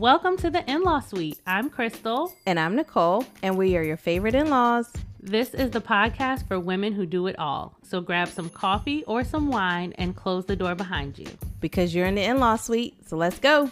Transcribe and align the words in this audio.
Welcome 0.00 0.38
to 0.38 0.48
the 0.48 0.64
in 0.64 0.82
law 0.82 1.00
suite. 1.00 1.40
I'm 1.46 1.68
Crystal. 1.68 2.32
And 2.46 2.58
I'm 2.58 2.74
Nicole, 2.74 3.26
and 3.42 3.58
we 3.58 3.76
are 3.76 3.82
your 3.82 3.98
favorite 3.98 4.34
in 4.34 4.48
laws. 4.48 4.90
This 5.20 5.52
is 5.52 5.72
the 5.72 5.82
podcast 5.82 6.48
for 6.48 6.58
women 6.58 6.94
who 6.94 7.04
do 7.04 7.26
it 7.26 7.38
all. 7.38 7.76
So 7.82 8.00
grab 8.00 8.28
some 8.28 8.48
coffee 8.48 9.04
or 9.04 9.24
some 9.24 9.50
wine 9.50 9.92
and 9.98 10.16
close 10.16 10.46
the 10.46 10.56
door 10.56 10.74
behind 10.74 11.18
you. 11.18 11.26
Because 11.60 11.94
you're 11.94 12.06
in 12.06 12.14
the 12.14 12.22
in 12.22 12.38
law 12.38 12.56
suite, 12.56 13.06
so 13.06 13.18
let's 13.18 13.38
go. 13.38 13.70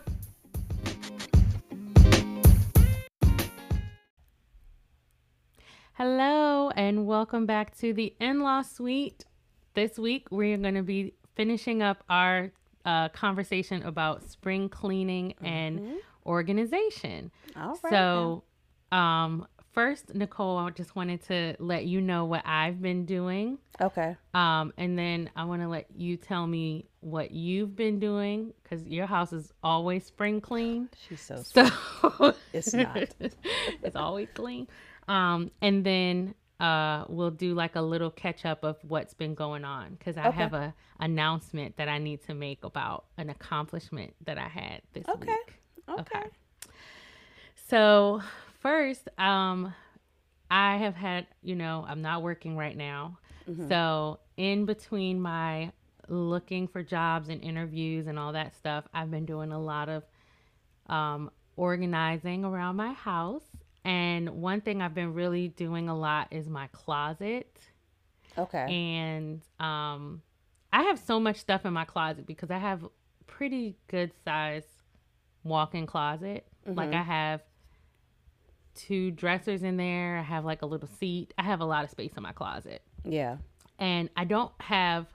Hello, 5.95 6.69
and 6.77 7.07
welcome 7.07 7.47
back 7.47 7.75
to 7.79 7.95
the 7.95 8.13
in 8.21 8.41
law 8.41 8.61
suite. 8.61 9.25
This 9.73 9.99
week, 9.99 10.27
we're 10.31 10.59
going 10.59 10.75
to 10.75 10.83
be 10.83 11.15
finishing 11.37 11.81
up 11.83 12.05
our 12.11 12.53
uh, 12.85 13.09
conversation 13.09 13.83
about 13.83 14.29
spring 14.29 14.69
cleaning 14.69 15.33
and 15.43 15.97
organization. 16.29 17.33
All 17.57 17.79
right. 17.83 17.91
So, 17.91 18.45
um, 18.93 19.47
first, 19.73 20.15
Nicole, 20.15 20.59
I 20.59 20.71
just 20.71 20.95
wanted 20.97 21.23
to 21.25 21.57
let 21.59 21.87
you 21.87 22.01
know 22.01 22.25
what 22.27 22.43
I've 22.47 22.81
been 22.83 23.05
doing. 23.07 23.59
okay. 23.81 24.17
Um, 24.35 24.73
and 24.77 24.99
then 24.99 25.31
I 25.37 25.45
want 25.45 25.63
to 25.63 25.69
let 25.69 25.87
you 25.97 26.17
tell 26.17 26.47
me 26.47 26.87
what 27.01 27.31
you've 27.33 27.75
been 27.75 27.99
doing 27.99 28.53
because 28.63 28.87
your 28.87 29.07
house 29.07 29.33
is 29.33 29.53
always 29.63 30.05
spring 30.05 30.41
clean. 30.41 30.91
She's 30.97 31.23
so 31.23 31.37
So 31.43 31.67
It's 32.53 32.75
not. 32.75 33.15
it's 33.83 33.97
always 33.97 34.29
clean. 34.35 34.69
Um, 35.09 35.51
and 35.63 35.85
then 35.85 36.35
uh, 36.61 37.05
we'll 37.09 37.31
do 37.31 37.55
like 37.55 37.77
a 37.77 37.81
little 37.81 38.11
catch 38.11 38.45
up 38.45 38.65
of 38.65 38.77
what's 38.83 39.15
been 39.15 39.35
going 39.35 39.65
on 39.65 39.95
because 39.99 40.17
I 40.19 40.29
Okay. 40.29 40.37
have 40.37 40.53
a 40.55 40.75
announcement 41.01 41.77
that 41.79 41.89
I 41.89 41.99
need 41.99 42.23
to 42.27 42.35
make 42.35 42.65
about 42.65 43.07
an 43.17 43.31
accomplishment 43.31 44.15
that 44.27 44.39
I 44.39 44.49
had 44.49 44.83
this 44.93 45.07
Okay. 45.09 45.17
week. 45.21 45.29
Okay. 45.31 45.53
So 47.69 48.23
first, 48.61 49.09
um, 49.19 49.75
I 50.51 50.77
have 50.79 50.95
had, 50.95 51.27
you 51.43 51.55
know, 51.55 51.85
I'm 51.87 52.03
not 52.03 52.23
working 52.23 52.57
right 52.57 52.77
now. 52.77 53.19
Mm-hmm. 53.49 53.69
So 53.69 54.21
in 54.37 54.65
between 54.65 55.21
my 55.21 55.73
looking 56.09 56.67
for 56.67 56.83
jobs 56.83 57.29
and 57.29 57.43
interviews 57.43 58.07
and 58.07 58.19
all 58.19 58.33
that 58.33 58.55
stuff, 58.57 58.85
I've 58.95 59.11
been 59.11 59.27
doing 59.27 59.53
a 59.53 59.61
lot 59.61 59.89
of 59.89 60.05
um, 60.87 61.31
organizing 61.57 62.45
around 62.45 62.77
my 62.77 62.93
house. 62.93 63.45
And 63.85 64.29
one 64.31 64.61
thing 64.61 64.81
I've 64.81 64.95
been 64.95 65.15
really 65.15 65.49
doing 65.49 65.89
a 65.89 65.97
lot 65.97 66.29
is 66.31 66.49
my 66.49 66.69
closet 66.69 67.59
Okay. 68.39 68.67
and 68.69 69.41
um 69.59 70.23
I 70.73 70.83
have 70.85 70.99
so 70.99 71.19
much 71.19 71.37
stuff 71.37 71.65
in 71.65 71.73
my 71.73 71.85
closet 71.85 72.27
because 72.27 72.51
I 72.51 72.59
have 72.59 72.87
pretty 73.27 73.77
good 73.89 74.13
size 74.25 74.65
walk-in 75.49 75.87
closet. 75.87 76.47
Like 76.67 76.93
I 76.93 77.03
have 77.03 77.41
two 78.75 79.11
dressers 79.11 79.63
in 79.63 79.77
there. 79.77 80.19
I 80.19 80.23
have 80.23 80.45
like 80.45 80.63
a 80.63 80.67
little 80.67 80.89
seat. 81.01 81.33
I 81.39 81.43
have 81.43 81.61
a 81.61 81.65
lot 81.65 81.85
of 81.85 81.91
space 81.91 82.13
in 82.17 82.23
my 82.23 82.33
closet. 82.33 82.83
yeah. 83.05 83.37
And 83.81 84.11
I 84.17 84.25
don't 84.25 84.51
have 84.61 85.07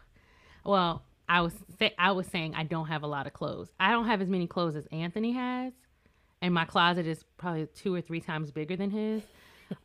well, 0.63 1.03
I 1.27 1.41
was 1.41 1.53
say, 1.77 1.93
I 1.99 2.11
was 2.13 2.27
saying 2.27 2.55
I 2.55 2.63
don't 2.63 2.87
have 2.87 3.03
a 3.03 3.07
lot 3.07 3.27
of 3.27 3.33
clothes. 3.33 3.69
I 3.79 3.91
don't 3.91 4.05
have 4.05 4.21
as 4.21 4.29
many 4.29 4.47
clothes 4.47 4.75
as 4.77 4.85
Anthony 4.87 5.33
has. 5.33 5.73
And 6.41 6.53
my 6.53 6.63
closet 6.65 7.05
is 7.05 7.23
probably 7.37 7.67
two 7.67 7.93
or 7.93 8.01
three 8.01 8.21
times 8.21 8.51
bigger 8.51 8.75
than 8.75 8.89
his. 8.91 9.21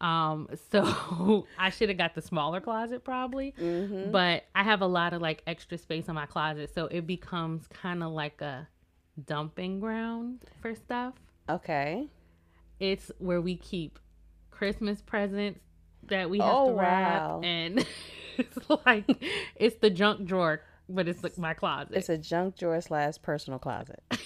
Um, 0.03 0.49
so 0.71 1.47
I 1.59 1.71
should 1.71 1.89
have 1.89 1.97
got 1.97 2.15
the 2.15 2.21
smaller 2.21 2.61
closet 2.61 3.05
probably 3.05 3.55
Mm-hmm. 3.59 4.11
but 4.11 4.45
I 4.55 4.63
have 4.63 4.83
a 4.83 4.87
lot 4.87 5.15
of 5.15 5.23
like 5.23 5.43
extra 5.47 5.79
space 5.79 6.09
in 6.09 6.15
my 6.15 6.27
closet, 6.27 6.75
so 6.75 6.87
it 6.87 7.07
becomes 7.07 7.67
kind 7.69 8.03
of 8.03 8.13
like 8.13 8.43
a 8.43 8.69
dumping 9.27 9.81
ground 9.81 10.41
for 10.61 10.75
stuff. 10.75 11.15
Okay. 11.49 12.09
It's 12.81 13.11
where 13.19 13.41
we 13.41 13.57
keep 13.57 13.99
Christmas 14.51 15.01
presents 15.03 15.61
that 16.09 16.31
we 16.31 16.39
have 16.39 16.55
Oh, 16.55 16.69
to 16.69 16.75
wrap, 16.81 17.21
wow. 17.23 17.41
and 17.43 17.87
it's 18.39 18.59
like 18.87 19.05
it's 19.57 19.77
the 19.77 19.91
junk 19.91 20.25
drawer, 20.27 20.63
but 20.89 21.09
it's 21.09 21.23
like 21.23 21.37
my 21.39 21.55
closet. 21.55 21.97
It's 21.97 22.09
a 22.09 22.19
junk 22.19 22.57
drawer 22.57 22.81
slash 22.81 23.15
personal 23.23 23.59
closet. 23.59 24.03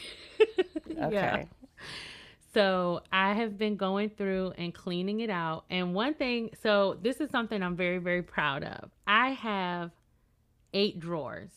Yeah. 0.94 1.06
Okay. 1.06 1.48
So 2.54 3.00
I 3.10 3.32
have 3.32 3.56
been 3.58 3.76
going 3.76 4.10
through 4.10 4.52
and 4.58 4.72
cleaning 4.74 5.20
it 5.20 5.30
out. 5.30 5.64
And 5.70 5.94
one 5.94 6.14
thing, 6.14 6.50
so 6.62 6.98
this 7.02 7.20
is 7.20 7.30
something 7.30 7.60
I'm 7.62 7.76
very, 7.76 7.98
very 7.98 8.22
proud 8.22 8.62
of. 8.62 8.90
I 9.06 9.30
have 9.30 9.90
eight 10.74 11.00
drawers. 11.00 11.50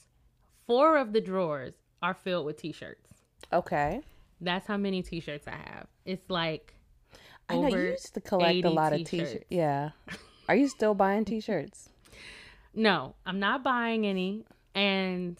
Four 0.68 0.98
of 0.98 1.12
the 1.14 1.22
drawers 1.22 1.74
are 2.02 2.14
filled 2.14 2.46
with 2.46 2.58
t-shirts. 2.58 3.05
Okay. 3.54 4.02
That's 4.42 4.68
how 4.68 4.78
many 4.78 5.02
t-shirts 5.02 5.48
I 5.48 5.52
have. 5.56 5.88
It's 6.06 6.30
like 6.30 6.76
I 7.50 7.56
know 7.58 7.68
you 7.68 7.78
used 7.92 8.14
to 8.16 8.22
collect 8.22 8.64
a 8.66 8.70
lot 8.70 8.94
of 8.94 9.00
t-shirts. 9.00 9.32
t-shirts. 9.32 9.46
Yeah. 9.50 9.92
Are 10.50 10.56
you 10.56 10.68
still 10.68 10.94
buying 10.94 11.26
t-shirts? 11.32 11.90
No, 12.74 13.16
I'm 13.26 13.40
not 13.40 13.64
buying 13.64 14.06
any. 14.06 14.46
And 14.74 15.38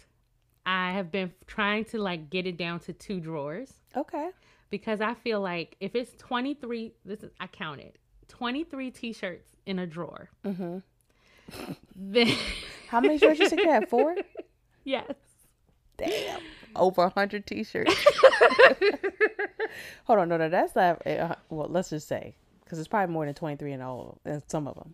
I 0.66 0.92
have 0.94 1.12
been 1.12 1.34
trying 1.48 1.86
to 1.86 2.00
like 2.00 2.30
get 2.30 2.48
it 2.48 2.58
down 2.58 2.80
to 2.82 2.94
two 2.94 3.20
drawers. 3.20 3.74
Okay. 3.96 4.30
because 4.70 5.00
I 5.02 5.14
feel 5.14 5.40
like 5.42 5.76
if 5.80 5.96
it's 5.96 6.12
23, 6.18 6.94
this 7.06 7.24
is 7.24 7.32
I 7.40 7.48
counted 7.48 7.98
23 8.28 8.92
t-shirts 8.92 9.52
in 9.66 9.80
a 9.80 9.88
drawer. 9.88 10.30
Mm-hmm. 10.46 10.78
Then 11.96 12.28
How 12.90 13.00
many 13.00 13.18
shirts 13.18 13.40
you 13.40 13.50
said 13.50 13.60
you 13.60 13.70
had? 13.70 13.88
Four? 13.90 14.16
yes, 14.84 15.14
Damn. 15.98 16.42
Over 16.76 17.04
a 17.04 17.10
hundred 17.10 17.46
t-shirts. 17.48 17.94
Hold 20.06 20.20
on, 20.20 20.30
no, 20.30 20.38
no, 20.38 20.50
that's 20.50 20.76
not. 20.76 21.06
Uh, 21.06 21.36
well, 21.50 21.68
let's 21.70 21.90
just 21.90 22.08
say 22.08 22.36
because 22.64 22.80
it's 22.80 22.88
probably 22.88 23.12
more 23.14 23.26
than 23.26 23.34
twenty-three 23.36 23.72
in 23.74 23.82
all, 23.82 24.20
in 24.26 24.42
some 24.48 24.68
of 24.68 24.76
them. 24.76 24.94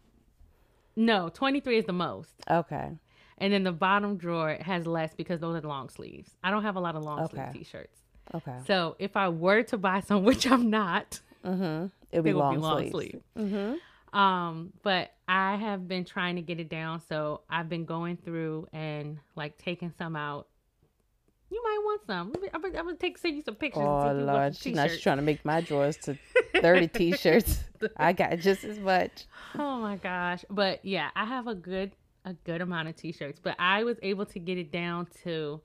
no, 0.96 1.30
23 1.30 1.78
is 1.80 1.86
the 1.86 1.94
most, 1.94 2.32
Okay. 2.50 2.90
and 3.38 3.54
then 3.54 3.64
the 3.64 3.72
bottom 3.72 4.18
drawer 4.18 4.58
has 4.62 4.86
less 4.88 5.14
because 5.14 5.40
those 5.40 5.56
are 5.64 5.68
long 5.68 5.90
sleeves. 5.90 6.36
I 6.44 6.52
don't 6.52 6.64
have 6.64 6.76
a 6.76 6.80
lot 6.80 6.96
of 6.96 7.04
long 7.04 7.28
sleeve 7.30 7.46
t-shirts. 7.54 8.00
Okay. 8.34 8.56
So 8.68 8.96
if 9.00 9.16
I 9.18 9.30
were 9.30 9.64
to 9.64 9.78
buy 9.78 10.00
some, 10.02 10.24
which 10.30 10.50
I'm 10.50 10.70
not, 10.70 11.20
Mm-hmm. 11.46 11.88
It'll 12.12 12.24
be 12.24 12.30
it 12.30 12.34
would 12.36 12.40
long, 12.40 12.54
be 12.56 12.62
long 12.62 12.78
sleeves. 12.78 12.92
sleeve. 12.92 13.22
Mm-hmm. 13.38 14.18
Um, 14.18 14.74
but 14.84 15.12
I 15.28 15.56
have 15.56 15.88
been 15.88 16.06
trying 16.06 16.36
to 16.36 16.42
get 16.44 16.60
it 16.60 16.70
down, 16.70 17.02
so 17.10 17.42
I've 17.50 17.68
been 17.68 17.86
going 17.86 18.18
through 18.18 18.68
and 18.74 19.18
like 19.36 19.58
taking 19.58 19.92
some 19.98 20.16
out. 20.16 20.48
You 21.52 21.62
might 21.64 21.80
want 21.84 22.02
some. 22.08 22.32
I'm 22.54 22.62
gonna, 22.62 22.78
I'm 22.80 22.86
gonna 22.86 22.96
take 22.96 23.18
send 23.18 23.36
you 23.36 23.42
some 23.42 23.56
pictures. 23.56 23.84
Oh 23.86 24.14
Lord, 24.14 24.56
she's 24.56 24.74
not 24.76 24.90
trying 25.02 25.18
to 25.18 25.24
make 25.24 25.44
my 25.44 25.60
drawers 25.62 25.98
to 25.98 26.18
thirty 26.62 26.88
t-shirts. 26.88 27.60
I 27.98 28.14
got 28.14 28.40
just 28.40 28.64
as 28.64 28.80
much. 28.80 29.26
Oh 29.60 29.80
my 29.82 29.98
gosh. 29.98 30.46
But 30.50 30.84
yeah, 30.86 31.10
I 31.16 31.26
have 31.26 31.48
a 31.48 31.56
good 31.56 31.92
a 32.24 32.34
good 32.34 32.62
amount 32.62 32.88
of 32.88 32.96
t-shirts. 32.96 33.40
But 33.44 33.56
I 33.60 33.84
was 33.84 33.98
able 34.02 34.26
to 34.28 34.40
get 34.40 34.58
it 34.58 34.72
down 34.72 35.08
to 35.24 35.60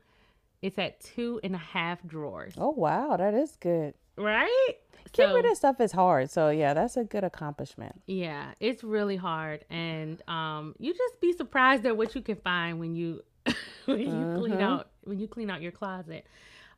it's 0.63 0.77
at 0.79 0.99
two 1.01 1.39
and 1.45 1.55
a 1.55 1.59
half 1.59 2.03
drawers. 2.05 2.55
Oh 2.59 2.71
wow, 2.71 3.17
that 3.17 3.35
is 3.35 3.57
good. 3.61 3.95
Right? 4.17 4.73
Getting 5.13 5.37
rid 5.37 5.45
of 5.47 5.57
stuff 5.57 5.81
is 5.81 5.93
hard, 5.93 6.31
so 6.31 6.49
yeah, 6.51 6.75
that's 6.75 6.97
a 6.97 7.05
good 7.05 7.23
accomplishment. 7.23 8.03
yeah, 8.07 8.53
it's 8.59 8.83
really 8.83 9.17
hard. 9.17 9.65
And 9.71 10.21
um 10.29 10.75
you 10.81 10.93
just 10.93 11.21
be 11.21 11.33
surprised 11.33 11.87
at 11.87 11.97
what 11.97 12.15
you 12.17 12.23
can 12.23 12.37
find 12.37 12.81
when 12.81 12.97
you 12.97 13.23
when 13.85 14.01
you 14.01 14.35
clean 14.41 14.55
Mhm. 14.57 14.63
out 14.63 14.89
when 15.07 15.19
you 15.19 15.29
clean 15.29 15.51
out 15.51 15.63
your 15.63 15.73
closet. 15.73 16.27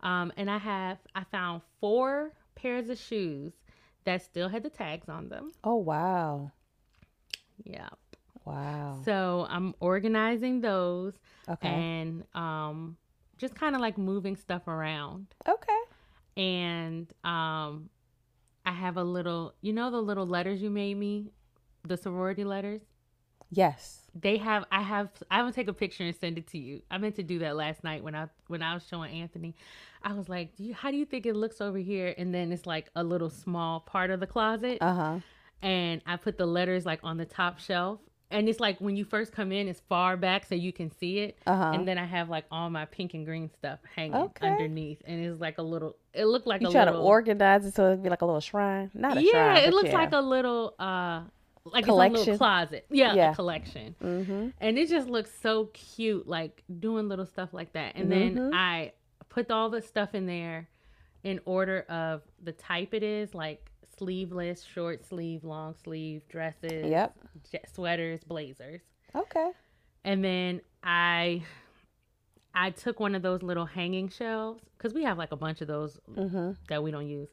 Um 0.02 0.32
and 0.36 0.50
I 0.50 0.58
have 0.58 0.98
I 1.14 1.24
found 1.24 1.62
four 1.80 2.32
pairs 2.54 2.88
of 2.88 2.98
shoes 2.98 3.52
that 4.04 4.22
still 4.22 4.48
had 4.48 4.62
the 4.62 4.70
tags 4.70 5.08
on 5.08 5.28
them. 5.28 5.52
Oh 5.64 5.76
wow, 5.76 6.52
Yeah. 7.64 7.88
wow. 8.44 9.00
So 9.04 9.46
I'm 9.50 9.74
organizing 9.80 10.60
those. 10.60 11.14
Okay, 11.48 11.68
and 11.68 12.24
um 12.34 12.96
just 13.38 13.54
kind 13.54 13.74
of 13.74 13.80
like 13.80 13.96
moving 13.96 14.36
stuff 14.36 14.66
around 14.66 15.26
okay. 15.48 15.80
and 16.36 17.06
um 17.24 17.88
i 18.66 18.72
have 18.72 18.96
a 18.96 19.02
little 19.04 19.54
you 19.60 19.72
know 19.72 19.90
the 19.92 20.00
little 20.02 20.26
letters 20.26 20.60
you 20.60 20.68
made 20.70 20.96
me 20.96 21.30
the 21.86 21.96
sorority 21.96 22.42
letters 22.44 22.82
Yes. 23.50 24.02
they 24.14 24.36
have 24.38 24.64
i 24.72 24.82
have 24.82 25.08
I'm 25.30 25.42
gonna 25.42 25.52
take 25.52 25.68
a 25.68 25.72
picture 25.72 26.02
and 26.04 26.14
send 26.14 26.38
it 26.38 26.46
to 26.48 26.58
you 26.58 26.82
i 26.90 26.98
meant 26.98 27.16
to 27.16 27.22
do 27.22 27.38
that 27.40 27.56
last 27.56 27.84
night 27.84 28.02
when 28.02 28.14
i 28.14 28.26
when 28.48 28.62
i 28.62 28.74
was 28.74 28.86
showing 28.86 29.12
anthony 29.22 29.54
i 30.02 30.12
was 30.12 30.28
like 30.28 30.56
do 30.56 30.64
you 30.64 30.74
how 30.74 30.90
do 30.90 30.96
you 30.96 31.04
think 31.04 31.24
it 31.26 31.34
looks 31.36 31.60
over 31.60 31.78
here 31.78 32.14
and 32.18 32.34
then 32.34 32.50
it's 32.52 32.66
like 32.66 32.88
a 32.96 33.02
little 33.04 33.30
small 33.30 33.80
part 33.80 34.10
of 34.10 34.18
the 34.20 34.26
closet 34.26 34.78
Uh 34.80 34.94
huh. 34.94 35.18
and 35.62 36.02
i 36.06 36.16
put 36.16 36.36
the 36.38 36.46
letters 36.46 36.84
like 36.86 37.00
on 37.02 37.16
the 37.16 37.24
top 37.24 37.58
shelf 37.58 38.00
and 38.30 38.48
it's 38.48 38.60
like 38.60 38.78
when 38.80 38.96
you 38.96 39.04
first 39.04 39.32
come 39.32 39.52
in 39.52 39.68
it's 39.68 39.80
far 39.88 40.16
back 40.16 40.44
so 40.44 40.54
you 40.54 40.72
can 40.72 40.90
see 40.90 41.18
it 41.20 41.38
Uh 41.46 41.56
huh. 41.56 41.70
and 41.74 41.86
then 41.88 41.96
I 41.96 42.04
have 42.04 42.28
like 42.28 42.44
all 42.50 42.68
my 42.70 42.84
pink 42.86 43.14
and 43.14 43.24
green 43.24 43.48
stuff 43.58 43.78
hanging 43.96 44.14
Okay. 44.14 44.46
underneath, 44.46 45.00
and 45.06 45.24
it's 45.24 45.40
like 45.40 45.56
a 45.58 45.62
little. 45.62 45.96
It 46.12 46.26
looked 46.26 46.46
like 46.46 46.60
You 46.60 46.68
a 46.68 46.70
try 46.70 46.84
little. 46.84 47.00
to 47.00 47.06
organize 47.06 47.64
it 47.64 47.74
so 47.74 47.86
it'd 47.86 48.02
be 48.02 48.10
like 48.10 48.20
a 48.20 48.26
little 48.26 48.40
shrine, 48.42 48.90
not 48.94 49.16
a 49.16 49.22
yeah, 49.22 49.30
shrine. 49.30 49.56
it 49.58 49.64
but 49.66 49.74
looks 49.76 49.88
yeah. 49.88 49.94
like 50.02 50.12
a 50.12 50.20
little, 50.20 50.74
uh, 50.78 51.20
like 51.72 51.82
it's 51.84 51.88
a 51.90 51.94
little 51.94 52.36
closet. 52.38 52.86
Yeah, 52.90 53.14
Yeah. 53.14 53.32
a 53.32 53.34
collection, 53.34 53.94
Mm-hmm. 54.02 54.48
and 54.60 54.78
it 54.78 54.88
just 54.88 55.08
looks 55.08 55.30
so 55.40 55.66
cute, 55.72 56.26
like 56.26 56.62
doing 56.80 57.08
little 57.08 57.26
stuff 57.26 57.52
like 57.52 57.72
that. 57.72 57.96
And 57.96 58.10
then 58.10 58.34
Mhm. 58.36 58.50
I 58.54 58.92
put 59.28 59.50
all 59.50 59.70
the 59.70 59.82
stuff 59.82 60.14
in 60.14 60.26
there, 60.26 60.68
in 61.24 61.40
order 61.44 61.80
of 61.88 62.22
the 62.42 62.52
type 62.52 62.94
it 62.94 63.02
is, 63.02 63.34
like 63.34 63.70
sleeveless, 63.96 64.62
short 64.62 65.04
sleeve, 65.04 65.42
long 65.44 65.74
sleeve 65.74 66.22
dresses, 66.28 66.86
Yep. 66.86 67.16
sweaters, 67.72 68.22
blazers. 68.24 68.80
Okay. 69.14 69.50
And 70.04 70.22
then 70.24 70.60
I 70.82 71.42
I 72.54 72.70
took 72.70 72.98
one 72.98 73.14
of 73.14 73.22
those 73.22 73.42
little 73.42 73.66
hanging 73.66 74.08
shelves 74.08 74.62
cuz 74.78 74.92
we 74.94 75.04
have 75.04 75.18
like 75.18 75.32
a 75.32 75.36
bunch 75.36 75.60
of 75.60 75.68
those 75.68 76.00
Mhm. 76.08 76.56
that 76.68 76.82
we 76.82 76.90
don't 76.90 77.06
use. 77.08 77.28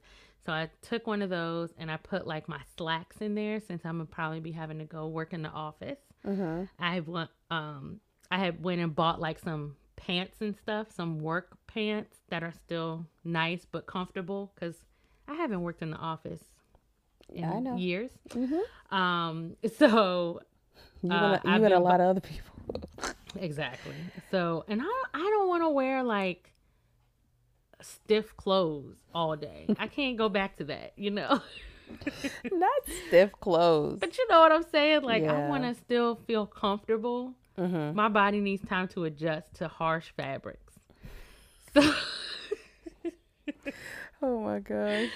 So 0.45 0.51
I 0.53 0.69
took 0.81 1.07
one 1.07 1.21
of 1.21 1.29
those 1.29 1.73
and 1.77 1.89
I 1.89 1.97
put 1.97 2.27
like 2.27 2.47
my 2.47 2.59
slacks 2.77 3.17
in 3.21 3.33
there 3.35 3.59
since 3.59 3.83
I'm 3.85 3.93
gonna 3.97 4.05
probably 4.05 4.39
be 4.39 4.51
having 4.51 4.77
to 4.79 4.85
go 4.85 5.07
work 5.07 5.33
in 5.33 5.41
the 5.41 5.49
office. 5.49 5.99
Mhm. 6.25 6.67
I 6.79 6.99
went 7.01 7.29
um 7.49 7.99
I 8.29 8.37
had 8.39 8.63
went 8.63 8.81
and 8.81 8.95
bought 8.95 9.19
like 9.19 9.39
some 9.39 9.75
pants 9.95 10.41
and 10.41 10.55
stuff, 10.57 10.91
some 10.91 11.19
work 11.19 11.57
pants 11.67 12.17
that 12.29 12.43
are 12.43 12.51
still 12.51 13.05
nice 13.23 13.65
but 13.65 13.87
comfortable 13.87 14.51
cuz 14.59 14.75
I 15.27 15.33
haven't 15.33 15.61
worked 15.61 15.81
in 15.81 15.89
the 15.91 15.97
office 15.97 16.43
in 17.29 17.39
Yeah, 17.39 17.53
I 17.53 17.59
know. 17.59 17.75
years. 17.75 18.11
Mhm. 18.29 18.61
Um 18.91 19.55
so 19.77 20.41
You 21.01 21.11
Uh, 21.11 21.15
and 21.15 21.35
a- 21.35 21.49
I've 21.49 21.59
you 21.61 21.65
and 21.65 21.65
a 21.65 21.69
been 21.69 21.77
bu- 21.79 21.83
lot 21.83 21.99
of 22.01 22.07
other 22.07 22.21
people. 22.21 22.55
Exactly. 23.37 23.95
So, 24.31 24.63
and 24.69 24.81
I 24.81 25.03
I 25.13 25.19
don't 25.19 25.47
want 25.49 25.63
to 25.63 25.69
wear 25.69 26.03
like 26.03 26.51
stiff 27.85 28.35
clothes 28.37 28.95
all 29.13 29.35
day. 29.35 29.67
I 29.79 29.87
can't 29.87 30.17
go 30.17 30.27
back 30.29 30.57
to 30.57 30.63
that, 30.65 30.93
you 30.95 31.11
know. 31.11 31.39
Not 32.51 32.71
stiff 33.07 33.31
clothes. 33.39 33.99
but 33.99 34.17
you 34.17 34.27
know 34.29 34.39
what 34.39 34.51
I'm 34.51 34.65
saying? 34.71 35.03
Like 35.03 35.23
I 35.23 35.37
want 35.47 35.63
to 35.63 35.75
still 35.75 36.15
feel 36.27 36.45
comfortable. 36.45 37.33
Mhm. 37.57 37.93
My 37.93 38.09
body 38.09 38.39
needs 38.39 38.67
time 38.67 38.87
to 38.89 39.03
adjust 39.05 39.53
to 39.55 39.67
harsh 39.67 40.09
fabrics. 40.17 40.73
So, 41.73 41.81
Oh 44.21 44.39
my 44.39 44.59
gosh. 44.59 45.09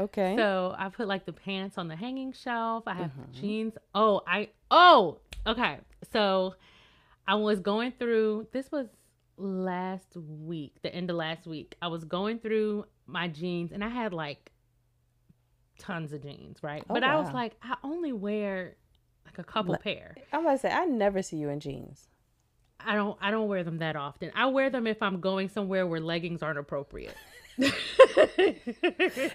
Okay. 0.00 0.36
so 0.36 0.74
I 0.78 0.88
put 0.88 1.06
like 1.08 1.26
the 1.26 1.32
pants 1.32 1.76
on 1.78 1.88
the 1.88 1.96
hanging 1.96 2.32
shelf. 2.32 2.84
I 2.86 2.94
have 2.94 3.10
Mm-hmm. 3.10 3.32
jeans. 3.32 3.74
Oh, 3.94 4.22
I 4.26 4.48
oh, 4.70 5.18
okay. 5.46 5.78
So 6.12 6.54
I 7.26 7.34
was 7.34 7.60
going 7.60 7.92
through 7.98 8.46
this 8.52 8.70
was 8.70 8.86
last 9.42 10.16
week, 10.16 10.80
the 10.82 10.94
end 10.94 11.10
of 11.10 11.16
last 11.16 11.46
week. 11.46 11.76
I 11.82 11.88
was 11.88 12.04
going 12.04 12.38
through 12.38 12.86
my 13.06 13.28
jeans 13.28 13.72
and 13.72 13.82
I 13.84 13.88
had 13.88 14.12
like 14.12 14.52
tons 15.78 16.12
of 16.12 16.22
jeans, 16.22 16.62
right? 16.62 16.84
Oh, 16.88 16.94
but 16.94 17.04
I 17.04 17.18
was 17.18 17.32
like, 17.32 17.54
I 17.62 17.76
only 17.82 18.12
wear 18.12 18.76
like 19.24 19.38
a 19.38 19.44
couple 19.44 19.72
Le- 19.72 19.78
pair. 19.78 20.16
I'm 20.32 20.44
to 20.44 20.58
say 20.58 20.70
I 20.70 20.84
never 20.84 21.22
see 21.22 21.36
you 21.36 21.48
in 21.48 21.60
jeans. 21.60 22.08
I 22.80 22.94
don't 22.94 23.16
I 23.20 23.30
don't 23.30 23.48
wear 23.48 23.64
them 23.64 23.78
that 23.78 23.96
often. 23.96 24.32
I 24.34 24.46
wear 24.46 24.70
them 24.70 24.86
if 24.86 25.02
I'm 25.02 25.20
going 25.20 25.48
somewhere 25.48 25.86
where 25.86 26.00
leggings 26.00 26.42
aren't 26.42 26.58
appropriate. 26.58 27.16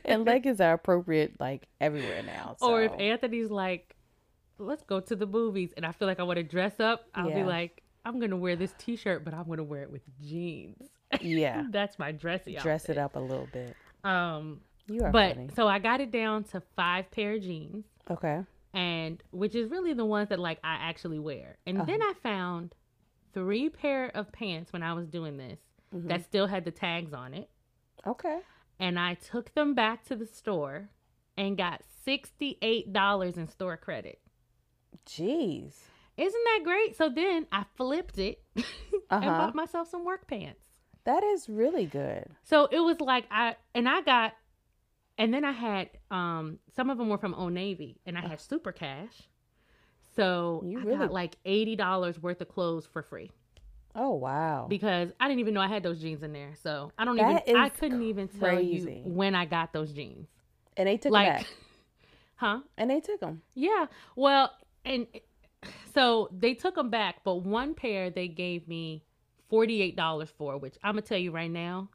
And 0.06 0.26
leggings 0.26 0.60
are 0.60 0.74
appropriate 0.74 1.40
like 1.40 1.68
everywhere 1.80 2.24
now. 2.24 2.56
Or 2.62 2.82
if 2.82 2.92
Anthony's 3.00 3.52
like, 3.52 3.96
let's 4.58 4.84
go 4.84 5.00
to 5.00 5.16
the 5.16 5.26
movies, 5.26 5.72
and 5.78 5.86
I 5.86 5.92
feel 5.92 6.08
like 6.08 6.20
I 6.20 6.24
want 6.24 6.38
to 6.38 6.44
dress 6.44 6.80
up, 6.80 7.06
I'll 7.14 7.30
be 7.32 7.44
like, 7.44 7.84
I'm 8.08 8.20
gonna 8.20 8.38
wear 8.38 8.56
this 8.56 8.74
T-shirt, 8.78 9.24
but 9.26 9.34
I'm 9.34 9.48
gonna 9.48 9.64
wear 9.64 9.84
it 9.84 9.92
with 9.92 10.02
jeans. 10.22 10.90
yeah, 11.22 11.64
That's 11.72 12.00
my 12.00 12.12
dressy. 12.12 12.56
dress 12.56 12.84
outfit. 12.84 12.98
it 12.98 13.00
up 13.00 13.16
a 13.16 13.20
little 13.20 13.48
bit. 13.52 13.76
Um, 14.04 14.62
You 14.88 15.04
are 15.04 15.12
but 15.12 15.36
funny. 15.36 15.50
so 15.56 15.68
I 15.68 15.80
got 15.80 16.00
it 16.02 16.12
down 16.12 16.44
to 16.46 16.62
five 16.76 17.12
pair 17.12 17.34
of 17.34 17.42
jeans, 17.42 17.86
Okay. 18.10 18.44
and 18.74 19.22
which 19.32 19.56
is 19.56 19.70
really 19.70 19.94
the 19.94 20.06
ones 20.06 20.30
that 20.30 20.40
like 20.40 20.60
I 20.64 20.76
actually 20.76 21.20
wear. 21.20 21.58
And 21.66 21.78
then 21.86 22.02
Uh-huh. 22.02 22.12
I 22.12 22.14
found 22.24 22.76
three 23.34 23.70
pair 23.70 24.08
of 24.16 24.32
pants 24.32 24.72
when 24.72 24.84
I 24.84 24.94
was 24.94 25.08
doing 25.08 25.38
this 25.38 25.60
Mhm. 25.94 26.08
that 26.08 26.24
still 26.24 26.48
had 26.48 26.64
the 26.66 26.72
tags 26.72 27.14
on 27.14 27.34
it, 27.34 27.50
Okay. 28.06 28.40
and 28.80 28.98
I 29.00 29.16
took 29.16 29.54
them 29.54 29.74
back 29.76 30.04
to 30.06 30.16
the 30.16 30.26
store 30.26 30.90
and 31.38 31.58
got 31.58 31.84
sixty 31.84 32.58
eight 32.62 32.94
dollars 32.94 33.38
in 33.38 33.48
store 33.48 33.76
credit. 33.78 34.20
Jeez. 35.06 35.74
Isn't 36.18 36.44
that 36.46 36.62
great? 36.64 36.96
So 36.98 37.10
then 37.10 37.46
I 37.52 37.64
flipped 37.76 38.18
it 38.18 38.42
and 38.56 38.66
Uh-huh. 39.10 39.26
bought 39.26 39.56
myself 39.56 39.90
some 39.90 40.04
work 40.04 40.28
pants. 40.28 40.64
That 41.06 41.24
is 41.24 41.48
really 41.48 41.86
good. 41.86 42.26
So 42.44 42.66
it 42.72 42.80
was 42.80 43.00
like 43.00 43.26
I 43.32 43.56
and 43.74 43.88
I 43.88 44.02
got 44.02 44.34
and 45.18 45.34
then 45.34 45.46
I 45.46 45.52
had 45.52 45.90
um 46.12 46.60
some 46.76 46.90
of 46.90 46.98
them 46.98 47.08
were 47.10 47.18
from 47.18 47.34
Old 47.34 47.54
Navy 47.54 48.02
and 48.06 48.18
I 48.18 48.22
had 48.22 48.42
super 48.42 48.72
cash. 48.72 49.14
So 50.16 50.64
You 50.66 50.80
I 50.80 50.84
really- 50.84 50.98
got 50.98 51.12
like 51.14 51.38
eighty 51.46 51.76
dollars 51.76 52.22
worth 52.22 52.42
of 52.42 52.50
clothes 52.50 52.86
for 52.88 53.04
free 53.04 53.32
Oh 53.96 54.14
wow. 54.16 54.66
because 54.70 55.12
I 55.20 55.28
didn't 55.28 55.40
even 55.40 55.54
know 55.54 55.62
I 55.62 55.68
had 55.68 55.84
those 55.84 56.00
jeans 56.02 56.24
in 56.24 56.34
there. 56.34 56.54
So 56.62 56.92
I 56.98 57.06
don't 57.06 57.18
That 57.18 57.48
even 57.48 57.62
I 57.62 57.70
couldn't 57.70 58.02
even 58.04 58.28
tell 58.28 58.50
crazy. 58.56 59.04
you 59.06 59.12
when 59.12 59.34
I 59.36 59.46
got 59.46 59.74
those 59.74 59.92
jeans. 59.94 60.28
and 60.76 60.88
they 60.88 60.98
took 60.98 61.12
like, 61.12 61.38
back. 61.38 61.46
huh? 62.36 62.60
And 62.78 62.90
they 62.90 63.00
took 63.00 63.20
them. 63.20 63.42
Yeah. 63.56 63.86
Well, 64.16 64.52
and 64.86 65.08
so 65.94 66.30
they 66.32 66.54
took 66.54 66.76
them 66.76 66.90
back, 66.90 67.24
but 67.24 67.36
one 67.44 67.74
pair 67.74 68.10
they 68.10 68.28
gave 68.28 68.68
me 68.68 69.04
$48 69.52 70.30
for, 70.38 70.58
which 70.58 70.78
I'm 70.84 70.94
going 70.94 71.04
to 71.04 71.08
tell 71.10 71.18
you 71.18 71.32
right 71.32 71.50
now, 71.52 71.90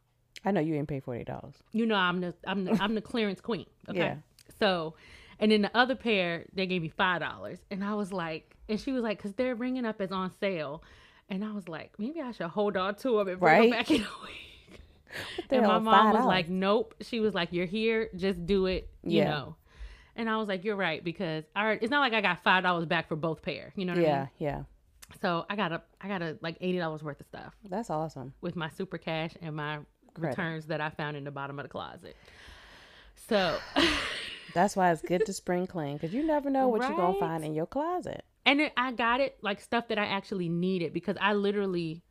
I 0.44 0.50
know 0.50 0.61
you 0.61 0.75
didn't 0.75 0.88
pay 0.88 0.99
forty 1.00 1.23
dollars. 1.25 1.55
you 1.73 1.87
know 1.87 1.94
I'm 1.94 2.20
the 2.20 2.35
I'm 2.44 2.64
the, 2.64 2.76
I'm 2.82 2.94
the 2.97 3.00
clearance 3.12 3.41
queen, 3.41 3.67
okay? 3.88 3.99
Yeah. 3.99 4.14
So, 4.59 4.94
and 5.38 5.53
then 5.53 5.62
the 5.62 5.70
other 5.76 5.94
pair 5.94 6.47
they 6.53 6.67
gave 6.67 6.82
me 6.82 6.91
$5, 6.91 7.59
and 7.70 7.85
I 7.85 7.94
was 7.94 8.12
like 8.12 8.56
and 8.69 8.81
she 8.81 8.91
was 8.93 9.03
like 9.03 9.20
cuz 9.23 9.35
they're 9.35 9.55
ringing 9.55 9.85
up 9.85 10.00
as 10.00 10.11
on 10.11 10.31
sale. 10.41 10.82
And 11.29 11.44
I 11.44 11.53
was 11.53 11.69
like, 11.69 11.93
maybe 11.99 12.20
I 12.20 12.32
should 12.32 12.49
hold 12.49 12.76
on 12.76 12.97
to 12.97 13.17
them 13.19 13.29
and 13.29 13.41
bring 13.41 13.55
Right. 13.55 13.70
them 13.70 13.70
back 13.70 13.91
in 13.91 14.00
a 14.03 14.25
week. 14.25 14.81
And 15.50 15.67
my 15.67 15.79
mom 15.79 16.11
was 16.11 16.25
$5? 16.25 16.26
like, 16.26 16.49
nope. 16.49 16.94
She 17.00 17.20
was 17.20 17.32
like, 17.35 17.53
you're 17.53 17.67
here, 17.67 18.11
just 18.17 18.44
do 18.44 18.67
it, 18.67 18.91
you 19.05 19.19
Yeah. 19.19 19.25
know. 19.26 19.56
And 20.17 20.29
I 20.29 20.37
was 20.37 20.47
like, 20.49 20.64
you're 20.64 20.76
right 20.76 21.03
because 21.03 21.44
I 21.56 21.73
it's 21.73 21.91
not 21.91 22.00
like 22.00 22.12
I 22.12 22.20
got 22.20 22.43
five 22.43 22.62
dollars 22.62 22.85
back 22.87 23.09
for 23.09 23.17
both 23.17 23.43
pair. 23.43 23.73
You 23.76 23.85
know 23.87 23.93
what 23.94 24.00
I 24.00 24.03
Yeah, 24.06 24.19
mean? 24.20 24.29
yeah. 24.38 24.49
Yeah. 24.56 24.62
So 25.20 25.44
I 25.50 25.56
got 25.56 25.73
a 25.73 25.82
I 26.00 26.09
got 26.09 26.23
a 26.23 26.38
like 26.43 26.56
eighty 26.61 26.79
dollars 26.79 27.03
worth 27.03 27.20
of 27.20 27.26
stuff 27.26 27.55
That's 27.69 27.91
awesome. 27.91 28.32
with 28.41 28.56
my 28.56 28.69
super 28.70 28.99
cash 28.99 29.32
and 29.43 29.56
my 29.56 29.79
Credit. 30.14 30.37
returns 30.38 30.67
that 30.67 30.81
I 30.81 30.91
found 30.91 31.17
in 31.17 31.25
the 31.25 31.31
bottom 31.31 31.59
of 31.59 31.64
the 31.64 31.69
closet. 31.69 32.17
So 33.29 33.59
That's 34.55 34.76
why 34.76 34.91
it's 34.93 35.00
good 35.03 35.25
to 35.26 35.32
spring 35.32 35.67
clean 35.67 35.94
because 35.97 36.12
you 36.12 36.26
never 36.26 36.50
know 36.50 36.69
what 36.69 36.82
you're 36.82 36.97
gonna 36.97 37.19
find 37.19 37.44
in 37.44 37.55
your 37.55 37.67
closet. 37.67 38.25
and 38.44 38.61
it, 38.61 38.73
I 38.76 38.93
got 38.93 39.20
it 39.20 39.38
like 39.43 39.61
stuff 39.61 39.88
that 39.88 39.99
I 39.99 40.05
actually 40.06 40.49
needed 40.50 40.93
because 40.93 41.17
I 41.20 41.32
literally 41.35 42.03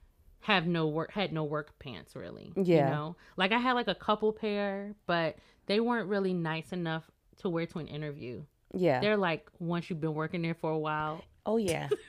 have 0.42 0.66
no 0.66 0.88
work 0.88 1.12
had 1.12 1.32
no 1.32 1.44
work 1.44 1.78
pants 1.78 2.16
really. 2.16 2.52
Yeah. 2.56 2.86
You 2.86 2.92
know? 2.92 3.16
Like 3.38 3.52
I 3.52 3.60
had 3.60 3.74
like 3.74 3.88
a 3.88 3.96
couple 3.96 4.32
pair, 4.34 4.96
but 5.06 5.36
they 5.68 5.80
weren't 5.80 6.10
really 6.10 6.34
nice 6.34 6.72
enough 6.74 7.10
to 7.42 7.50
wear 7.50 7.66
to 7.68 7.80
an 7.80 7.88
interview. 7.88 8.44
Yeah. 8.74 9.00
They're 9.02 9.18
like 9.18 9.48
once 9.60 9.90
you've 9.90 10.02
been 10.02 10.14
working 10.14 10.42
there 10.42 10.56
for 10.56 10.72
a 10.72 10.78
while. 10.80 11.24
oh 11.46 11.58
yeah. 11.58 11.90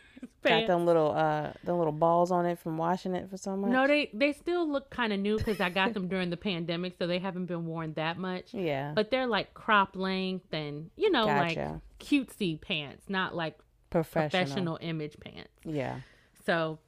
Got 0.45 0.67
them 0.69 0.87
little 0.87 1.13
uh 1.13 1.53
the 1.65 1.73
little 1.75 1.93
balls 1.93 2.31
on 2.33 2.47
it 2.47 2.59
from 2.59 2.77
washing 2.77 3.15
it 3.15 3.29
for 3.31 3.37
so 3.37 3.57
much. 3.57 3.71
No, 3.71 3.87
they 3.87 4.11
they 4.13 4.33
still 4.33 4.69
look 4.71 4.91
kind 4.91 5.13
of 5.13 5.19
new 5.21 5.37
because 5.39 5.61
I 5.61 5.69
got 5.71 5.95
them 5.95 6.09
during 6.09 6.31
the 6.31 6.37
pandemic, 6.37 6.95
so 6.99 7.07
they 7.07 7.19
haven't 7.19 7.47
been 7.47 7.67
worn 7.67 7.93
that 7.95 8.19
much. 8.19 8.53
Yeah. 8.55 8.93
But 8.95 9.11
they're 9.11 9.27
like 9.27 9.55
crop 9.55 9.95
length 9.97 10.53
and 10.53 10.91
you 10.97 11.11
know 11.11 11.27
like 11.27 11.59
cutesy 12.01 12.61
pants, 12.61 13.05
not 13.09 13.35
like 13.35 13.57
Professional. 13.91 14.31
professional 14.45 14.79
image 14.81 15.17
pants. 15.21 15.51
Yeah. 15.65 16.01
So 16.47 16.79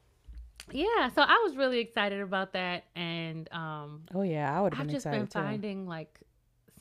yeah, 0.73 1.11
so 1.15 1.21
I 1.23 1.43
was 1.45 1.57
really 1.57 1.79
excited 1.81 2.21
about 2.21 2.55
that, 2.55 2.85
and 2.97 3.49
um, 3.53 4.03
Oh 4.15 4.23
yeah. 4.23 4.57
I 4.57 4.63
would 4.63 4.75
have 4.75 4.81
I've 4.83 4.87
been 4.87 4.95
just 4.95 5.07
excited 5.07 5.19
been 5.21 5.27
too. 5.29 5.47
finding 5.49 5.87
like 5.87 6.19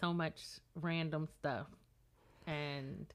so 0.04 0.12
much 0.12 0.42
random 0.76 1.30
stuff, 1.40 1.68
and 2.46 3.06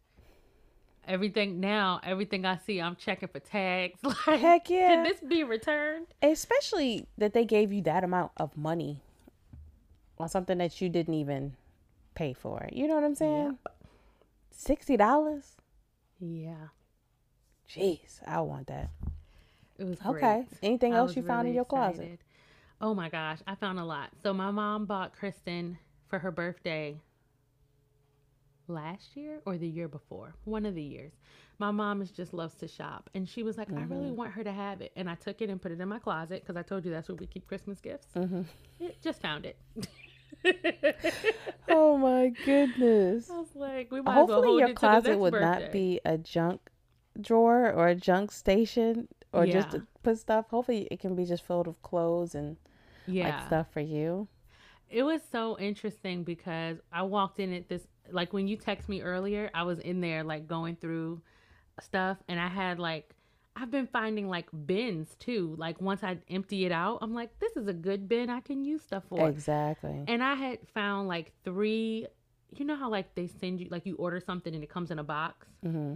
everything 1.07 1.61
now, 1.61 2.01
everything 2.03 2.47
I 2.47 2.57
see, 2.57 2.81
I'm 2.81 2.97
checking 2.97 3.29
for 3.29 3.41
tags. 3.41 4.01
Like, 4.27 4.41
Heck 4.41 4.71
yeah. 4.71 4.89
can 4.89 5.05
this 5.05 5.21
be 5.21 5.45
returned? 5.45 6.07
Especially 6.23 7.05
that 7.19 7.35
they 7.35 7.45
gave 7.45 7.75
you 7.75 7.83
that 7.83 8.05
amount 8.05 8.33
of 8.39 8.57
money 8.57 9.03
on 10.19 10.31
something 10.31 10.57
that 10.59 10.81
you 10.81 10.89
didn't 10.89 11.13
even 11.13 11.57
pay 12.15 12.33
for. 12.33 12.67
You 12.73 12.89
know 12.89 12.95
what 12.95 13.05
I'm 13.05 13.15
saying? 13.15 13.59
Sixty 14.51 14.97
dollars? 14.97 15.57
Yeah, 16.19 16.69
Jeez, 17.71 18.27
I 18.27 18.41
want 18.41 18.69
that. 18.69 18.89
it 19.79 19.85
was 19.85 19.99
Okay. 20.07 20.47
Anything 20.63 20.95
else 20.95 21.15
you 21.15 21.23
found 21.23 21.41
in 21.41 21.47
really 21.49 21.57
your 21.57 21.65
closet? 21.67 22.19
Oh 22.81 22.95
my 22.95 23.11
gosh, 23.11 23.41
I 23.47 23.57
found 23.57 23.79
a 23.79 23.85
lot. 23.85 24.09
So 24.23 24.33
my 24.33 24.51
mom 24.51 24.87
bought 24.87 25.13
Kristen 25.15 25.77
for 26.09 26.19
her 26.19 26.31
birthday 26.31 27.01
last 28.67 29.17
year 29.17 29.41
or 29.47 29.57
the 29.57 29.67
year 29.69 29.89
before, 29.89 30.35
one 30.45 30.67
of 30.67 30.75
the 30.75 30.83
years. 30.83 31.13
My 31.59 31.71
mom 31.71 32.03
is 32.03 32.11
just 32.11 32.35
loves 32.35 32.55
to 32.57 32.69
shop, 32.69 33.11
and 33.15 33.29
she 33.29 33.43
was 33.43 33.57
like, 33.57 33.69
"I 33.77 33.83
really 33.85 34.11
Mm-hmm. 34.11 34.15
want 34.15 34.33
her 34.33 34.45
to 34.45 34.53
have 34.53 34.81
it," 34.81 34.93
and 34.97 35.09
I 35.09 35.15
took 35.15 35.41
it 35.41 35.51
and 35.51 35.61
put 35.61 35.73
it 35.73 35.81
in 35.81 35.89
my 35.89 35.99
closet 35.99 36.43
because 36.43 36.57
I 36.57 36.63
told 36.63 36.85
you 36.85 36.91
that's 36.91 37.09
where 37.09 37.17
we 37.17 37.27
keep 37.27 37.47
Christmas 37.47 37.81
gifts. 37.81 38.09
Mm-hmm. 38.17 38.43
It, 38.81 39.01
just 39.03 39.21
found 39.23 39.47
it. 39.47 39.57
Oh 41.69 41.99
my 41.99 42.29
goodness. 42.45 43.29
I 43.31 43.39
was 43.39 43.55
like, 43.55 43.91
"We 43.91 44.01
might 44.01 44.15
well 44.15 44.27
Hopefully 44.27 44.49
hold 44.49 44.61
your 44.61 44.69
closet 44.75 45.19
would 45.19 45.33
birthday. 45.33 45.65
not 45.65 45.73
be 45.73 46.01
a 46.05 46.17
junk 46.19 46.61
drawer 47.21 47.71
or 47.73 47.89
a 47.89 47.95
junk 47.95 48.31
station 48.33 49.09
or 49.33 49.47
just 49.47 49.69
Yeah. 49.69 49.73
to 49.73 49.83
put 50.03 50.19
stuff. 50.19 50.47
Hopefully 50.51 50.89
it 50.91 51.01
can 51.01 51.15
be 51.15 51.25
just 51.25 51.43
filled 51.43 51.67
with 51.67 51.83
clothes 51.83 52.35
and 52.35 52.57
yeah." 53.07 53.27
like 53.27 53.41
stuff 53.41 53.73
for 53.73 53.81
you. 53.81 54.29
It 54.91 55.03
was 55.03 55.21
so 55.31 55.59
interesting 55.59 56.25
because 56.25 56.79
I 56.93 57.03
walked 57.03 57.39
in 57.41 57.53
at 57.53 57.69
this 57.69 57.87
like 58.11 58.33
when 58.33 58.49
you 58.49 58.57
text 58.57 58.89
me 58.89 59.03
earlier, 59.03 59.51
I 59.55 59.63
was 59.65 59.79
in 59.81 60.01
there 60.01 60.25
like 60.25 60.47
going 60.47 60.77
through 60.77 61.21
stuff 61.81 62.17
and 62.29 62.41
I 62.41 62.49
had 62.49 62.79
like 62.79 63.15
I've 63.61 63.71
been 63.71 63.89
finding 63.89 64.29
like 64.29 64.49
bins 64.67 65.17
too. 65.19 65.55
Like 65.59 65.81
once 65.81 66.03
I 66.05 66.19
empty 66.31 66.65
it 66.65 66.73
out, 66.73 66.99
I'm 67.03 67.13
like, 67.13 67.37
this 67.41 67.57
is 67.57 67.67
a 67.67 67.73
good 67.73 68.09
bin 68.09 68.31
I 68.31 68.41
can 68.41 68.63
use 68.65 68.83
stuff 68.83 69.03
for. 69.09 69.29
Exactly. 69.29 70.05
And 70.07 70.23
I 70.23 70.35
had 70.35 70.59
found 70.75 71.09
like 71.09 71.33
three. 71.45 72.07
You 72.57 72.65
know 72.65 72.77
how 72.77 72.89
like 72.89 73.15
they 73.15 73.27
send 73.27 73.61
you 73.61 73.69
like 73.71 73.85
you 73.85 73.97
order 73.97 74.21
something 74.21 74.55
and 74.55 74.63
it 74.63 74.71
comes 74.71 74.91
in 74.91 74.99
a 74.99 75.05
box. 75.05 75.49
hmm 75.63 75.95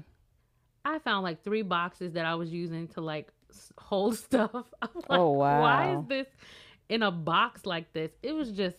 I 0.85 0.99
found 0.99 1.23
like 1.23 1.45
three 1.45 1.63
boxes 1.63 2.13
that 2.15 2.25
I 2.27 2.35
was 2.35 2.53
using 2.53 2.89
to 2.89 3.01
like 3.01 3.33
hold 3.79 4.19
stuff. 4.19 4.51
I'm 4.83 4.89
like, 4.95 5.21
Oh, 5.21 5.31
Why 5.31 5.95
is 5.95 6.07
this 6.09 6.27
in 6.93 7.03
a 7.03 7.11
box 7.11 7.65
like 7.67 7.93
this? 7.93 8.11
It 8.23 8.33
was 8.33 8.51
just. 8.53 8.77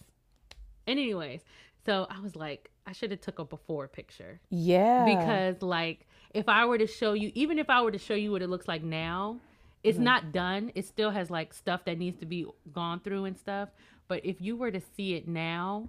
And 0.88 1.00
anyways, 1.00 1.42
so 1.86 2.06
I 2.10 2.20
was 2.20 2.36
like, 2.36 2.70
I 2.86 2.92
should 2.92 3.12
have 3.12 3.22
took 3.22 3.40
a 3.40 3.46
before 3.46 3.88
picture 3.88 4.40
Yeah. 4.50 5.06
because 5.06 5.62
like 5.62 6.06
if 6.34 6.48
I 6.50 6.66
were 6.66 6.78
to 6.78 6.88
show 6.88 7.14
you, 7.14 7.32
even 7.36 7.58
if 7.60 7.70
I 7.70 7.82
were 7.82 7.92
to 7.92 7.98
show 8.10 8.16
you 8.16 8.32
what 8.32 8.42
it 8.42 8.50
looks 8.50 8.68
like 8.68 8.84
now, 8.84 9.40
it's 9.84 9.96
Mm-hmm. 9.96 10.04
not 10.04 10.32
done. 10.32 10.72
It 10.76 10.86
still 10.86 11.12
has 11.12 11.30
like 11.30 11.54
stuff 11.54 11.86
that 11.86 11.98
needs 11.98 12.18
to 12.20 12.26
be 12.26 12.46
gone 12.74 13.00
through 13.00 13.26
and 13.26 13.38
stuff. 13.38 13.70
But 14.10 14.26
if 14.26 14.42
you 14.42 14.56
were 14.58 14.72
to 14.72 14.82
see 14.96 15.14
it 15.16 15.28
now, 15.28 15.88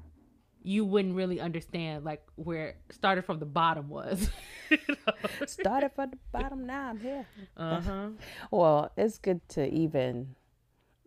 you 0.62 0.85
wouldn't 0.85 1.14
really 1.14 1.40
understand 1.40 2.04
like 2.04 2.23
where 2.37 2.76
started 2.90 3.25
from 3.25 3.38
the 3.40 3.47
bottom 3.47 3.88
was. 3.88 4.31
started 5.47 5.90
from 5.95 6.11
the 6.11 6.19
bottom. 6.33 6.66
Now 6.66 6.88
I'm 6.90 7.00
here. 7.00 7.26
uh 7.57 7.81
huh. 7.81 8.09
Well, 8.50 8.90
it's 8.97 9.19
good 9.19 9.40
to 9.50 9.66
even 9.69 10.35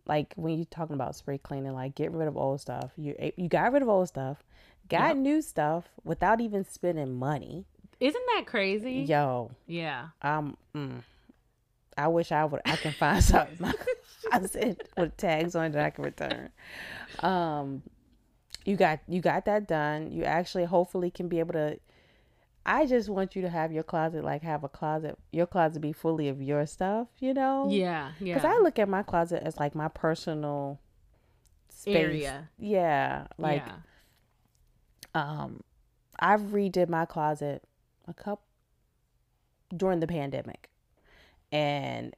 like 0.08 0.32
when 0.36 0.56
you're 0.56 0.64
talking 0.64 0.94
about 0.94 1.14
spring 1.14 1.38
cleaning, 1.42 1.74
like 1.74 1.94
get 1.94 2.10
rid 2.12 2.26
of 2.28 2.36
old 2.36 2.60
stuff. 2.60 2.90
You 2.96 3.14
you 3.36 3.48
got 3.48 3.72
rid 3.72 3.82
of 3.82 3.88
old 3.88 4.08
stuff, 4.08 4.42
got 4.88 5.08
Yep. 5.08 5.16
new 5.18 5.42
stuff 5.42 5.84
without 6.04 6.40
even 6.40 6.64
spending 6.64 7.14
money. 7.14 7.66
Isn't 8.00 8.22
that 8.34 8.44
crazy? 8.46 8.92
Yo, 9.00 9.50
Yeah. 9.66 10.08
um, 10.22 10.56
mm, 10.74 11.02
I 11.96 12.08
wish 12.08 12.30
I 12.32 12.44
would. 12.44 12.62
I 12.64 12.76
can 12.76 12.92
find 12.92 13.22
something. 13.24 13.72
I 14.32 14.40
said 14.46 14.78
with 14.96 15.16
tags 15.16 15.54
on 15.54 15.66
it 15.66 15.72
that 15.72 15.84
I 15.84 15.90
can 15.90 16.04
return. 16.04 16.50
Um, 17.20 17.82
you 18.64 18.76
got 18.76 19.00
you 19.08 19.20
got 19.20 19.44
that 19.46 19.66
done. 19.68 20.10
You 20.12 20.24
actually 20.24 20.64
hopefully 20.64 21.10
can 21.10 21.28
be 21.28 21.38
able 21.40 21.54
to. 21.54 21.78
I 22.68 22.84
just 22.84 23.08
want 23.08 23.34
you 23.34 23.40
to 23.40 23.48
have 23.48 23.72
your 23.72 23.82
closet 23.82 24.22
like 24.22 24.42
have 24.42 24.62
a 24.62 24.68
closet. 24.68 25.18
Your 25.32 25.46
closet 25.46 25.80
be 25.80 25.94
fully 25.94 26.28
of 26.28 26.42
your 26.42 26.66
stuff. 26.66 27.08
You 27.18 27.32
know. 27.32 27.68
Yeah. 27.70 28.12
Yeah. 28.20 28.34
Because 28.34 28.44
I 28.44 28.58
look 28.58 28.78
at 28.78 28.90
my 28.90 29.02
closet 29.02 29.42
as 29.42 29.56
like 29.56 29.74
my 29.74 29.88
personal 29.88 30.78
space. 31.70 31.96
Area. 31.96 32.50
Yeah. 32.58 33.26
Like 33.38 33.64
yeah. 33.66 33.76
um 35.14 35.62
I've 36.20 36.42
redid 36.42 36.90
my 36.90 37.06
closet 37.06 37.64
a 38.06 38.12
couple 38.12 38.44
during 39.74 40.00
the 40.00 40.06
pandemic. 40.06 40.68
And 41.50 42.14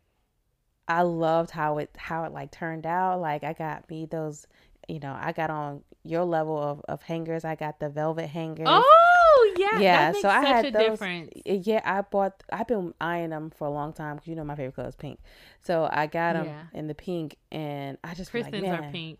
I 0.88 1.02
loved 1.02 1.52
how 1.52 1.78
it 1.78 1.90
how 1.96 2.24
it 2.24 2.32
like 2.32 2.50
turned 2.50 2.86
out. 2.86 3.20
Like 3.20 3.44
I 3.44 3.52
got 3.52 3.88
me 3.88 4.04
those 4.04 4.48
you 4.88 4.98
know, 4.98 5.16
I 5.16 5.30
got 5.30 5.50
on 5.50 5.82
your 6.02 6.24
level 6.24 6.58
of, 6.60 6.80
of 6.88 7.02
hangers. 7.02 7.44
I 7.44 7.54
got 7.54 7.78
the 7.78 7.88
velvet 7.88 8.26
hangers. 8.26 8.66
Oh 8.68 9.09
yeah. 9.56 9.78
Yeah, 9.78 10.10
makes 10.10 10.22
so 10.22 10.28
I 10.28 10.40
had 10.44 10.64
a 10.66 10.70
those- 10.70 10.82
difference. 10.90 11.30
Yeah, 11.44 11.80
I 11.84 12.00
bought. 12.02 12.42
I've 12.52 12.66
been 12.68 12.94
eyeing 13.00 13.30
them 13.30 13.50
for 13.50 13.66
a 13.66 13.70
long 13.70 13.92
time 13.92 14.16
because 14.16 14.28
you 14.28 14.34
know 14.34 14.44
my 14.44 14.54
favorite 14.56 14.76
color 14.76 14.88
is 14.88 14.96
pink. 14.96 15.18
So 15.62 15.88
I 15.92 16.06
got 16.06 16.34
them 16.34 16.46
Yeah. 16.46 16.62
in 16.72 16.86
the 16.86 16.94
pink, 16.94 17.36
and 17.52 17.98
I 18.04 18.14
just 18.14 18.30
feel 18.30 18.42
like, 18.42 18.52
Kristen's 18.52 18.72
are 18.78 18.90
pink. 18.90 19.18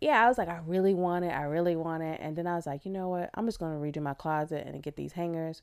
yeah, 0.00 0.24
I 0.24 0.28
was 0.28 0.38
like, 0.38 0.48
I 0.48 0.60
really 0.66 0.94
want 0.94 1.24
it. 1.24 1.28
I 1.28 1.42
really 1.42 1.76
want 1.76 2.02
it. 2.02 2.18
And 2.22 2.34
then 2.36 2.46
I 2.46 2.54
was 2.56 2.66
like, 2.66 2.84
you 2.84 2.90
know 2.90 3.08
what? 3.08 3.30
I'm 3.34 3.46
just 3.46 3.58
going 3.58 3.72
to 3.72 3.78
redo 3.78 4.02
my 4.02 4.14
closet 4.14 4.66
and 4.66 4.82
get 4.82 4.96
these 4.96 5.12
hangers. 5.12 5.60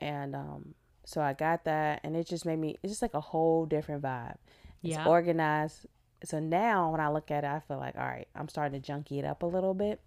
And 0.00 0.34
um, 0.34 0.74
so 1.04 1.20
I 1.20 1.34
got 1.34 1.64
that. 1.64 2.00
And 2.02 2.16
it 2.16 2.26
just 2.26 2.44
made 2.44 2.58
me, 2.58 2.76
it's 2.82 2.90
just 2.90 3.02
like 3.02 3.14
a 3.14 3.20
whole 3.20 3.66
different 3.66 4.02
vibe. 4.02 4.36
It's 4.82 4.96
Yeah. 4.96 5.06
organized. 5.06 5.86
So 6.24 6.40
now 6.40 6.90
when 6.90 7.00
I 7.00 7.08
look 7.10 7.30
at 7.30 7.44
it, 7.44 7.46
I 7.46 7.60
feel 7.60 7.76
like, 7.78 7.96
all 7.96 8.04
right, 8.06 8.26
I'm 8.34 8.48
starting 8.48 8.80
to 8.80 8.84
junkie 8.84 9.18
it 9.20 9.24
up 9.24 9.42
a 9.42 9.46
little 9.46 9.72
bit. 9.74 10.00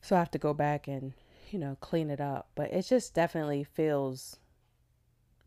So 0.00 0.14
I 0.14 0.20
have 0.20 0.30
to 0.30 0.38
go 0.38 0.54
back 0.54 0.86
and, 0.86 1.12
you 1.52 1.58
know, 1.58 1.76
clean 1.80 2.10
it 2.10 2.20
up. 2.20 2.48
But 2.54 2.72
it 2.72 2.82
just 2.82 3.14
definitely 3.14 3.64
feels 3.64 4.38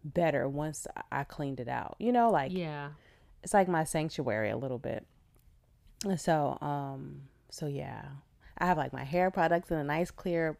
better 0.03 0.47
once 0.49 0.87
I 1.11 1.23
cleaned 1.23 1.59
it 1.59 1.67
out. 1.67 1.95
You 1.99 2.11
know, 2.11 2.29
like 2.31 2.51
Yeah. 2.53 2.91
it's 3.43 3.53
like 3.53 3.67
my 3.67 3.83
sanctuary 3.83 4.49
a 4.49 4.57
little 4.57 4.79
bit. 4.79 5.05
So, 6.17 6.57
um, 6.61 7.23
so 7.49 7.67
yeah, 7.67 8.05
I 8.57 8.65
have 8.65 8.77
like 8.77 8.93
my 8.93 9.03
hair 9.03 9.29
products 9.29 9.69
in 9.69 9.77
a 9.77 9.83
nice 9.83 10.09
clear 10.11 10.57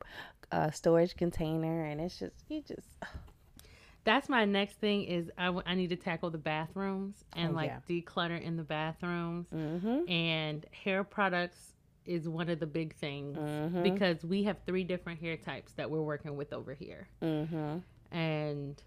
uh, 0.52 0.70
storage 0.72 1.16
container, 1.16 1.86
and 1.86 2.00
it's 2.02 2.20
just 2.20 2.36
you 2.50 2.62
just 2.62 2.88
That's 4.04 4.30
my 4.30 4.46
next 4.46 4.80
thing 4.80 5.04
is 5.04 5.30
I, 5.38 5.46
w- 5.46 5.64
I 5.66 5.76
need 5.76 5.90
to 5.92 5.96
tackle 5.96 6.32
the 6.32 6.38
bathrooms 6.40 7.24
and 7.34 7.52
Oh, 7.52 7.54
like 7.56 7.70
yeah. 7.70 7.80
declutter 7.88 8.42
in 8.42 8.58
the 8.58 8.64
bathrooms. 8.64 9.46
mm-hmm, 9.54 10.10
And 10.10 10.66
hair 10.72 11.04
products 11.04 11.74
is 12.06 12.28
one 12.28 12.50
of 12.50 12.60
the 12.60 12.66
big 12.66 12.96
things 12.96 13.38
mm-hmm, 13.38 13.84
because 13.84 14.24
we 14.24 14.44
have 14.44 14.58
three 14.66 14.84
different 14.84 15.20
hair 15.20 15.38
types 15.38 15.74
that 15.74 15.90
we're 15.90 16.02
working 16.02 16.36
with 16.36 16.52
over 16.54 16.74
here. 16.74 17.08
mm-hmm, 17.22 17.78
And 18.16 18.82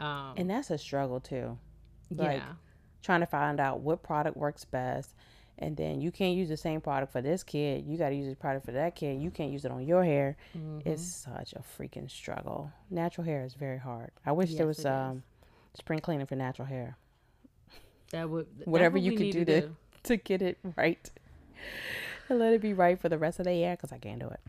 um 0.00 0.34
and 0.36 0.50
that's 0.50 0.70
a 0.70 0.78
struggle 0.78 1.20
too. 1.20 1.58
yeah. 2.10 2.22
like, 2.24 2.42
Trying 3.02 3.20
to 3.20 3.26
find 3.26 3.60
out 3.60 3.80
what 3.80 4.02
product 4.02 4.36
works 4.36 4.64
best, 4.64 5.14
and 5.56 5.76
then 5.76 6.00
you 6.00 6.10
can't 6.10 6.36
use 6.36 6.48
the 6.48 6.56
same 6.56 6.80
product 6.80 7.12
for 7.12 7.22
this 7.22 7.44
kid. 7.44 7.84
You 7.86 7.96
got 7.96 8.08
to 8.08 8.14
use 8.16 8.28
the 8.28 8.34
product 8.34 8.66
for 8.66 8.72
that 8.72 8.96
kid. 8.96 9.22
You 9.22 9.30
can't 9.30 9.52
use 9.52 9.64
it 9.64 9.70
on 9.70 9.86
your 9.86 10.02
hair. 10.04 10.36
Mhm. 10.56 10.82
It's 10.84 11.02
such 11.02 11.52
a 11.52 11.60
freaking 11.60 12.10
struggle. 12.10 12.72
Natural 12.90 13.24
hair 13.24 13.44
is 13.44 13.54
very 13.54 13.78
hard. 13.78 14.10
I 14.26 14.32
wish 14.32 14.50
Yes, 14.50 14.58
there 14.58 14.66
was 14.66 14.84
um 14.84 15.22
spring 15.74 16.00
cleaning 16.00 16.26
for 16.26 16.34
natural 16.34 16.66
hair. 16.66 16.96
that 18.10 18.28
would 18.28 18.46
that's 18.58 18.66
whatever 18.66 18.94
what 18.94 19.02
you 19.02 19.12
could 19.16 19.30
do 19.30 19.44
to- 19.44 19.70
to 20.02 20.16
get 20.16 20.42
it 20.42 20.58
right 20.76 21.10
and 22.30 22.38
let 22.38 22.52
it 22.52 22.60
be 22.60 22.72
right 22.72 22.98
for 23.00 23.08
the 23.08 23.18
rest 23.18 23.38
of 23.38 23.44
the 23.44 23.54
year 23.54 23.76
because 23.76 23.92
I 23.92 23.98
can't 23.98 24.20
do 24.20 24.28
it. 24.28 24.40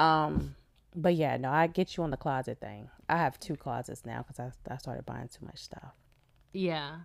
Um, 0.00 0.54
but 0.94 1.14
yeah, 1.14 1.36
no, 1.36 1.50
I 1.50 1.66
get 1.66 1.96
you 1.96 2.02
on 2.02 2.10
the 2.10 2.16
closet 2.16 2.58
thing. 2.60 2.88
I 3.08 3.18
have 3.18 3.38
two 3.38 3.56
closets 3.56 4.04
now 4.04 4.24
because 4.26 4.40
I, 4.40 4.72
I 4.72 4.76
started 4.78 5.04
buying 5.06 5.28
too 5.28 5.44
much 5.44 5.58
stuff. 5.58 5.94
Yeah. 6.52 6.96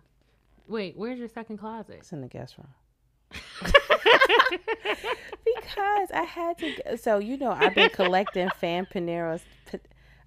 Wait, 0.67 0.95
where's 0.97 1.19
your 1.19 1.27
second 1.27 1.57
closet? 1.57 1.97
It's 1.99 2.13
in 2.13 2.21
the 2.21 2.27
guest 2.27 2.57
room. 2.57 2.67
because 5.45 6.11
I 6.13 6.23
had 6.27 6.57
to. 6.59 6.97
So 6.97 7.19
you 7.19 7.37
know, 7.37 7.51
I've 7.51 7.75
been 7.75 7.89
collecting 7.89 8.49
fan 8.59 8.87
Paneros. 8.91 9.41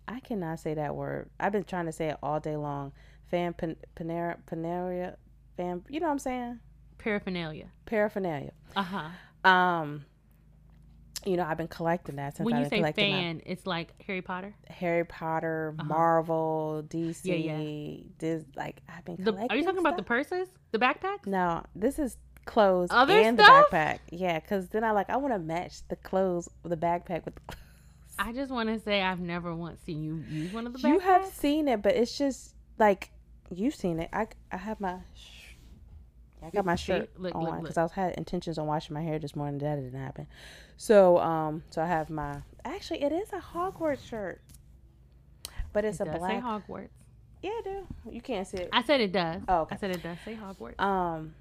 I 0.07 0.21
cannot 0.21 0.61
say 0.61 0.75
that 0.75 0.95
word. 0.95 1.31
I've 1.41 1.53
been 1.53 1.65
trying 1.65 1.87
to 1.87 1.93
say 1.93 2.09
it 2.09 2.19
all 2.23 2.41
day 2.41 2.57
long. 2.57 2.93
Fan 3.31 3.55
pan, 3.55 3.77
Panera 3.97 4.37
Paneria. 4.47 5.17
Fan. 5.57 5.83
You 5.89 6.01
know 6.01 6.07
what 6.07 6.13
I'm 6.13 6.19
saying? 6.19 6.61
Paraphernalia. 6.99 7.69
Paraphernalia. 7.87 8.53
Uh 8.77 8.83
huh. 8.83 9.09
Um, 9.45 10.05
you 11.27 11.37
know, 11.39 11.45
I've 11.45 11.57
been 11.57 11.69
collecting 11.69 12.17
that 12.17 12.37
since 12.37 12.45
When 12.45 12.55
I've 12.55 12.65
you 12.65 12.69
say 12.69 12.77
collecting 12.79 13.11
my 13.13 13.19
fan, 13.19 13.43
it's 13.47 13.67
like 13.67 13.95
Harry 14.07 14.21
Potter. 14.21 14.55
Harry 14.69 15.05
Potter, 15.05 15.75
Uh-huh. 15.79 15.89
Marvel, 15.89 16.85
DC. 16.89 17.21
Yeah, 17.25 17.35
yeah. 17.35 17.97
This 18.19 18.45
like 18.57 18.83
I've 18.89 19.05
been 19.05 19.17
The, 19.17 19.33
collecting. 19.33 19.51
are 19.51 19.57
you 19.57 19.65
talking 19.65 19.81
about 19.81 19.97
the 19.97 20.03
purses, 20.03 20.49
the 20.73 20.79
backpacks? 20.79 21.27
No, 21.27 21.63
this 21.75 21.99
is 21.99 22.17
clothes 22.45 22.89
Other 22.91 23.15
and 23.19 23.39
stuff? 23.39 23.71
the 23.71 23.77
backpack. 23.77 23.99
Yeah, 24.11 24.39
because 24.39 24.69
then 24.69 24.85
I 24.85 24.91
like 24.91 25.09
I 25.09 25.17
want 25.17 25.33
to 25.33 25.39
match 25.39 25.87
the 25.89 25.97
clothes, 25.97 26.49
the 26.63 26.77
backpack 26.77 27.25
with. 27.25 27.35
The 27.37 27.41
clothes. 27.47 27.61
I 28.19 28.33
just 28.33 28.53
want 28.53 28.69
to 28.69 28.79
say 28.79 29.01
I've 29.03 29.19
never 29.21 29.55
once 29.55 29.81
seen 29.81 30.03
you 30.05 30.23
use 30.29 30.53
one 30.53 30.67
of 30.67 30.73
the 30.75 30.79
backpacks. 30.79 30.89
You 30.93 30.99
have 31.01 31.25
seen 31.27 31.69
it, 31.69 31.81
but 31.83 31.95
it's 31.97 32.17
just 32.19 32.55
like 32.79 33.11
you've 33.51 33.75
seen 33.75 33.99
it. 33.99 34.11
I 34.13 34.27
I 34.53 34.59
have 34.59 34.79
my. 34.79 34.99
I 36.47 36.51
got 36.51 36.65
my 36.65 36.75
shirt 36.77 37.11
look, 37.19 37.35
on 37.35 37.61
because. 37.63 37.77
I 37.79 37.83
was 37.83 37.93
had 37.93 38.15
intentions 38.15 38.59
on 38.59 38.67
washing 38.67 38.95
my 38.95 39.03
hair 39.03 39.19
this 39.19 39.35
morning. 39.37 39.59
That 39.59 39.77
didn't 39.77 39.99
happen. 39.99 40.27
So 40.77 41.19
um, 41.19 41.63
so 41.71 41.83
I 41.83 41.87
have 41.87 42.11
my. 42.11 42.43
Actually, 42.65 43.03
it 43.03 43.13
is 43.13 43.33
a 43.33 43.39
Hogwarts 43.41 44.05
shirt, 44.09 44.41
but 45.73 45.85
it's 45.85 46.01
It 46.01 46.09
a 46.09 46.11
does 46.13 46.19
black. 46.19 46.31
say 46.33 46.41
Hogwarts. 46.41 46.89
yeah, 47.43 47.51
dude, 47.65 47.87
you 48.15 48.21
can't 48.21 48.47
see 48.47 48.59
it. 48.59 48.69
I 48.73 48.83
said 48.83 49.01
it 49.01 49.13
does. 49.13 49.43
Oh, 49.49 49.61
okay. 49.63 49.77
I 49.77 49.79
said 49.79 49.91
it 49.91 50.03
does 50.03 50.19
say 50.25 50.35
Hogwarts. 50.37 50.81
Um, 50.81 51.35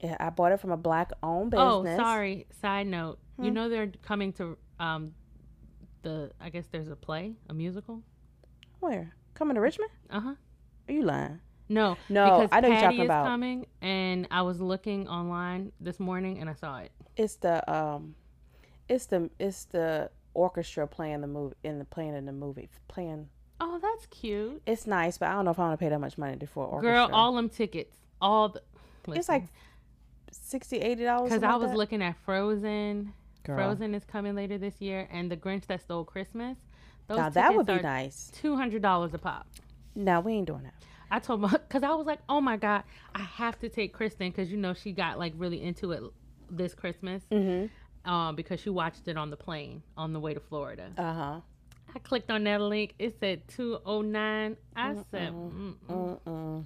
yeah, 0.00 0.16
I 0.20 0.30
bought 0.30 0.52
it 0.52 0.60
from 0.60 0.72
a 0.72 0.76
black 0.76 1.10
owned 1.22 1.50
business. 1.52 1.66
oh, 1.66 1.96
sorry. 1.96 2.46
Side 2.60 2.86
note. 2.86 3.18
You 3.38 3.48
Hmm. 3.48 3.54
know 3.54 3.68
they're 3.68 3.92
coming 4.02 4.32
to 4.34 4.56
um 4.78 5.14
the 6.02 6.30
I 6.40 6.50
guess 6.50 6.66
there's 6.70 6.88
a 6.88 6.96
play, 6.96 7.34
a 7.48 7.54
musical. 7.54 8.02
Where 8.80 9.14
coming 9.34 9.54
to 9.54 9.60
Richmond? 9.60 9.90
Uh 10.10 10.20
huh. 10.20 10.34
Are 10.88 10.92
you 10.92 11.02
lying? 11.02 11.40
No, 11.68 11.96
No, 12.08 12.24
because 12.24 12.48
I 12.52 12.60
know 12.60 12.68
you're 12.68 12.80
talking 12.80 13.00
is 13.00 13.04
about. 13.06 13.26
coming, 13.26 13.66
and 13.82 14.28
I 14.30 14.42
was 14.42 14.60
looking 14.60 15.08
online 15.08 15.72
this 15.80 15.98
morning 15.98 16.38
and 16.38 16.48
I 16.48 16.54
saw 16.54 16.78
it. 16.78 16.92
It's 17.16 17.36
the 17.36 17.68
um, 17.72 18.14
it's 18.88 19.06
the 19.06 19.30
it's 19.38 19.64
the 19.66 20.10
orchestra 20.34 20.86
playing 20.86 21.22
the 21.22 21.26
movie 21.26 21.56
in 21.64 21.78
the 21.78 21.84
playing 21.84 22.14
in 22.14 22.26
the 22.26 22.32
movie 22.32 22.68
playing. 22.88 23.28
Oh, 23.60 23.78
that's 23.80 24.06
cute. 24.06 24.62
It's 24.66 24.86
nice, 24.86 25.18
but 25.18 25.28
I 25.28 25.32
don't 25.32 25.46
know 25.46 25.50
if 25.50 25.58
I 25.58 25.62
want 25.68 25.78
to 25.80 25.84
pay 25.84 25.88
that 25.88 25.98
much 25.98 26.18
money 26.18 26.38
for 26.46 26.66
orchestra. 26.66 26.92
Girl, 26.92 27.10
all 27.12 27.34
them 27.34 27.48
tickets, 27.48 27.96
all 28.20 28.50
the. 28.50 28.62
it's 29.08 29.28
like 29.28 29.44
60 30.30 30.76
80 30.78 31.04
dollars. 31.04 31.30
because 31.30 31.42
I 31.42 31.56
was 31.56 31.72
looking 31.72 32.02
at 32.02 32.16
Frozen. 32.24 33.12
Girl. 33.44 33.56
Frozen 33.56 33.94
is 33.94 34.04
coming 34.04 34.34
later 34.34 34.58
this 34.58 34.80
year, 34.80 35.08
and 35.10 35.30
The 35.30 35.36
Grinch 35.36 35.66
That 35.66 35.80
Stole 35.80 36.04
Christmas. 36.04 36.58
Those 37.06 37.18
Now 37.18 37.28
that 37.30 37.54
would 37.54 37.66
be 37.66 37.74
are 37.74 37.82
nice. 37.82 38.30
Two 38.34 38.56
hundred 38.56 38.82
dollars 38.82 39.14
a 39.14 39.18
pop. 39.18 39.46
Now 39.94 40.20
we 40.20 40.32
ain't 40.34 40.46
doing 40.46 40.64
that. 40.64 40.74
I 41.10 41.18
told 41.18 41.40
my 41.40 41.48
because 41.50 41.82
I 41.82 41.94
was 41.94 42.06
like, 42.06 42.20
oh 42.28 42.40
my 42.40 42.56
god, 42.56 42.82
I 43.14 43.20
have 43.22 43.58
to 43.60 43.68
take 43.68 43.92
Kristen 43.92 44.30
because 44.30 44.50
you 44.50 44.56
know 44.56 44.74
she 44.74 44.92
got 44.92 45.18
like 45.18 45.32
really 45.36 45.62
into 45.62 45.92
it 45.92 46.02
this 46.50 46.74
Christmas, 46.74 47.22
Mm-hmm. 47.32 48.10
um, 48.10 48.36
because 48.36 48.60
she 48.60 48.70
watched 48.70 49.08
it 49.08 49.16
on 49.16 49.30
the 49.30 49.36
plane 49.36 49.82
on 49.96 50.12
the 50.12 50.20
way 50.20 50.34
to 50.34 50.40
Florida. 50.40 50.90
Uh 50.96 51.12
huh. 51.12 51.40
I 51.94 51.98
clicked 52.00 52.30
on 52.30 52.44
that 52.44 52.60
link. 52.60 52.94
It 52.98 53.16
said 53.20 53.46
two 53.48 53.78
oh 53.86 54.02
nine. 54.02 54.56
I 54.74 54.94
said, 55.10 55.32
Mm-mm. 55.32 55.74
Mm-mm. 55.88 56.64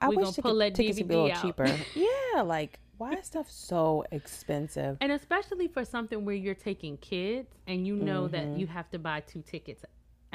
I 0.00 0.08
We 0.08 0.16
wish 0.16 0.24
gonna 0.26 0.42
pull 0.42 0.58
that 0.58 0.74
tickets 0.74 0.98
be 0.98 1.04
a 1.04 1.06
little 1.06 1.32
out. 1.32 1.42
cheaper. 1.42 1.66
yeah, 1.94 2.42
like 2.42 2.78
why 2.98 3.12
is 3.12 3.26
stuff 3.26 3.50
so 3.50 4.04
expensive? 4.10 4.96
and 5.02 5.12
especially 5.12 5.68
for 5.68 5.84
something 5.84 6.24
where 6.24 6.34
you're 6.34 6.54
taking 6.54 6.96
kids 6.98 7.48
and 7.66 7.86
you 7.86 7.94
know 7.96 8.22
Mm-hmm. 8.24 8.32
that 8.52 8.58
you 8.58 8.66
have 8.66 8.90
to 8.90 8.98
buy 8.98 9.20
two 9.20 9.42
tickets 9.42 9.84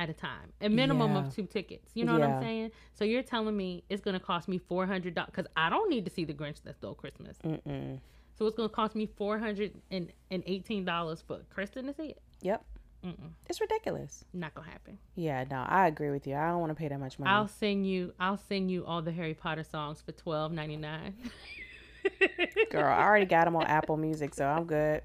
at 0.01 0.10
a 0.10 0.13
time, 0.13 0.51
a 0.62 0.67
minimum 0.67 1.12
Yeah. 1.13 1.20
of 1.27 1.36
two 1.36 1.46
tickets. 1.46 1.91
You 1.93 2.05
know 2.05 2.13
what 2.13 2.24
I'm 2.24 2.41
saying? 2.41 2.72
So 2.96 3.05
you're 3.05 3.22
telling 3.22 3.55
me 3.55 3.84
it's 3.89 4.01
gonna 4.01 4.20
cost 4.20 4.48
me 4.48 4.58
four 4.58 4.86
hundred 4.88 5.13
dollars 5.15 5.29
because 5.34 5.46
I 5.55 5.70
don't 5.70 5.89
need 5.89 6.05
to 6.05 6.12
see 6.12 6.25
the 6.25 6.34
Grinch 6.34 6.62
that 6.63 6.75
stole 6.75 6.96
Christmas. 6.96 7.38
Mm-mm. 7.46 8.00
So 8.38 8.48
it's 8.48 8.55
gonna 8.55 8.70
cost 8.70 8.96
me 8.96 9.05
four 9.05 9.38
hundred 9.38 9.74
and 9.91 10.12
eighteen 10.31 10.86
dollars 10.86 11.22
for 11.25 11.39
Kristen 11.53 11.86
to 11.86 11.93
see 11.93 12.08
it. 12.08 12.22
Yep, 12.41 12.65
Mm-mm, 13.05 13.29
it's 13.48 13.62
ridiculous. 13.62 14.25
not 14.34 14.55
gonna 14.55 14.67
happen. 14.70 14.98
Yeah, 15.15 15.43
no, 15.51 15.63
I 15.67 15.86
agree 15.88 16.10
with 16.10 16.25
you. 16.25 16.36
I 16.36 16.48
don't 16.50 16.60
want 16.60 16.72
to 16.72 16.75
pay 16.75 16.88
that 16.88 17.00
much 17.00 17.20
money. 17.20 17.29
I'll 17.31 17.48
sing 17.48 17.84
you. 17.84 18.13
I'll 18.20 18.38
sing 18.38 18.67
you 18.70 18.84
all 18.86 19.03
the 19.03 19.12
Harry 19.12 19.36
Potter 19.36 19.63
songs 19.63 20.01
for 20.01 20.13
twelve 20.13 20.51
ninety 20.51 20.77
nine. 20.77 21.13
Girl, 22.72 22.86
I 22.91 23.03
already 23.03 23.25
got 23.27 23.46
them 23.46 23.55
on 23.55 23.67
Apple 23.67 23.98
Music, 23.98 24.34
so 24.34 24.46
I'm 24.48 24.65
good. 24.65 25.03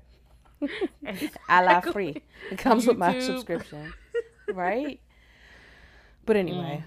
I 1.48 1.62
la 1.62 1.80
free. 1.82 2.22
It 2.50 2.56
comes 2.56 2.86
with 2.86 2.96
my 2.96 3.18
subscription, 3.18 3.92
right? 4.52 5.00
But 6.24 6.36
anyway, 6.36 6.84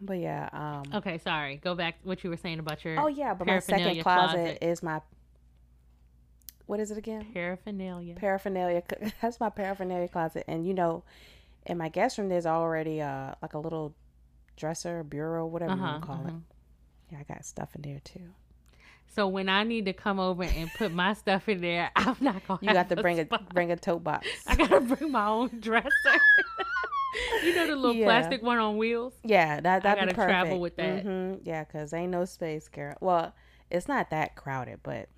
but 0.00 0.18
yeah. 0.18 0.48
Um, 0.52 0.82
Okay, 0.98 1.18
sorry. 1.18 1.56
Go 1.56 1.74
back 1.74 1.96
what 2.04 2.22
you 2.24 2.30
were 2.30 2.36
saying 2.36 2.58
about 2.58 2.84
your 2.84 2.98
oh 3.00 3.06
yeah, 3.08 3.34
but 3.34 3.46
my 3.46 3.58
second 3.58 4.00
closet, 4.02 4.36
closet. 4.36 4.58
is 4.62 4.82
my. 4.82 5.00
What 6.66 6.80
is 6.80 6.90
it 6.90 6.98
again? 6.98 7.26
paraphernalia. 7.32 8.14
Paraphernalia. 8.14 8.82
That's 9.22 9.38
my 9.38 9.50
paraphernalia 9.50 10.08
closet, 10.08 10.44
and 10.48 10.66
you 10.66 10.74
know, 10.74 11.04
in 11.64 11.78
my 11.78 11.88
guest 11.88 12.18
room, 12.18 12.28
there's 12.28 12.46
already 12.46 13.00
uh 13.00 13.34
like 13.42 13.54
a 13.54 13.58
little 13.58 13.94
dresser, 14.56 15.02
bureau, 15.04 15.46
whatever 15.46 15.74
you 15.74 15.80
Uh-huh, 15.82 15.90
want 15.92 16.02
to 16.02 16.06
call 16.06 16.26
it. 16.26 16.28
uh-huh. 16.30 16.38
Yeah, 17.12 17.18
I 17.20 17.22
got 17.34 17.44
stuff 17.44 17.74
in 17.76 17.82
there 17.82 18.00
too. 18.02 18.32
So 19.14 19.28
when 19.28 19.48
I 19.48 19.62
need 19.62 19.84
to 19.84 19.92
come 19.92 20.18
over 20.18 20.42
and 20.42 20.68
put 20.76 20.92
my 20.92 21.12
stuff 21.22 21.48
in 21.48 21.60
there, 21.60 21.90
I'm 21.94 22.16
not 22.20 22.46
gonna. 22.48 22.58
You 22.62 22.72
got 22.72 22.88
to 22.88 22.96
bring 22.96 23.20
a 23.20 23.24
bring 23.54 23.70
a 23.70 23.76
tote 23.76 24.02
box. 24.02 24.26
I 24.46 24.56
gotta 24.56 24.80
bring 24.80 25.12
my 25.12 25.26
own 25.28 25.50
dresser. 25.60 25.90
you 27.42 27.54
know 27.54 27.66
the 27.66 27.76
little 27.76 27.94
Yeah. 27.94 28.04
plastic 28.04 28.42
one 28.42 28.58
on 28.58 28.76
wheels. 28.76 29.14
Yeah, 29.24 29.60
that 29.60 29.82
that'd 29.82 29.98
gotta 29.98 30.14
perfect. 30.14 30.26
travel 30.26 30.60
with 30.60 30.76
that. 30.76 31.02
hmm 31.02 31.34
Yeah, 31.44 31.64
cause 31.64 31.92
ain't 31.92 32.12
no 32.12 32.24
space, 32.24 32.68
girl. 32.68 32.96
Well, 33.00 33.34
it's 33.70 33.88
not 33.88 34.10
that 34.10 34.36
crowded, 34.36 34.80
but 34.82 35.08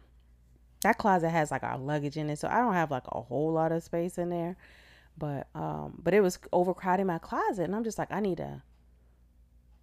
that 0.82 0.98
closet 0.98 1.30
has 1.30 1.50
like 1.50 1.62
our 1.64 1.78
luggage 1.78 2.16
in 2.16 2.30
it, 2.30 2.38
so 2.38 2.48
I 2.48 2.58
don't 2.58 2.74
have 2.74 2.90
like 2.90 3.04
a 3.08 3.20
whole 3.20 3.52
lot 3.52 3.72
of 3.72 3.82
space 3.82 4.18
in 4.18 4.30
there. 4.30 4.56
But 5.16 5.48
um, 5.54 6.00
but 6.02 6.14
it 6.14 6.20
was 6.20 6.38
overcrowding 6.52 7.06
my 7.06 7.18
closet, 7.18 7.64
and 7.64 7.74
I'm 7.74 7.84
just 7.84 7.98
like, 7.98 8.12
I 8.12 8.20
need 8.20 8.36
to 8.38 8.62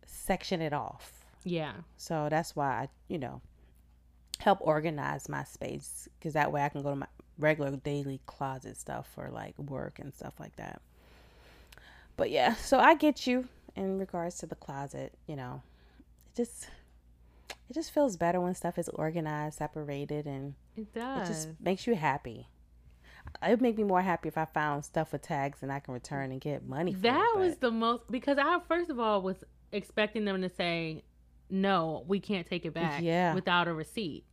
section 0.06 0.62
it 0.62 0.74
off. 0.74 1.26
Yeah. 1.44 1.74
So 1.98 2.28
that's 2.30 2.56
why 2.56 2.68
I, 2.68 2.90
you 3.08 3.20
know, 3.20 3.42
help 4.40 4.60
organize 4.62 5.30
my 5.30 5.44
space, 5.44 6.08
cause 6.22 6.34
that 6.34 6.52
way 6.52 6.64
I 6.64 6.70
can 6.70 6.82
go 6.82 6.90
to 6.90 6.96
my 6.96 7.08
regular 7.38 7.76
daily 7.76 8.22
closet 8.26 8.78
stuff 8.78 9.10
for 9.14 9.30
like 9.30 9.58
work 9.60 10.00
and 10.00 10.14
stuff 10.14 10.34
like 10.40 10.56
that. 10.56 10.82
But 12.18 12.32
yeah, 12.32 12.56
so 12.56 12.80
I 12.80 12.96
get 12.96 13.28
you 13.28 13.48
in 13.76 13.98
regards 14.00 14.38
to 14.40 14.46
the 14.46 14.56
closet, 14.56 15.14
you 15.28 15.36
know. 15.36 15.62
It 16.28 16.36
just 16.36 16.70
it 17.70 17.74
just 17.74 17.92
feels 17.92 18.16
better 18.18 18.40
when 18.40 18.54
stuff 18.56 18.78
is 18.78 18.90
organized, 18.90 19.58
separated 19.58 20.26
and 20.26 20.54
It 20.78 20.94
does. 20.94 21.22
it 21.30 21.34
just 21.34 21.50
makes 21.60 21.88
you 21.88 21.96
happy. 21.96 22.48
It 23.44 23.50
would 23.50 23.62
make 23.62 23.78
me 23.78 23.84
more 23.84 24.02
happy 24.02 24.28
if 24.30 24.38
I 24.38 24.46
found 24.46 24.86
stuff 24.86 25.12
with 25.12 25.24
tags 25.24 25.64
and 25.64 25.72
I 25.72 25.80
can 25.80 25.94
return 25.94 26.32
and 26.32 26.40
get 26.40 26.66
money 26.68 26.94
for 26.94 27.00
that 27.02 27.34
it. 27.36 27.40
was 27.40 27.58
the 27.58 27.72
most 27.72 28.04
because 28.10 28.38
I 28.38 28.60
first 28.68 28.90
of 28.90 29.00
all 29.00 29.22
was 29.22 29.38
expecting 29.72 30.26
them 30.26 30.42
to 30.42 30.50
say 30.50 31.04
no, 31.50 32.04
we 32.08 32.20
can't 32.20 32.48
take 32.48 32.66
it 32.66 32.74
back 32.74 33.02
Yeah. 33.04 33.34
without 33.34 33.68
a 33.68 33.74
receipt. 33.74 34.26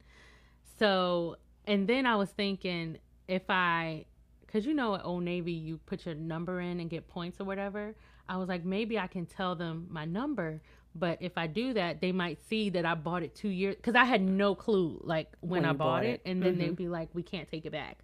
So, 0.79 1.37
and 1.67 1.87
then 1.89 2.07
I 2.07 2.17
was 2.17 2.31
thinking 2.31 2.99
if 3.29 3.43
I 3.49 4.07
cuz 4.53 4.67
you 4.67 4.75
know 4.75 4.95
at 4.95 5.05
Old 5.05 5.23
Navy 5.23 5.53
you 5.53 5.79
put 5.79 6.05
your 6.07 6.15
number 6.15 6.61
in 6.61 6.79
and 6.81 6.91
get 6.91 7.09
points 7.09 7.41
or 7.41 7.45
whatever. 7.45 7.95
I 8.29 8.37
was 8.37 8.49
like 8.49 8.65
maybe 8.65 8.99
I 8.99 9.07
can 9.07 9.27
tell 9.27 9.55
them 9.57 9.87
my 9.91 10.05
number, 10.05 10.61
but 10.95 11.19
if 11.21 11.37
I 11.39 11.47
do 11.47 11.73
that, 11.75 12.01
they 12.01 12.13
might 12.13 12.39
see 12.49 12.69
that 12.71 12.85
I 12.87 12.95
bought 12.95 13.23
it 13.23 13.35
2 13.35 13.49
years 13.49 13.77
cuz 13.83 13.95
I 13.95 14.05
had 14.05 14.21
no 14.23 14.55
clue 14.55 15.01
like 15.03 15.29
when, 15.41 15.63
When 15.63 15.65
I 15.65 15.73
bought, 15.73 15.79
bought 15.79 16.05
it, 16.05 16.21
it. 16.25 16.31
and 16.31 16.43
then 16.43 16.55
Mhm. 16.55 16.59
they'd 16.59 16.77
be 16.77 16.89
like 16.89 17.09
we 17.15 17.23
can't 17.23 17.49
take 17.49 17.65
it 17.67 17.73
back. 17.73 17.99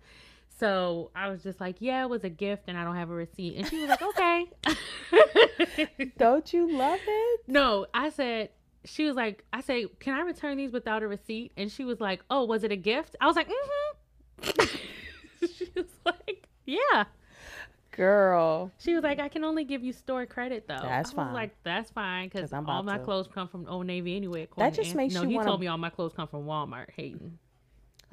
So 0.48 1.10
I 1.14 1.28
was 1.28 1.42
just 1.44 1.60
like, 1.60 1.76
yeah, 1.78 2.02
it 2.02 2.08
was 2.08 2.24
a 2.24 2.28
gift 2.30 2.64
and 2.66 2.76
I 2.76 2.82
don't 2.82 2.96
have 2.96 3.10
a 3.10 3.14
receipt. 3.14 3.56
And 3.58 3.66
she 3.68 3.78
was 3.80 3.90
like, 3.90 4.02
okay. 4.02 4.46
Don't 6.18 6.52
you 6.52 6.70
love 6.76 6.98
it? 7.06 7.40
no, 7.46 7.86
I 7.94 8.08
said, 8.10 8.50
she 8.84 9.04
was 9.04 9.14
like, 9.14 9.44
I 9.52 9.60
say, 9.60 9.86
can 10.00 10.14
I 10.14 10.22
return 10.22 10.56
these 10.56 10.72
without 10.72 11.02
a 11.04 11.08
receipt? 11.08 11.52
And 11.56 11.70
she 11.70 11.84
was 11.84 12.00
like, 12.00 12.22
oh, 12.30 12.44
was 12.44 12.64
it 12.64 12.72
a 12.72 12.76
gift? 12.76 13.14
I 13.20 13.26
was 13.26 13.36
like, 13.36 13.48
mm-hmm. 13.48 14.76
she 15.56 15.68
was 15.76 15.86
like, 16.04 16.27
yeah. 16.68 17.04
Girl. 17.90 18.70
She 18.78 18.94
was 18.94 19.02
like, 19.02 19.18
I 19.18 19.28
can 19.28 19.42
only 19.42 19.64
give 19.64 19.82
you 19.82 19.92
store 19.92 20.24
credit 20.24 20.68
though. 20.68 20.78
That's 20.80 21.10
I 21.10 21.14
fine. 21.14 21.26
was 21.26 21.34
like, 21.34 21.56
that's 21.64 21.90
fine 21.90 22.28
because 22.28 22.52
all 22.52 22.82
my 22.84 22.98
to- 22.98 23.04
clothes 23.04 23.26
come 23.32 23.48
from 23.48 23.66
Old 23.68 23.86
Navy 23.86 24.14
anyway. 24.14 24.46
to 24.56 24.70
just 24.70 24.94
makes 24.94 25.14
no, 25.14 25.22
you 25.22 25.28
he 25.30 25.34
wanna- 25.36 25.48
told 25.48 25.60
me 25.60 25.66
all 25.66 25.78
my 25.78 25.90
clothes 25.90 26.12
come 26.14 26.28
from 26.28 26.44
Walmart. 26.44 26.90
Hayden, 26.94 27.38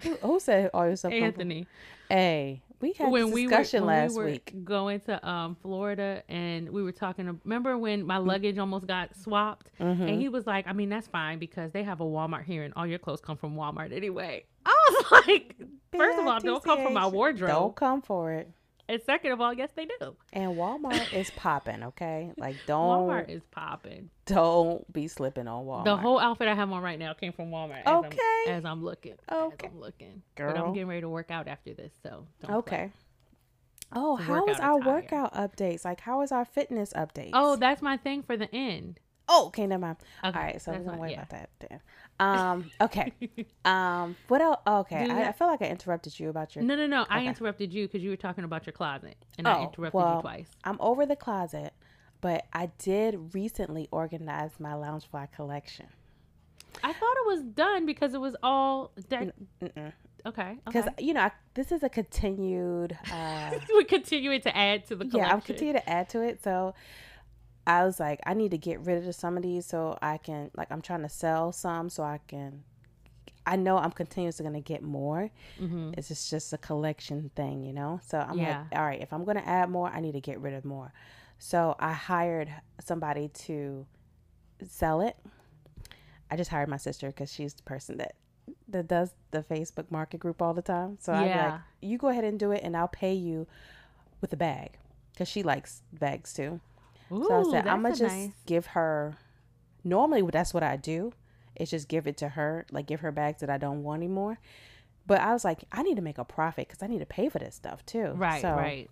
Who, 0.02 0.16
who 0.16 0.40
said 0.40 0.70
all 0.74 0.86
your 0.86 0.96
stuff? 0.96 1.14
Anthony. 1.14 1.68
Hey, 2.10 2.62
we 2.82 2.94
had 2.94 3.12
when 3.12 3.28
this 3.28 3.34
we 3.34 3.48
were 3.48 3.64
when 3.64 3.86
last 3.86 4.12
we 4.12 4.18
were 4.18 4.26
week. 4.26 4.54
going 4.64 5.00
to 5.02 5.28
um 5.28 5.56
Florida 5.62 6.24
and 6.30 6.70
we 6.70 6.84
were 6.84 6.92
talking. 6.92 7.40
Remember 7.44 7.78
when 7.78 8.06
my 8.06 8.18
luggage 8.18 8.58
almost 8.58 8.88
got 8.88 9.16
swapped? 9.16 9.72
Mm-hmm. 9.80 10.04
And 10.04 10.22
he 10.22 10.30
was 10.30 10.46
like, 10.46 10.68
I 10.68 10.74
mean, 10.74 10.90
that's 10.90 11.08
fine 11.08 11.40
because 11.40 11.72
they 11.72 11.84
have 11.84 12.02
a 12.02 12.06
Walmart 12.06 12.44
here 12.44 12.64
and 12.64 12.74
all 12.76 12.86
your 12.86 13.00
clothes 13.00 13.22
come 13.22 13.38
from 13.38 13.56
Walmart 13.56 13.92
anyway. 13.96 14.46
I 14.66 14.76
was 14.90 15.12
like, 15.28 15.56
first 15.96 16.20
of 16.20 16.28
all, 16.28 16.40
don't 16.40 16.64
come 16.64 16.84
from 16.84 16.94
my 16.94 17.08
wardrobe. 17.08 17.50
Don't 17.50 17.76
come 17.76 18.02
for 18.02 18.34
it. 18.34 18.50
And 18.88 19.02
second 19.04 19.32
of 19.32 19.42
all, 19.42 19.54
yes, 19.54 19.70
they 19.76 19.86
do. 19.86 20.16
And 20.32 20.56
Walmart 20.56 21.12
is 21.20 21.32
popping, 21.32 21.84
okay? 21.84 22.32
Like 22.38 22.56
don't 22.68 23.08
Walmart 23.08 23.30
is 23.30 23.42
popping. 23.50 24.10
don't 24.26 24.92
be 24.94 25.08
slipping 25.08 25.48
on 25.48 25.66
Walmart. 25.66 25.86
The 25.86 25.98
whole 25.98 26.20
outfit 26.20 26.48
I 26.48 26.54
have 26.56 26.72
on 26.72 26.84
right 26.84 27.00
now 27.00 27.14
came 27.14 27.34
from 27.34 27.50
Walmart. 27.50 27.82
As 27.86 28.06
Okay. 28.06 28.44
I'm, 28.48 28.54
as 28.54 28.66
I'm 28.66 28.84
looking. 28.84 29.16
Okay. 29.32 29.66
As 29.68 29.72
I'm 29.74 29.80
looking. 29.80 30.22
But 30.36 30.44
Girl. 30.44 30.66
I'm 30.68 30.74
getting 30.74 30.88
ready 30.88 31.02
to 31.02 31.10
work 31.10 31.32
out 31.32 31.48
after 31.48 31.74
this, 31.74 31.94
so 32.04 32.28
don't 32.42 32.50
play. 32.50 32.56
Okay. 32.58 32.92
Oh, 33.94 34.16
how 34.16 34.46
is 34.48 34.60
our 34.60 34.80
attire. 34.80 34.94
workout 34.94 35.34
updates? 35.34 35.86
Like 35.86 36.02
how 36.02 36.22
is 36.22 36.32
our 36.32 36.46
fitness 36.46 36.92
updates? 36.94 37.32
Oh, 37.34 37.56
that's 37.56 37.82
my 37.82 37.98
thing 37.98 38.24
for 38.24 38.36
the 38.38 38.54
end. 38.54 39.00
oh, 39.30 39.48
okay, 39.48 39.66
never 39.66 39.82
mind. 39.82 39.98
Okay, 40.24 40.38
All 40.38 40.46
right, 40.46 40.62
so 40.62 40.72
we're 40.72 40.78
that's 40.78 40.90
gonna 40.90 41.00
worry 41.02 41.12
yeah. 41.12 41.24
about 41.24 41.30
that 41.32 41.50
then. 41.70 41.80
Um, 42.20 42.72
okay. 42.80 43.12
um, 43.66 44.16
what 44.30 44.42
else? 44.42 44.60
Okay, 44.66 45.10
I, 45.10 45.30
I 45.30 45.32
feel 45.34 45.48
like 45.48 45.62
I 45.62 45.66
interrupted 45.68 46.18
you 46.20 46.30
about 46.30 46.56
your. 46.56 46.64
No, 46.64 46.76
no, 46.76 46.88
no. 46.88 47.06
I 47.10 47.26
interrupted 47.26 47.74
you 47.74 47.88
because 47.88 48.04
you 48.04 48.10
were 48.10 48.16
talking 48.16 48.44
about 48.44 48.66
your 48.66 48.74
closet, 48.74 49.18
and 49.38 49.48
I 49.48 49.60
Oh, 49.60 49.64
interrupted 49.64 49.94
well, 49.94 50.16
you 50.16 50.22
twice. 50.22 50.48
I'm 50.64 50.78
over 50.80 51.06
the 51.06 51.16
closet, 51.16 51.74
but 52.22 52.46
I 52.54 52.72
did 52.80 53.34
recently 53.34 53.88
organize 53.92 54.52
my 54.60 54.72
Loungefly 54.72 55.32
collection. 55.34 55.88
I 56.84 56.94
thought 56.94 57.16
it 57.18 57.28
was 57.28 57.42
done 57.44 57.86
because 57.86 58.14
it 58.14 58.22
was 58.22 58.36
all. 58.44 58.92
Mm-mm. 59.10 59.94
Okay, 60.26 60.58
Because 60.66 60.88
okay. 60.88 61.04
you 61.04 61.14
know 61.14 61.22
I, 61.22 61.32
this 61.54 61.72
is 61.72 61.84
a 61.84 61.90
continued. 61.90 62.98
Uh, 63.12 63.52
we're 63.74 63.84
continuing 63.84 64.42
to 64.42 64.58
add 64.58 64.86
to 64.88 64.96
the 64.96 65.06
collection. 65.06 65.20
yeah, 65.20 65.34
I'm 65.34 65.42
continuing 65.42 65.82
to 65.82 65.90
add 65.90 66.10
to 66.10 66.22
it. 66.22 66.44
So 66.44 66.74
I 67.68 67.84
was 67.86 68.00
like, 68.00 68.20
I 68.26 68.34
need 68.34 68.52
to 68.52 68.58
get 68.58 68.80
rid 68.82 69.08
of 69.08 69.16
some 69.16 69.38
of 69.38 69.44
these 69.44 69.66
so 69.66 69.98
I 70.02 70.18
can 70.18 70.52
like 70.56 70.72
I'm 70.72 70.82
trying 70.82 71.02
to 71.02 71.10
sell 71.10 71.52
some 71.52 71.90
so 71.90 72.04
I 72.04 72.20
can. 72.28 72.64
I 73.48 73.56
know 73.58 73.78
I'm 73.78 73.92
continuously 73.92 74.44
gonna 74.44 74.62
get 74.62 74.82
more. 74.84 75.30
hmm 75.58 75.92
It's 75.98 76.08
just 76.08 76.30
just 76.30 76.54
a 76.54 76.58
collection 76.58 77.32
thing, 77.36 77.64
you 77.64 77.74
know. 77.74 78.00
So 78.06 78.20
I'm 78.20 78.38
Yeah. 78.38 78.64
like, 78.70 78.80
all 78.80 78.86
right, 78.86 79.02
if 79.02 79.12
I'm 79.14 79.24
gonna 79.24 79.44
add 79.46 79.70
more, 79.70 79.90
I 79.90 80.00
need 80.00 80.14
to 80.14 80.22
get 80.22 80.40
rid 80.40 80.54
of 80.54 80.66
more. 80.66 80.94
So 81.38 81.76
I 81.80 81.94
hired 81.94 82.50
somebody 82.80 83.30
to 83.46 83.86
sell 84.68 85.02
it. 85.02 85.16
I 86.32 86.36
just 86.38 86.50
hired 86.50 86.70
my 86.70 86.78
sister 86.78 87.08
because 87.08 87.32
she's 87.32 87.54
the 87.54 87.64
person 87.64 87.98
that 87.98 88.16
that 88.68 88.88
does 88.88 89.12
the 89.32 89.42
Facebook 89.44 89.90
market 89.92 90.20
group 90.20 90.42
all 90.42 90.54
the 90.54 90.62
time. 90.62 90.98
So 91.02 91.14
I'm 91.14 91.30
like, 91.38 91.62
you 91.82 91.98
go 91.98 92.10
ahead 92.10 92.24
and 92.24 92.40
do 92.40 92.52
it, 92.52 92.62
and 92.64 92.76
I'll 92.78 92.88
pay 92.88 93.14
you 93.14 93.48
with 94.22 94.32
a 94.34 94.38
bag 94.38 94.78
because 95.14 95.28
she 95.28 95.44
likes 95.44 95.82
bags 95.94 96.34
too. 96.34 96.60
Ooh, 97.12 97.26
So 97.28 97.48
I 97.50 97.52
said, 97.52 97.68
I'm 97.68 97.82
gonna 97.82 97.96
just 97.96 98.16
nice. 98.16 98.32
give 98.46 98.68
her. 98.68 99.18
Normally, 99.84 100.24
that's 100.32 100.54
what 100.54 100.64
I 100.64 100.78
do. 100.78 101.14
Is 101.56 101.70
just 101.70 101.88
give 101.88 102.06
it 102.08 102.18
to 102.18 102.30
her, 102.30 102.66
like 102.72 102.86
give 102.86 103.00
her 103.02 103.12
bags 103.12 103.40
that 103.42 103.50
I 103.50 103.58
don't 103.58 103.84
want 103.84 104.02
anymore. 104.02 104.40
But 105.08 105.22
I 105.22 105.32
was 105.34 105.46
like, 105.46 105.64
I 105.72 105.84
need 105.84 105.96
to 105.96 106.02
make 106.02 106.18
a 106.18 106.26
profit 106.26 106.68
because 106.68 106.82
I 106.84 106.88
need 106.88 107.00
to 107.00 107.06
pay 107.06 107.30
for 107.30 107.40
this 107.40 107.56
stuff 107.56 107.86
too. 107.86 108.12
Right, 108.16 108.42
So 108.42 108.50
right. 108.54 108.90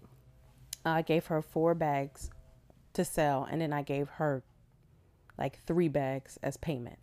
I 0.85 1.01
gave 1.01 1.25
her 1.27 1.41
four 1.41 1.73
bags 1.73 2.29
to 2.93 3.03
sell, 3.03 3.47
and 3.49 3.59
then 3.59 3.73
I 3.73 3.81
gave 3.81 4.07
her 4.09 4.43
like 5.37 5.59
three 5.65 5.87
bags 5.89 6.37
as 6.43 6.57
payment. 6.57 6.99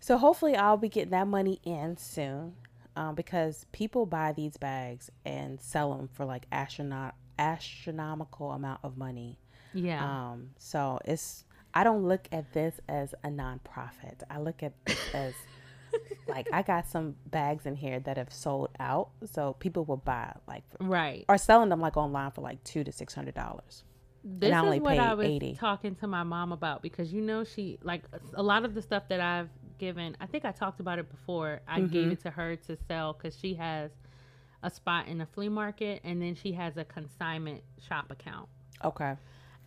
So 0.00 0.18
hopefully, 0.18 0.56
I'll 0.56 0.76
be 0.76 0.88
getting 0.88 1.10
that 1.10 1.28
money 1.28 1.60
in 1.62 1.96
soon, 1.96 2.54
um, 2.96 3.14
because 3.14 3.66
people 3.72 4.06
buy 4.06 4.32
these 4.32 4.56
bags 4.56 5.10
and 5.24 5.60
sell 5.60 5.94
them 5.94 6.08
for 6.12 6.24
like 6.24 6.46
astronaut 6.50 7.14
astronomical 7.38 8.52
amount 8.52 8.80
of 8.82 8.98
money. 8.98 9.38
Yeah. 9.74 10.04
Um, 10.04 10.50
so 10.58 10.98
it's 11.04 11.44
I 11.74 11.84
don't 11.84 12.06
look 12.06 12.26
at 12.32 12.52
this 12.52 12.80
as 12.88 13.14
a 13.22 13.28
nonprofit. 13.28 14.22
I 14.28 14.38
look 14.40 14.62
at 14.62 14.72
it 14.86 14.98
as 15.14 15.34
like 16.28 16.48
I 16.52 16.62
got 16.62 16.86
some 16.88 17.16
bags 17.26 17.66
in 17.66 17.76
here 17.76 18.00
that 18.00 18.16
have 18.16 18.32
sold 18.32 18.70
out, 18.78 19.10
so 19.24 19.54
people 19.58 19.84
will 19.84 19.96
buy 19.96 20.32
like 20.46 20.64
right. 20.80 21.24
are 21.28 21.38
selling 21.38 21.68
them 21.68 21.80
like 21.80 21.96
online 21.96 22.30
for 22.30 22.40
like 22.42 22.62
two 22.64 22.84
to 22.84 22.92
six 22.92 23.14
hundred 23.14 23.34
dollars. 23.34 23.84
This 24.22 24.52
I 24.52 24.62
is 24.74 24.80
what 24.80 24.90
paid 24.90 24.98
I 24.98 25.14
was 25.14 25.26
80. 25.26 25.54
talking 25.54 25.94
to 25.96 26.06
my 26.06 26.22
mom 26.24 26.52
about 26.52 26.82
because 26.82 27.10
you 27.12 27.22
know 27.22 27.42
she 27.42 27.78
like 27.82 28.02
a 28.34 28.42
lot 28.42 28.64
of 28.66 28.74
the 28.74 28.82
stuff 28.82 29.04
that 29.08 29.20
I've 29.20 29.48
given. 29.78 30.14
I 30.20 30.26
think 30.26 30.44
I 30.44 30.52
talked 30.52 30.78
about 30.80 30.98
it 30.98 31.10
before. 31.10 31.60
I 31.66 31.80
gave 31.80 31.90
Mm-hmm. 31.90 32.10
it 32.12 32.22
to 32.22 32.30
her 32.30 32.54
to 32.56 32.76
sell 32.86 33.14
because 33.14 33.36
she 33.38 33.54
has 33.54 33.90
a 34.62 34.68
spot 34.70 35.08
in 35.08 35.22
a 35.22 35.26
flea 35.26 35.48
market 35.48 36.02
and 36.04 36.20
then 36.20 36.34
she 36.34 36.52
has 36.52 36.76
a 36.76 36.84
consignment 36.84 37.62
shop 37.88 38.10
account. 38.10 38.48
Okay. 38.84 39.14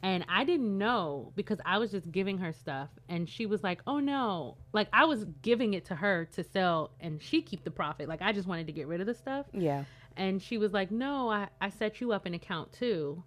And 0.03 0.25
I 0.27 0.43
didn't 0.43 0.77
know 0.77 1.31
because 1.35 1.59
I 1.65 1.77
was 1.77 1.89
just 1.89 2.11
giving 2.11 2.37
her 2.39 2.51
stuff 2.51 2.89
and 3.07 3.27
she 3.27 3.45
was 3.45 3.63
like, 3.63 3.81
"Oh 3.87 3.99
no." 3.99 4.57
Like 4.73 4.89
I 4.91 5.05
was 5.05 5.23
giving 5.41 5.73
it 5.73 5.85
to 5.85 5.95
her 5.95 6.25
to 6.33 6.43
sell 6.43 6.91
and 6.99 7.21
she 7.21 7.41
keep 7.41 7.63
the 7.63 7.71
profit. 7.71 8.09
Like 8.09 8.21
I 8.21 8.33
just 8.33 8.47
wanted 8.47 8.67
to 8.67 8.73
get 8.73 8.87
rid 8.87 8.99
of 8.99 9.07
the 9.07 9.13
stuff. 9.13 9.45
Yeah. 9.53 9.85
And 10.17 10.41
she 10.41 10.57
was 10.57 10.73
like, 10.73 10.91
No, 10.91 11.29
I, 11.29 11.47
I 11.61 11.69
set 11.69 12.01
you 12.01 12.11
up 12.11 12.25
an 12.25 12.33
account 12.33 12.73
too. 12.73 13.23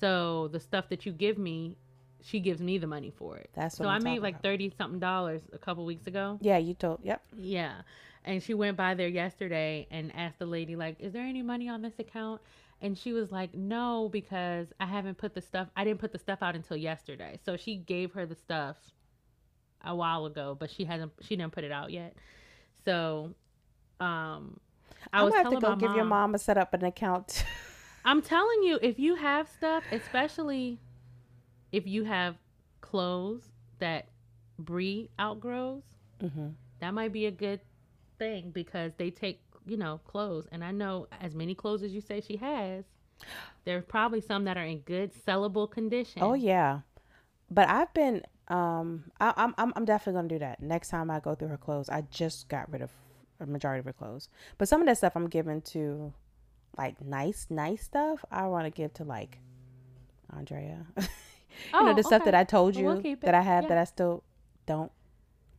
So 0.00 0.48
the 0.48 0.60
stuff 0.60 0.88
that 0.90 1.04
you 1.06 1.12
give 1.12 1.38
me, 1.38 1.76
she 2.20 2.40
gives 2.40 2.60
me 2.60 2.78
the 2.78 2.86
money 2.86 3.12
for 3.16 3.36
it. 3.36 3.50
That's 3.54 3.78
what 3.78 3.86
so 3.86 3.90
I'm 3.90 4.00
I 4.02 4.04
made 4.04 4.22
like 4.22 4.42
30 4.42 4.72
something 4.78 5.00
dollars 5.00 5.42
a 5.52 5.58
couple 5.58 5.84
weeks 5.84 6.06
ago. 6.06 6.38
Yeah, 6.40 6.58
you 6.58 6.74
told. 6.74 7.00
Yep. 7.02 7.22
Yeah. 7.36 7.82
And 8.24 8.42
she 8.42 8.54
went 8.54 8.76
by 8.76 8.94
there 8.94 9.08
yesterday 9.08 9.88
and 9.90 10.14
asked 10.14 10.38
the 10.38 10.46
lady, 10.46 10.76
like, 10.76 10.96
is 11.00 11.12
there 11.12 11.24
any 11.24 11.42
money 11.42 11.68
on 11.68 11.82
this 11.82 11.98
account? 11.98 12.40
And 12.82 12.98
she 12.98 13.12
was 13.12 13.30
like, 13.30 13.54
no, 13.54 14.10
because 14.12 14.66
I 14.80 14.86
haven't 14.86 15.16
put 15.16 15.34
the 15.34 15.40
stuff, 15.40 15.68
I 15.76 15.84
didn't 15.84 16.00
put 16.00 16.12
the 16.12 16.18
stuff 16.18 16.40
out 16.42 16.56
until 16.56 16.76
yesterday. 16.76 17.38
So 17.44 17.56
she 17.56 17.76
gave 17.76 18.12
her 18.12 18.26
the 18.26 18.34
stuff 18.34 18.76
a 19.84 19.94
while 19.94 20.26
ago, 20.26 20.56
but 20.58 20.68
she 20.70 20.84
hasn't, 20.84 21.12
she 21.20 21.36
didn't 21.36 21.52
put 21.52 21.62
it 21.62 21.72
out 21.72 21.92
yet. 21.92 22.16
So, 22.84 23.34
um, 24.00 24.58
I 25.12 25.18
I'm 25.18 25.24
was 25.24 25.32
gonna 25.32 25.44
have 25.44 25.52
to 25.52 25.60
go 25.60 25.76
give 25.76 25.94
your 25.96 26.04
mom- 26.04 26.30
mom 26.30 26.34
a 26.34 26.38
set 26.38 26.58
up 26.58 26.74
an 26.74 26.84
account. 26.84 27.44
I'm 28.04 28.20
telling 28.20 28.64
you, 28.64 28.78
if 28.82 28.98
you 28.98 29.14
have 29.14 29.48
stuff, 29.48 29.84
especially 29.92 30.78
if 31.70 31.86
you 31.86 32.04
have 32.04 32.36
clothes 32.80 33.44
that 33.78 34.08
Brie 34.58 35.08
outgrows, 35.20 35.82
mm-hmm. 36.22 36.48
that 36.80 36.94
might 36.94 37.12
be 37.12 37.26
a 37.26 37.30
good 37.30 37.60
thing 38.18 38.50
because 38.50 38.92
they 38.96 39.10
take, 39.10 39.40
you 39.66 39.76
know, 39.76 40.00
clothes. 40.04 40.46
And 40.52 40.64
I 40.64 40.70
know 40.70 41.06
as 41.20 41.34
many 41.34 41.54
clothes 41.54 41.82
as 41.82 41.92
you 41.92 42.00
say 42.00 42.20
she 42.20 42.36
has, 42.36 42.84
there's 43.64 43.84
probably 43.84 44.20
some 44.20 44.44
that 44.44 44.56
are 44.56 44.64
in 44.64 44.80
good 44.80 45.12
sellable 45.26 45.70
condition. 45.70 46.22
Oh 46.22 46.34
yeah, 46.34 46.80
but 47.50 47.68
I've 47.68 47.92
been. 47.94 48.22
Um, 48.48 49.04
I, 49.20 49.32
I'm 49.36 49.54
I'm 49.56 49.72
I'm 49.76 49.84
definitely 49.84 50.18
gonna 50.18 50.28
do 50.28 50.38
that 50.40 50.60
next 50.60 50.88
time 50.88 51.10
I 51.10 51.20
go 51.20 51.34
through 51.34 51.48
her 51.48 51.56
clothes. 51.56 51.88
I 51.88 52.02
just 52.10 52.48
got 52.48 52.70
rid 52.70 52.82
of 52.82 52.90
a 53.40 53.46
majority 53.46 53.78
of 53.78 53.84
her 53.86 53.92
clothes, 53.92 54.28
but 54.58 54.68
some 54.68 54.80
of 54.80 54.86
that 54.86 54.98
stuff 54.98 55.14
I'm 55.14 55.28
giving 55.28 55.62
to, 55.62 56.12
like 56.76 57.00
nice 57.00 57.46
nice 57.50 57.84
stuff. 57.84 58.24
I 58.30 58.46
want 58.48 58.66
to 58.66 58.70
give 58.70 58.92
to 58.94 59.04
like 59.04 59.38
Andrea. 60.36 60.86
you 60.98 61.04
know 61.86 61.92
Oh, 61.92 61.94
the 61.94 62.02
stuff 62.02 62.24
that. 62.24 62.34
I 62.34 62.44
told 62.44 62.74
you 62.76 62.84
we'll 62.86 63.02
that. 63.20 63.34
I 63.34 63.40
have 63.42 63.64
Yeah. 63.64 63.68
that 63.68 63.78
I 63.78 63.84
still 63.84 64.22
don't. 64.66 64.90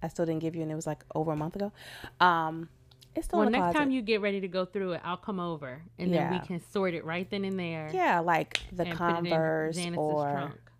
I 0.02 0.10
still 0.10 0.26
didn't 0.26 0.42
give 0.42 0.56
you, 0.56 0.62
and 0.62 0.72
it 0.72 0.76
was 0.76 0.86
like 0.88 1.04
over 1.16 1.32
a 1.32 1.36
month 1.36 1.56
ago. 1.56 1.72
Um, 2.20 2.70
it's 3.16 3.28
still 3.28 3.40
Well, 3.40 3.50
next 3.50 3.62
closet. 3.62 3.78
time 3.78 3.92
you 3.92 4.02
get 4.02 4.22
ready 4.22 4.42
to 4.42 4.48
go 4.48 4.66
through 4.66 4.94
it, 4.94 5.02
I'll 5.04 5.18
come 5.18 5.40
over 5.40 5.82
and 6.00 6.14
then 6.14 6.32
we 6.32 6.40
can 6.40 6.62
sort 6.72 6.94
it 6.94 7.06
right 7.06 7.30
then 7.30 7.46
and 7.46 7.60
there. 7.60 7.90
yeah, 7.94 8.20
like 8.20 8.60
the 8.72 8.84
and 8.88 8.98
put 8.98 9.06
it 9.10 9.18
in 9.18 9.24
Converse 9.26 9.78
or 9.98 10.30
trunk. 10.32 10.72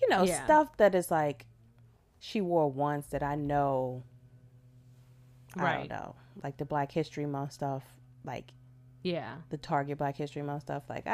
you 0.00 0.08
know 0.08 0.24
Yeah. 0.24 0.44
stuff 0.44 0.76
that 0.78 0.94
is 0.94 1.10
like 1.10 1.46
she 2.18 2.40
wore 2.40 2.70
once 2.70 3.06
that 3.08 3.22
I 3.22 3.34
know. 3.34 4.02
I 5.56 5.62
Right. 5.62 5.88
don't 5.88 5.98
know, 5.98 6.14
like 6.42 6.56
the 6.58 6.64
Black 6.64 6.92
History 6.92 7.26
Month 7.26 7.52
stuff, 7.52 7.82
like 8.24 8.52
Yeah. 9.02 9.36
the 9.48 9.56
Target 9.56 9.98
Black 9.98 10.16
History 10.16 10.42
Month 10.42 10.62
stuff. 10.62 10.84
Like 10.88 11.06
I, 11.06 11.12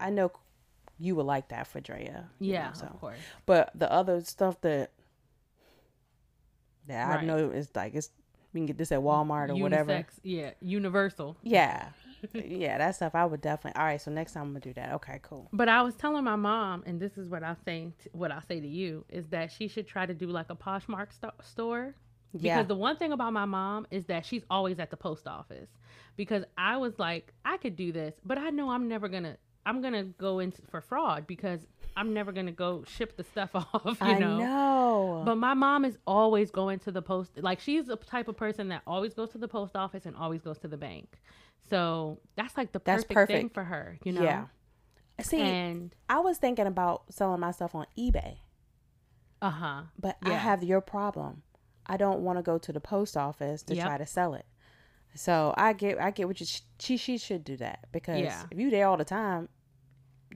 I 0.00 0.06
I 0.06 0.10
know 0.10 0.30
you 0.98 1.14
would 1.16 1.26
like 1.26 1.48
that 1.48 1.66
for 1.66 1.80
Drea. 1.80 2.28
Yeah, 2.40 2.68
know, 2.68 2.74
so. 2.74 2.86
of 2.86 3.00
course. 3.00 3.18
But 3.46 3.70
the 3.74 3.90
other 3.90 4.20
stuff 4.22 4.60
that 4.60 4.92
that 6.86 7.08
I 7.10 7.14
Right. 7.16 7.24
know 7.24 7.50
is 7.50 7.70
like 7.74 7.94
it's 7.94 8.10
we 8.58 8.66
can 8.66 8.66
get 8.66 8.78
this 8.78 8.92
at 8.92 9.00
Walmart 9.00 9.50
or 9.50 9.56
whatever. 9.56 10.04
Yeah, 10.22 10.50
universal. 10.60 11.36
Yeah, 11.42 11.88
yeah, 12.34 12.78
that 12.78 12.96
stuff 12.96 13.14
I 13.14 13.24
would 13.24 13.40
definitely. 13.40 13.80
All 13.80 13.86
right, 13.86 14.00
so 14.00 14.10
next 14.10 14.32
time 14.32 14.44
I'm 14.44 14.48
gonna 14.50 14.60
do 14.60 14.72
that. 14.74 14.92
Okay, 14.94 15.20
cool. 15.22 15.48
But 15.52 15.68
I 15.68 15.82
was 15.82 15.94
telling 15.94 16.24
my 16.24 16.36
mom, 16.36 16.82
and 16.86 17.00
this 17.00 17.16
is 17.16 17.28
what 17.28 17.42
I 17.42 17.54
say. 17.64 17.92
What 18.12 18.32
I 18.32 18.40
say 18.48 18.60
to 18.60 18.66
you 18.66 19.04
is 19.08 19.26
that 19.28 19.52
she 19.52 19.68
should 19.68 19.86
try 19.86 20.06
to 20.06 20.14
do 20.14 20.26
like 20.26 20.50
a 20.50 20.56
Poshmark 20.56 21.12
sto- 21.12 21.32
store. 21.42 21.94
Because 22.32 22.44
Yeah, 22.44 22.62
the 22.62 22.74
one 22.74 22.96
thing 22.96 23.12
about 23.12 23.32
my 23.32 23.46
mom 23.46 23.86
is 23.90 24.04
that 24.06 24.26
she's 24.26 24.42
always 24.50 24.78
at 24.78 24.90
the 24.90 24.98
post 24.98 25.26
office. 25.26 25.70
Because 26.16 26.44
I 26.58 26.76
was 26.76 26.98
like, 26.98 27.32
I 27.44 27.56
could 27.56 27.74
do 27.76 27.90
this, 27.90 28.14
but 28.24 28.36
I 28.36 28.50
know 28.50 28.70
I'm 28.70 28.88
never 28.88 29.08
gonna. 29.08 29.36
I'm 29.68 29.82
gonna 29.82 30.04
go 30.04 30.38
into 30.38 30.62
for 30.70 30.80
fraud 30.80 31.26
because 31.26 31.60
I'm 31.96 32.14
never 32.14 32.32
gonna 32.32 32.52
go 32.52 32.84
ship 32.86 33.16
the 33.16 33.24
stuff 33.24 33.50
off. 33.54 33.98
You 34.00 34.14
I 34.14 34.18
know. 34.18 34.38
know. 34.38 35.22
But 35.24 35.36
my 35.36 35.54
mom 35.54 35.84
is 35.84 35.98
always 36.06 36.50
going 36.50 36.78
to 36.80 36.90
the 36.92 37.02
post. 37.02 37.32
Like 37.36 37.60
she's 37.60 37.86
the 37.86 37.96
type 37.96 38.28
of 38.28 38.36
person 38.36 38.68
that 38.68 38.82
always 38.86 39.12
goes 39.14 39.30
to 39.30 39.38
the 39.38 39.48
post 39.48 39.76
office 39.76 40.06
and 40.06 40.16
always 40.16 40.40
goes 40.42 40.58
to 40.58 40.68
the 40.68 40.76
bank. 40.78 41.18
So 41.68 42.18
that's 42.36 42.56
like 42.56 42.72
the 42.72 42.80
That's 42.84 43.04
perfect, 43.04 43.30
thing 43.30 43.48
for 43.50 43.64
her. 43.64 43.98
You 44.04 44.12
know. 44.12 44.22
Yeah. 44.22 44.44
See, 45.20 45.40
And 45.40 45.94
I 46.08 46.20
was 46.20 46.38
thinking 46.38 46.66
about 46.66 47.12
selling 47.12 47.40
my 47.40 47.50
stuff 47.50 47.74
on 47.74 47.86
eBay, 47.98 48.36
uh 49.42 49.50
huh. 49.50 49.82
but 49.98 50.16
I 50.24 50.34
have 50.34 50.62
your 50.62 50.80
problem. 50.80 51.42
I 51.86 51.96
don't 51.96 52.20
want 52.20 52.38
to 52.38 52.42
go 52.42 52.56
to 52.58 52.72
the 52.72 52.80
post 52.80 53.16
office 53.16 53.62
to 53.64 53.74
Yep. 53.74 53.84
try 53.86 53.98
to 53.98 54.06
sell 54.06 54.34
it. 54.34 54.46
So 55.14 55.52
I 55.56 55.72
get, 55.72 55.98
I 56.00 56.10
get 56.12 56.28
what 56.28 56.38
you. 56.40 56.46
She, 56.78 56.96
she 56.96 57.18
should 57.18 57.42
do 57.42 57.56
that 57.56 57.86
because 57.92 58.20
Yeah. 58.20 58.44
if 58.50 58.58
you 58.58 58.70
there 58.70 58.86
all 58.86 58.96
the 58.96 59.04
time, 59.04 59.48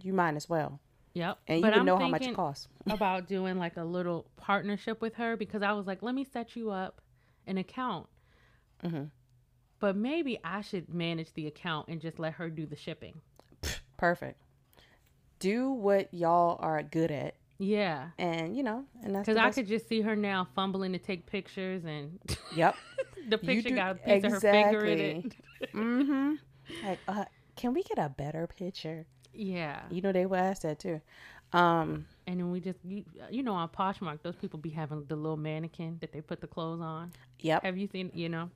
you 0.04 0.12
might 0.12 0.34
as 0.36 0.48
well, 0.48 0.80
Yep. 1.14 1.38
and 1.48 1.58
you 1.58 1.62
But 1.62 1.72
would 1.72 1.78
I'm 1.80 1.86
know 1.86 1.98
how 1.98 2.08
much 2.08 2.26
it 2.26 2.34
costs. 2.34 2.68
about 2.90 3.26
doing 3.28 3.58
like 3.58 3.76
a 3.76 3.84
little 3.84 4.26
partnership 4.36 5.00
with 5.00 5.14
her 5.16 5.36
because 5.36 5.62
I 5.62 5.72
was 5.72 5.86
like, 5.86 6.02
let 6.02 6.14
me 6.14 6.24
set 6.24 6.56
you 6.56 6.70
up 6.70 7.00
an 7.46 7.58
account. 7.58 8.08
Mhm. 8.84 9.10
But 9.78 9.96
maybe 9.96 10.38
I 10.44 10.60
should 10.60 10.92
manage 10.92 11.32
the 11.34 11.46
account 11.46 11.88
and 11.88 12.00
just 12.00 12.18
let 12.18 12.34
her 12.34 12.48
do 12.50 12.66
the 12.66 12.76
shipping. 12.76 13.20
Perfect. 13.96 14.40
Do 15.38 15.70
what 15.72 16.12
y'all 16.14 16.56
are 16.60 16.82
good 16.84 17.10
at, 17.10 17.34
Yeah. 17.58 18.10
and 18.18 18.56
you 18.56 18.62
know, 18.62 18.84
and 19.02 19.14
that's 19.14 19.26
Because 19.26 19.38
I 19.38 19.50
could 19.50 19.66
just 19.66 19.88
see 19.88 20.00
her 20.02 20.14
now 20.14 20.46
fumbling 20.54 20.92
to 20.92 20.98
take 20.98 21.26
pictures 21.26 21.84
and 21.84 22.20
Yep. 22.56 22.76
the 23.28 23.38
picture 23.38 23.70
do- 23.70 23.74
got 23.74 23.90
a 23.92 23.94
piece 23.96 24.24
of 24.24 24.32
her 24.32 24.40
finger 24.40 24.84
in 24.84 25.00
it. 25.00 25.72
mm-hmm. 25.74 26.34
Like, 26.86 26.98
uh, 27.08 27.24
can 27.56 27.74
we 27.74 27.82
get 27.82 27.98
a 27.98 28.08
better 28.08 28.46
picture? 28.46 29.06
Yeah. 29.34 29.80
You 29.90 30.00
know, 30.02 30.12
they 30.12 30.26
would 30.26 30.38
ask 30.38 30.62
that 30.62 30.78
too. 30.78 31.00
Um, 31.52 32.06
And 32.26 32.38
then 32.40 32.50
we 32.50 32.60
just, 32.60 32.78
you, 32.84 33.04
you 33.30 33.42
know, 33.42 33.52
on 33.54 33.68
Poshmark, 33.68 34.22
those 34.22 34.36
people 34.36 34.58
be 34.58 34.70
having 34.70 35.04
the 35.06 35.16
little 35.16 35.36
mannequin 35.36 35.98
that 36.00 36.12
they 36.12 36.20
put 36.20 36.40
the 36.40 36.46
clothes 36.46 36.80
on. 36.80 37.12
yep. 37.40 37.62
Have 37.62 37.76
you 37.76 37.86
seen, 37.88 38.10
you 38.14 38.28
know? 38.28 38.50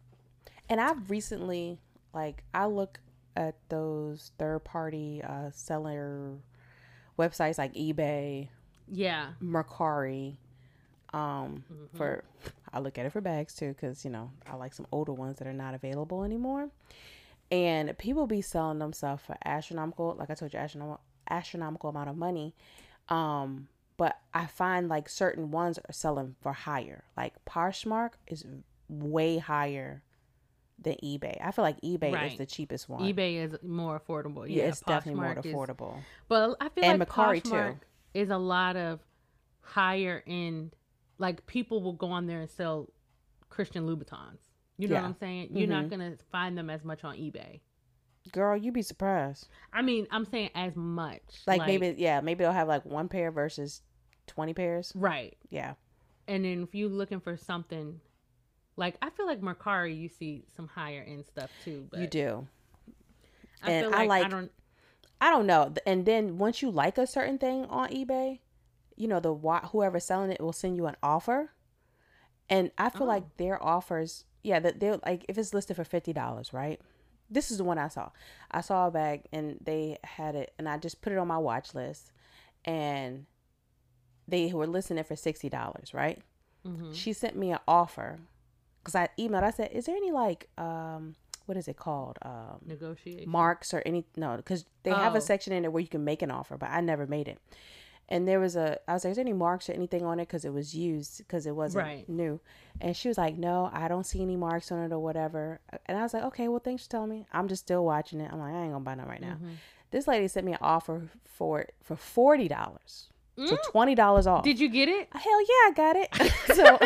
And 0.68 0.80
I've 0.80 1.10
recently, 1.10 1.78
like, 2.14 2.42
I 2.54 2.66
look 2.66 2.98
at 3.36 3.56
those 3.68 4.32
third 4.38 4.60
party 4.64 5.22
uh, 5.22 5.50
seller 5.52 6.32
websites 7.18 7.58
like 7.58 7.74
eBay, 7.74 8.48
Yeah. 8.90 9.28
Mercari. 9.42 10.36
Um, 11.12 11.64
Mm-hmm. 11.72 11.96
for 11.96 12.24
I 12.72 12.80
look 12.80 12.98
at 12.98 13.06
it 13.06 13.10
for 13.12 13.20
bags 13.20 13.54
too, 13.54 13.68
because 13.68 14.04
you 14.04 14.10
know 14.10 14.30
I 14.50 14.56
like 14.56 14.74
some 14.74 14.86
older 14.92 15.12
ones 15.12 15.38
that 15.38 15.46
are 15.46 15.52
not 15.52 15.72
available 15.74 16.24
anymore. 16.24 16.68
And 17.50 17.96
people 17.98 18.26
be 18.26 18.40
selling 18.42 18.78
them 18.80 18.92
stuff 18.92 19.24
for 19.26 19.36
astronomical, 19.44 20.16
like 20.18 20.30
I 20.30 20.34
told 20.34 20.52
you, 20.52 20.58
astronomical 20.58 21.00
astronomical 21.30 21.90
amount 21.90 22.08
of 22.10 22.16
money. 22.16 22.54
Um, 23.08 23.68
but 23.96 24.16
I 24.34 24.46
find 24.46 24.88
like 24.88 25.08
certain 25.08 25.50
ones 25.50 25.78
are 25.78 25.92
selling 25.92 26.34
for 26.40 26.52
higher. 26.52 27.04
Like 27.16 27.34
Poshmark 27.44 28.10
is 28.26 28.44
way 28.88 29.38
higher 29.38 30.02
than 30.78 30.94
eBay. 31.02 31.38
I 31.42 31.50
feel 31.52 31.64
like 31.64 31.80
eBay 31.80 32.32
is 32.32 32.38
the 32.38 32.46
cheapest 32.46 32.88
one. 32.88 33.00
eBay 33.02 33.36
is 33.44 33.56
more 33.62 33.98
affordable. 33.98 34.48
yeah, 34.48 34.62
Yeah, 34.64 34.68
it's 34.68 34.80
definitely 34.80 35.20
more 35.22 35.34
Poshmark 35.34 35.46
is- 35.46 35.54
affordable. 35.54 35.98
But 36.28 36.56
I 36.60 36.68
feel 36.68 36.84
And 36.84 36.98
like 37.00 37.08
Mercari, 37.08 37.42
too. 37.42 37.50
Poshmark 37.50 37.76
is 38.14 38.30
a 38.30 38.38
lot 38.38 38.76
of 38.76 39.00
higher 39.62 40.22
end. 40.26 40.74
Like 41.18 41.46
people 41.46 41.82
will 41.82 41.94
go 41.94 42.08
on 42.08 42.26
there 42.26 42.40
and 42.40 42.50
sell 42.50 42.90
Christian 43.48 43.86
Louboutins. 43.86 44.38
You 44.78 44.88
know 44.88 44.94
Yeah. 44.94 45.02
what 45.02 45.08
I'm 45.08 45.16
saying? 45.18 45.56
You're 45.56 45.68
not 45.68 45.84
Mhm. 45.86 45.90
gonna 45.90 46.16
find 46.30 46.56
them 46.56 46.68
as 46.70 46.84
much 46.84 47.02
on 47.04 47.16
eBay. 47.16 47.60
Girl, 48.32 48.56
you'd 48.56 48.74
be 48.74 48.82
surprised. 48.82 49.48
I 49.72 49.82
mean, 49.82 50.06
I'm 50.10 50.24
saying 50.24 50.50
as 50.54 50.74
much. 50.76 51.22
Like, 51.46 51.64
maybe, 51.66 51.94
yeah, 51.96 52.20
maybe 52.20 52.42
they'll 52.44 52.52
have 52.52 52.68
like 52.68 52.84
one 52.84 53.08
pair 53.08 53.30
versus 53.30 53.82
20 54.26 54.52
pairs. 54.52 54.92
right. 54.96 55.36
Yeah. 55.48 55.74
And 56.28 56.44
then 56.44 56.64
if 56.64 56.74
you're 56.74 56.88
looking 56.88 57.20
for 57.20 57.36
something, 57.36 58.00
like 58.76 58.96
I 59.00 59.10
feel 59.10 59.26
like 59.26 59.40
Mercari, 59.40 59.96
you 59.96 60.08
see 60.08 60.44
some 60.54 60.66
higher 60.66 61.02
end 61.06 61.24
stuff 61.24 61.50
too. 61.64 61.86
But 61.90 62.00
you 62.00 62.06
do. 62.08 62.48
I 63.62 63.70
And 63.70 63.86
feel 63.86 63.94
I 63.94 64.06
like 64.06 64.26
I 64.26 64.28
don't. 64.28 64.52
I 65.20 65.30
don't 65.30 65.46
know. 65.46 65.72
And 65.86 66.04
then 66.04 66.36
once 66.36 66.60
you 66.60 66.70
like 66.70 66.98
a 66.98 67.06
certain 67.06 67.38
thing 67.38 67.64
on 67.66 67.88
eBay, 67.88 68.40
you 68.96 69.08
know, 69.08 69.18
the 69.20 69.34
whoever's 69.34 70.04
selling 70.04 70.30
it 70.30 70.40
will 70.42 70.52
send 70.52 70.76
you 70.76 70.86
an 70.86 70.96
offer. 71.02 71.52
And 72.50 72.70
I 72.76 72.90
feel 72.90 73.04
Oh. 73.04 73.06
like 73.06 73.36
their 73.38 73.62
offers, 73.62 74.25
yeah, 74.46 74.60
that 74.60 74.80
they're 74.80 74.98
like 75.04 75.24
if 75.28 75.36
it's 75.38 75.52
listed 75.52 75.76
for 75.76 75.84
fifty 75.84 76.12
dollars, 76.12 76.52
right? 76.52 76.80
This 77.28 77.50
is 77.50 77.58
the 77.58 77.64
one 77.64 77.78
I 77.78 77.88
saw. 77.88 78.10
I 78.50 78.60
saw 78.60 78.86
a 78.86 78.90
bag 78.90 79.22
and 79.32 79.58
they 79.60 79.98
had 80.04 80.34
it, 80.36 80.52
and 80.58 80.68
I 80.68 80.78
just 80.78 81.02
put 81.02 81.12
it 81.12 81.18
on 81.18 81.26
my 81.26 81.38
watch 81.38 81.74
list, 81.74 82.12
and 82.64 83.26
they 84.28 84.52
were 84.52 84.66
listing 84.66 84.98
it 84.98 85.06
for 85.06 85.16
sixty 85.16 85.48
dollars, 85.48 85.92
right? 85.92 86.20
mhm. 86.66 86.94
She 86.94 87.12
sent 87.12 87.36
me 87.36 87.50
an 87.52 87.58
offer 87.66 88.18
because 88.80 88.94
I 88.94 89.08
emailed. 89.18 89.42
I 89.42 89.50
said, 89.50 89.70
"Is 89.72 89.86
there 89.86 89.96
any 89.96 90.12
like 90.12 90.48
um, 90.58 91.16
what 91.46 91.56
is 91.56 91.66
it 91.68 91.76
called? 91.76 92.18
Um, 92.22 92.60
Negotiation. 92.66 93.30
marks 93.30 93.74
or 93.74 93.82
any 93.86 94.04
no 94.16 94.36
because 94.36 94.64
they 94.84 94.90
have 94.94 95.14
Oh. 95.14 95.18
a 95.18 95.20
section 95.20 95.52
in 95.52 95.62
there 95.62 95.70
where 95.70 95.82
you 95.82 95.88
can 95.88 96.04
make 96.04 96.22
an 96.22 96.30
offer 96.30 96.56
but 96.56 96.70
i 96.70 96.80
never 96.80 97.06
made 97.06 97.26
it 97.28 97.38
and 98.08 98.26
there 98.28 98.38
was 98.40 98.54
a 98.56 98.78
i 98.88 98.92
was 98.94 99.04
like 99.04 99.10
is 99.12 99.16
there 99.16 99.24
any 99.24 99.32
marks 99.32 99.68
or 99.68 99.72
anything 99.72 100.04
on 100.04 100.20
it 100.20 100.26
because 100.28 100.44
it 100.44 100.52
was 100.52 100.74
used 100.74 101.18
because 101.18 101.46
it 101.46 101.54
wasn't 101.56 101.84
Right. 101.84 102.08
new 102.08 102.40
and 102.80 102.96
she 102.96 103.08
was 103.08 103.18
like 103.18 103.36
no 103.36 103.68
i 103.72 103.88
don't 103.88 104.04
see 104.06 104.22
any 104.22 104.36
marks 104.36 104.70
on 104.70 104.82
it 104.84 104.92
or 104.92 104.98
whatever 104.98 105.60
and 105.86 105.98
i 105.98 106.02
was 106.02 106.14
like 106.14 106.22
okay 106.24 106.48
well 106.48 106.60
thanks 106.60 106.84
for 106.84 106.90
telling 106.90 107.10
me 107.10 107.26
i'm 107.32 107.48
just 107.48 107.62
still 107.64 107.84
watching 107.84 108.20
it 108.20 108.30
i'm 108.32 108.38
like 108.38 108.54
i 108.54 108.62
ain't 108.62 108.72
gonna 108.72 108.84
buy 108.84 108.94
none 108.94 109.08
right 109.08 109.20
now 109.20 109.34
Mhm. 109.42 109.54
this 109.90 110.06
lady 110.06 110.28
sent 110.28 110.46
me 110.46 110.52
an 110.52 110.58
offer 110.60 111.08
for 111.24 111.60
it 111.60 111.74
for 111.82 111.96
$40 111.96 112.48
so 113.38 113.54
Mm. 113.54 113.58
$20 113.98 114.26
off 114.26 114.44
Did 114.44 114.58
you 114.58 114.68
get 114.70 114.88
it? 114.88 115.08
hell 115.12 115.40
yeah 115.40 115.68
i 115.68 115.72
got 115.74 115.96
it 115.96 116.08
so 116.54 116.78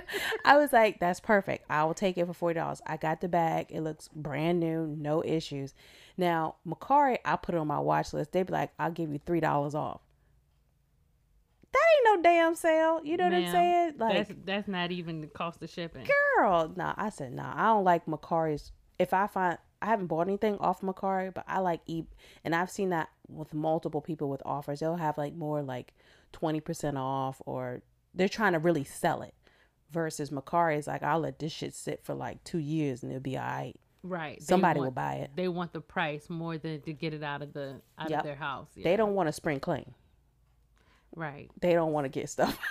I 0.44 0.56
was 0.58 0.72
like, 0.72 1.00
that's 1.00 1.20
perfect. 1.20 1.64
I 1.70 1.84
will 1.84 1.94
take 1.94 2.18
it 2.18 2.26
for 2.26 2.32
forty 2.34 2.58
dollars. 2.60 2.80
I 2.86 2.96
got 2.96 3.20
the 3.20 3.28
bag. 3.28 3.66
It 3.70 3.80
looks 3.80 4.08
brand 4.14 4.60
new, 4.60 4.86
no 4.86 5.22
issues. 5.24 5.74
Now, 6.16 6.56
Mercari, 6.66 7.18
I 7.24 7.36
put 7.36 7.54
it 7.54 7.58
on 7.58 7.66
my 7.66 7.78
watch 7.78 8.12
list. 8.12 8.32
They'd 8.32 8.46
be 8.46 8.52
like, 8.52 8.70
I'll 8.78 8.90
give 8.90 9.10
you 9.10 9.18
three 9.24 9.40
dollars 9.40 9.74
off. 9.74 10.00
That 11.74 12.10
ain't 12.10 12.16
no 12.16 12.22
damn 12.22 12.54
sale. 12.54 13.00
You 13.04 13.16
know 13.16 13.24
what 13.24 13.34
I'm 13.34 13.50
saying? 13.50 13.94
Like, 13.98 14.28
that's 14.28 14.40
that's 14.44 14.68
not 14.68 14.90
even 14.92 15.20
the 15.20 15.26
cost 15.26 15.62
of 15.62 15.68
shipping. 15.70 16.06
girl, 16.38 16.72
no. 16.76 16.94
I 16.96 17.10
said, 17.10 17.32
no. 17.32 17.42
I 17.44 17.64
don't 17.66 17.84
like 17.84 18.06
Mercari's. 18.06 18.72
If 18.98 19.12
I 19.12 19.26
find 19.26 19.58
I 19.82 19.86
haven't 19.86 20.06
bought 20.06 20.28
anything 20.28 20.56
off 20.58 20.80
Mercari, 20.80 21.34
but 21.34 21.44
I 21.48 21.58
like 21.58 21.80
e 21.86 22.04
and 22.44 22.54
I've 22.54 22.70
seen 22.70 22.90
that 22.90 23.08
with 23.28 23.52
multiple 23.52 24.00
people 24.00 24.28
with 24.30 24.40
offers. 24.46 24.80
They'll 24.80 24.96
have 24.96 25.18
like 25.18 25.34
more 25.34 25.62
like 25.62 25.92
twenty 26.32 26.60
percent 26.60 26.96
off, 26.96 27.42
or 27.44 27.82
they're 28.14 28.28
trying 28.28 28.52
to 28.52 28.58
really 28.60 28.84
sell 28.84 29.22
it. 29.22 29.34
Versus 29.90 30.30
Mercari 30.30 30.78
is 30.78 30.86
like, 30.88 31.02
I'll 31.04 31.20
let 31.20 31.38
this 31.38 31.52
shit 31.52 31.72
sit 31.74 32.02
for 32.04 32.14
like 32.14 32.42
two 32.42 32.58
years 32.58 33.02
and 33.02 33.12
it'll 33.12 33.20
be 33.22 33.36
all 33.36 33.44
right. 33.44 33.74
Right. 34.02 34.42
Somebody 34.42 34.78
want- 34.80 34.86
will 34.88 34.92
buy 34.94 35.14
it. 35.14 35.30
They 35.36 35.46
want 35.48 35.72
the 35.72 35.80
price 35.80 36.28
more 36.28 36.58
than 36.58 36.80
to 36.82 36.92
get 36.92 37.14
it 37.14 37.22
out 37.22 37.42
of 37.42 37.52
the 37.52 37.80
out 37.98 38.10
Yep. 38.10 38.18
of 38.20 38.24
their 38.26 38.34
house. 38.34 38.68
They 38.76 38.96
don't 38.96 39.14
want 39.14 39.28
to 39.28 39.32
spring 39.32 39.60
clean. 39.60 39.94
Right. 41.14 41.50
They 41.60 41.72
don't 41.74 41.92
want 41.92 42.04
to 42.06 42.08
get 42.08 42.28
stuff. 42.28 42.58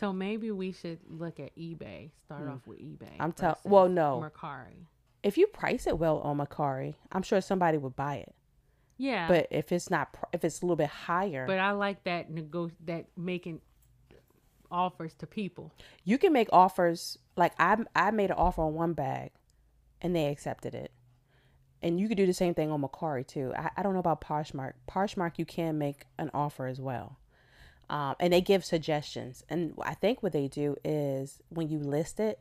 So 0.00 0.12
maybe 0.12 0.50
we 0.50 0.72
should 0.72 0.98
look 1.08 1.38
at 1.38 1.56
eBay. 1.56 2.10
Start 2.24 2.48
off 2.48 2.66
with 2.66 2.78
eBay. 2.80 3.14
I'm 3.20 3.32
telling. 3.32 3.56
well, 3.64 3.88
no. 3.88 4.28
Mercari. 4.28 4.86
if 5.22 5.38
you 5.38 5.46
price 5.46 5.86
it 5.86 5.98
well 5.98 6.18
on 6.18 6.38
Mercari, 6.38 6.94
I'm 7.12 7.22
sure 7.22 7.40
somebody 7.40 7.78
would 7.78 7.94
buy 7.94 8.16
it. 8.16 8.34
Yeah. 8.98 9.28
But 9.28 9.46
if 9.52 9.70
it's 9.70 9.90
not, 9.90 10.12
pr- 10.12 10.24
if 10.32 10.44
it's 10.44 10.60
a 10.62 10.66
little 10.66 10.76
bit 10.76 10.88
higher, 10.88 11.46
but 11.46 11.58
I 11.60 11.70
like 11.72 12.02
that 12.04 12.28
nego- 12.28 12.72
that 12.86 13.06
making 13.16 13.60
offers 14.70 15.14
to 15.14 15.26
people. 15.26 15.72
you 16.04 16.18
can 16.18 16.32
make 16.32 16.48
offers. 16.52 17.18
Like 17.36 17.52
I, 17.58 17.76
I 17.94 18.10
made 18.10 18.30
an 18.30 18.36
offer 18.36 18.62
on 18.62 18.74
one 18.74 18.94
bag, 18.94 19.30
and 20.00 20.14
they 20.14 20.26
accepted 20.26 20.74
it. 20.74 20.90
And 21.82 22.00
you 22.00 22.08
could 22.08 22.16
do 22.16 22.26
the 22.26 22.34
same 22.34 22.54
thing 22.54 22.70
on 22.70 22.82
Mercari 22.82 23.26
too. 23.26 23.52
I, 23.56 23.70
I 23.76 23.82
don't 23.82 23.92
know 23.94 24.00
about 24.00 24.20
Poshmark. 24.20 24.72
Poshmark, 24.88 25.38
you 25.38 25.44
can 25.44 25.78
make 25.78 26.06
an 26.18 26.30
offer 26.34 26.66
as 26.66 26.80
well, 26.80 27.18
um, 27.90 28.14
and 28.20 28.32
they 28.32 28.40
give 28.40 28.64
suggestions. 28.64 29.44
And 29.48 29.74
I 29.82 29.94
think 29.94 30.22
what 30.22 30.32
they 30.32 30.48
do 30.48 30.76
is 30.84 31.40
when 31.48 31.68
you 31.68 31.78
list 31.78 32.20
it, 32.20 32.40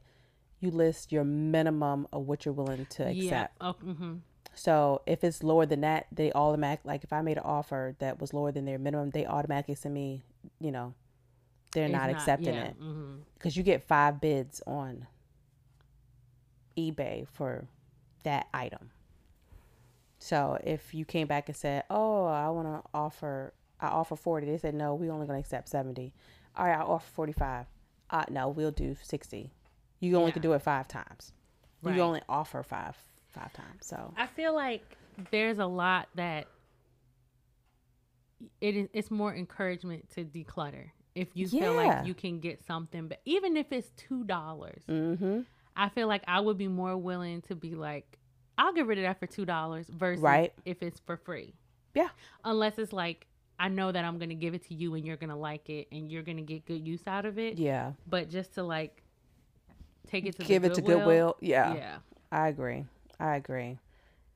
you 0.59 0.71
list 0.71 1.11
your 1.11 1.23
minimum 1.23 2.07
of 2.13 2.25
what 2.27 2.45
you're 2.45 2.53
willing 2.53 2.85
to 2.85 3.03
accept. 3.03 3.21
Yeah. 3.21 3.47
Oh, 3.59 3.73
hmm 3.73 4.15
So 4.55 5.01
if 5.05 5.23
it's 5.23 5.43
lower 5.43 5.65
than 5.65 5.81
that, 5.81 6.07
they 6.11 6.31
automatic 6.33 6.81
like 6.85 7.03
if 7.03 7.11
I 7.11 7.21
made 7.21 7.37
an 7.37 7.43
offer 7.43 7.95
that 7.99 8.21
was 8.21 8.33
lower 8.33 8.51
than 8.51 8.65
their 8.65 8.79
minimum, 8.79 9.09
they 9.09 9.25
automatically 9.25 9.75
send 9.75 9.93
me, 9.93 10.21
you 10.59 10.71
know, 10.71 10.93
they're 11.71 11.89
not, 11.89 12.09
accepting 12.09 12.55
it 12.55 12.75
hmm 12.75 13.15
because 13.33 13.57
you 13.57 13.63
get 13.63 13.83
five 13.87 14.21
bids 14.21 14.61
on 14.65 15.07
eBay 16.77 17.27
for 17.27 17.67
that 18.23 18.47
item. 18.53 18.91
So 20.19 20.57
if 20.63 20.93
you 20.93 21.03
came 21.03 21.27
back 21.27 21.49
and 21.49 21.55
said, 21.55 21.83
"Oh, 21.89 22.25
I 22.25 22.49
want 22.49 22.67
to 22.67 22.89
offer, 22.93 23.53
I 23.83 23.87
offer 23.87 24.15
40," 24.15 24.45
they 24.47 24.57
said, 24.57 24.73
"No, 24.75 24.95
we 24.95 25.09
only 25.09 25.27
going 25.27 25.37
to 25.37 25.41
accept 25.41 25.69
70." 25.69 26.13
All 26.55 26.65
right, 26.65 26.77
I 26.77 26.81
offer 26.81 27.05
45. 27.13 27.65
Uh, 28.09 28.23
no, 28.29 28.47
we'll 28.49 28.71
do 28.71 28.95
60. 29.01 29.51
You 29.99 30.15
only 30.17 30.29
Yeah. 30.29 30.33
can 30.33 30.41
do 30.41 30.53
it 30.53 30.59
five 30.61 30.87
times. 30.87 31.33
Right. 31.81 31.95
You 31.95 32.01
only 32.01 32.21
offer 32.29 32.61
five 32.63 32.95
five 33.29 33.51
times. 33.53 33.85
So 33.85 34.13
I 34.15 34.27
feel 34.27 34.53
like 34.53 34.83
there's 35.31 35.57
a 35.59 35.65
lot 35.65 36.07
that 36.15 36.47
it 38.61 38.75
is 38.75 38.89
it's 38.93 39.11
more 39.11 39.33
encouragement 39.33 40.09
to 40.11 40.23
declutter. 40.25 40.89
If 41.15 41.29
you 41.35 41.47
feel 41.47 41.73
like 41.75 42.05
you 42.07 42.13
can 42.13 42.39
get 42.39 42.63
something, 42.65 43.07
but 43.07 43.21
even 43.25 43.55
if 43.55 43.71
it's 43.71 43.89
two 43.91 44.23
dollars, 44.23 44.83
mm-hmm. 44.89 45.41
I 45.75 45.89
feel 45.89 46.07
like 46.07 46.23
I 46.27 46.39
would 46.39 46.57
be 46.57 46.67
more 46.67 46.97
willing 46.97 47.41
to 47.43 47.55
be 47.55 47.75
like, 47.75 48.17
I'll 48.57 48.73
get 48.73 48.85
rid 48.87 48.97
of 48.97 49.03
that 49.03 49.19
for 49.19 49.27
two 49.27 49.45
dollars 49.45 49.87
versus 49.89 50.21
Right. 50.23 50.53
if 50.65 50.81
it's 50.81 50.99
for 50.99 51.17
free. 51.17 51.53
Yeah. 51.93 52.09
Unless 52.43 52.79
it's 52.79 52.93
like 52.93 53.27
I 53.63 53.69
know 53.69 53.93
that 53.93 54.03
I'm 54.03 54.19
gonna 54.19 54.33
give 54.33 54.53
it 54.53 54.67
to 54.67 54.73
you 54.73 54.93
and 54.95 55.05
you're 55.05 55.15
gonna 55.15 55.37
like 55.37 55.69
it 55.69 55.87
and 55.89 56.11
you're 56.11 56.21
gonna 56.21 56.41
get 56.41 56.65
good 56.65 56.85
use 56.85 56.99
out 57.07 57.25
of 57.25 57.39
it. 57.39 57.57
Yeah. 57.57 57.93
But 58.05 58.29
just 58.29 58.55
to 58.55 58.63
like 58.63 59.01
take 60.05 60.25
it 60.25 60.35
to 60.37 60.43
Give 60.43 60.65
it 60.65 60.73
to 60.73 60.81
Goodwill. 60.81 61.37
Yeah. 61.39 61.73
Yeah. 61.73 61.95
I 62.29 62.49
agree. 62.49 62.83
I 63.21 63.37
agree. 63.37 63.79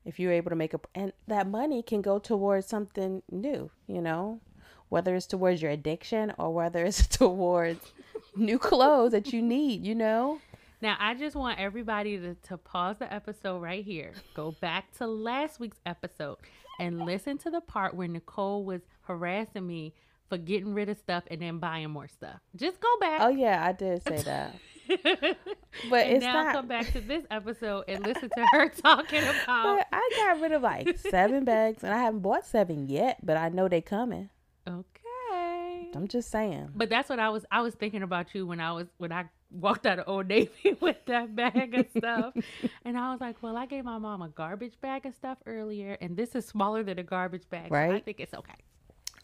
If 0.05 0.17
you're 0.17 0.31
able 0.31 0.49
to 0.51 0.55
make 0.55 0.73
a 0.73 0.79
and 0.95 1.11
that 1.27 1.45
money 1.45 1.83
can 1.83 2.01
go 2.01 2.19
towards 2.19 2.67
something 2.67 3.21
new, 3.29 3.69
you 3.85 4.01
know, 4.01 4.39
whether 4.87 5.13
it's 5.13 5.25
towards 5.25 5.61
your 5.61 5.71
addiction 5.71 6.33
or 6.37 6.53
whether 6.53 6.85
it's 6.85 7.05
towards 7.17 7.91
new 8.33 8.57
clothes 8.57 9.11
that 9.11 9.33
you 9.33 9.41
need, 9.41 9.85
you 9.85 9.93
know. 9.93 10.39
Now, 10.81 10.95
I 10.99 11.15
just 11.15 11.35
want 11.35 11.59
everybody 11.59 12.17
to, 12.17 12.35
to 12.35 12.57
pause 12.57 12.95
the 12.99 13.11
episode 13.11 13.61
right 13.61 13.83
here, 13.83 14.13
go 14.35 14.51
back 14.61 14.95
to 14.99 15.07
last 15.07 15.59
week's 15.59 15.79
episode, 15.85 16.37
and 16.79 17.05
listen 17.05 17.37
to 17.39 17.49
the 17.49 17.61
part 17.61 17.95
where 17.95 18.07
Nicole 18.07 18.63
was 18.63 18.81
harassing 19.01 19.65
me 19.65 19.93
for 20.29 20.37
getting 20.37 20.73
rid 20.73 20.89
of 20.89 20.97
stuff 20.97 21.23
and 21.29 21.41
then 21.41 21.59
buying 21.59 21.89
more 21.89 22.07
stuff. 22.07 22.39
Just 22.55 22.79
go 22.79 22.89
back. 22.99 23.21
Oh 23.21 23.29
yeah, 23.29 23.63
I 23.65 23.71
did 23.71 24.03
say 24.03 24.17
that. 24.23 24.55
But 25.89 26.07
and 26.07 26.15
it's 26.15 26.25
now 26.25 26.43
not 26.43 26.55
come 26.55 26.67
back 26.67 26.91
to 26.93 27.01
this 27.01 27.23
episode 27.29 27.83
and 27.87 28.03
listen 28.05 28.29
to 28.29 28.45
her 28.53 28.69
talking 28.81 29.21
about. 29.21 29.77
But 29.77 29.87
I 29.91 30.09
got 30.15 30.41
rid 30.41 30.53
of 30.53 30.61
like 30.61 30.97
seven 30.97 31.43
bags 31.43 31.83
and 31.83 31.93
I 31.93 31.99
haven't 31.99 32.21
bought 32.21 32.45
seven 32.45 32.87
yet, 32.87 33.19
but 33.23 33.37
I 33.37 33.49
know 33.49 33.67
they 33.67 33.81
coming. 33.81 34.29
Okay. 34.67 35.91
I'm 35.93 36.07
just 36.07 36.31
saying. 36.31 36.69
But 36.75 36.89
that's 36.89 37.09
what 37.09 37.19
I 37.19 37.29
was. 37.29 37.45
I 37.51 37.61
was 37.61 37.75
thinking 37.75 38.01
about 38.01 38.33
you 38.33 38.47
when 38.47 38.59
I 38.59 38.71
was 38.71 38.87
when 38.97 39.11
I 39.11 39.25
walked 39.51 39.86
out 39.86 39.99
of 39.99 40.07
Old 40.07 40.27
Navy 40.27 40.75
with 40.81 40.97
that 41.05 41.36
bag 41.36 41.73
of 41.73 41.88
stuff, 41.97 42.33
and 42.86 42.97
I 42.97 43.12
was 43.12 43.21
like, 43.21 43.41
"Well, 43.41 43.57
I 43.57 43.65
gave 43.65 43.86
my 43.86 43.97
mom 43.97 44.21
a 44.21 44.29
garbage 44.29 44.79
bag 44.81 45.05
of 45.05 45.15
stuff 45.15 45.38
earlier, 45.45 45.97
and 46.01 46.15
this 46.17 46.36
is 46.36 46.45
smaller 46.45 46.83
than 46.83 46.99
a 46.99 47.03
garbage 47.03 47.49
bag. 47.49 47.69
so 47.69 47.75
I 47.95 47.99
think 47.99 48.19
it's 48.19 48.33
okay. 48.33 48.55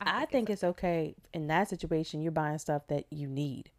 I 0.01 0.25
think 0.25 0.49
it's 0.49 0.63
okay 0.63 1.15
in 1.33 1.47
that 1.47 1.69
situation 1.69 2.21
you're 2.21 2.31
buying 2.31 2.57
stuff 2.57 2.87
that 2.87 3.05
you 3.09 3.27
need. 3.27 3.71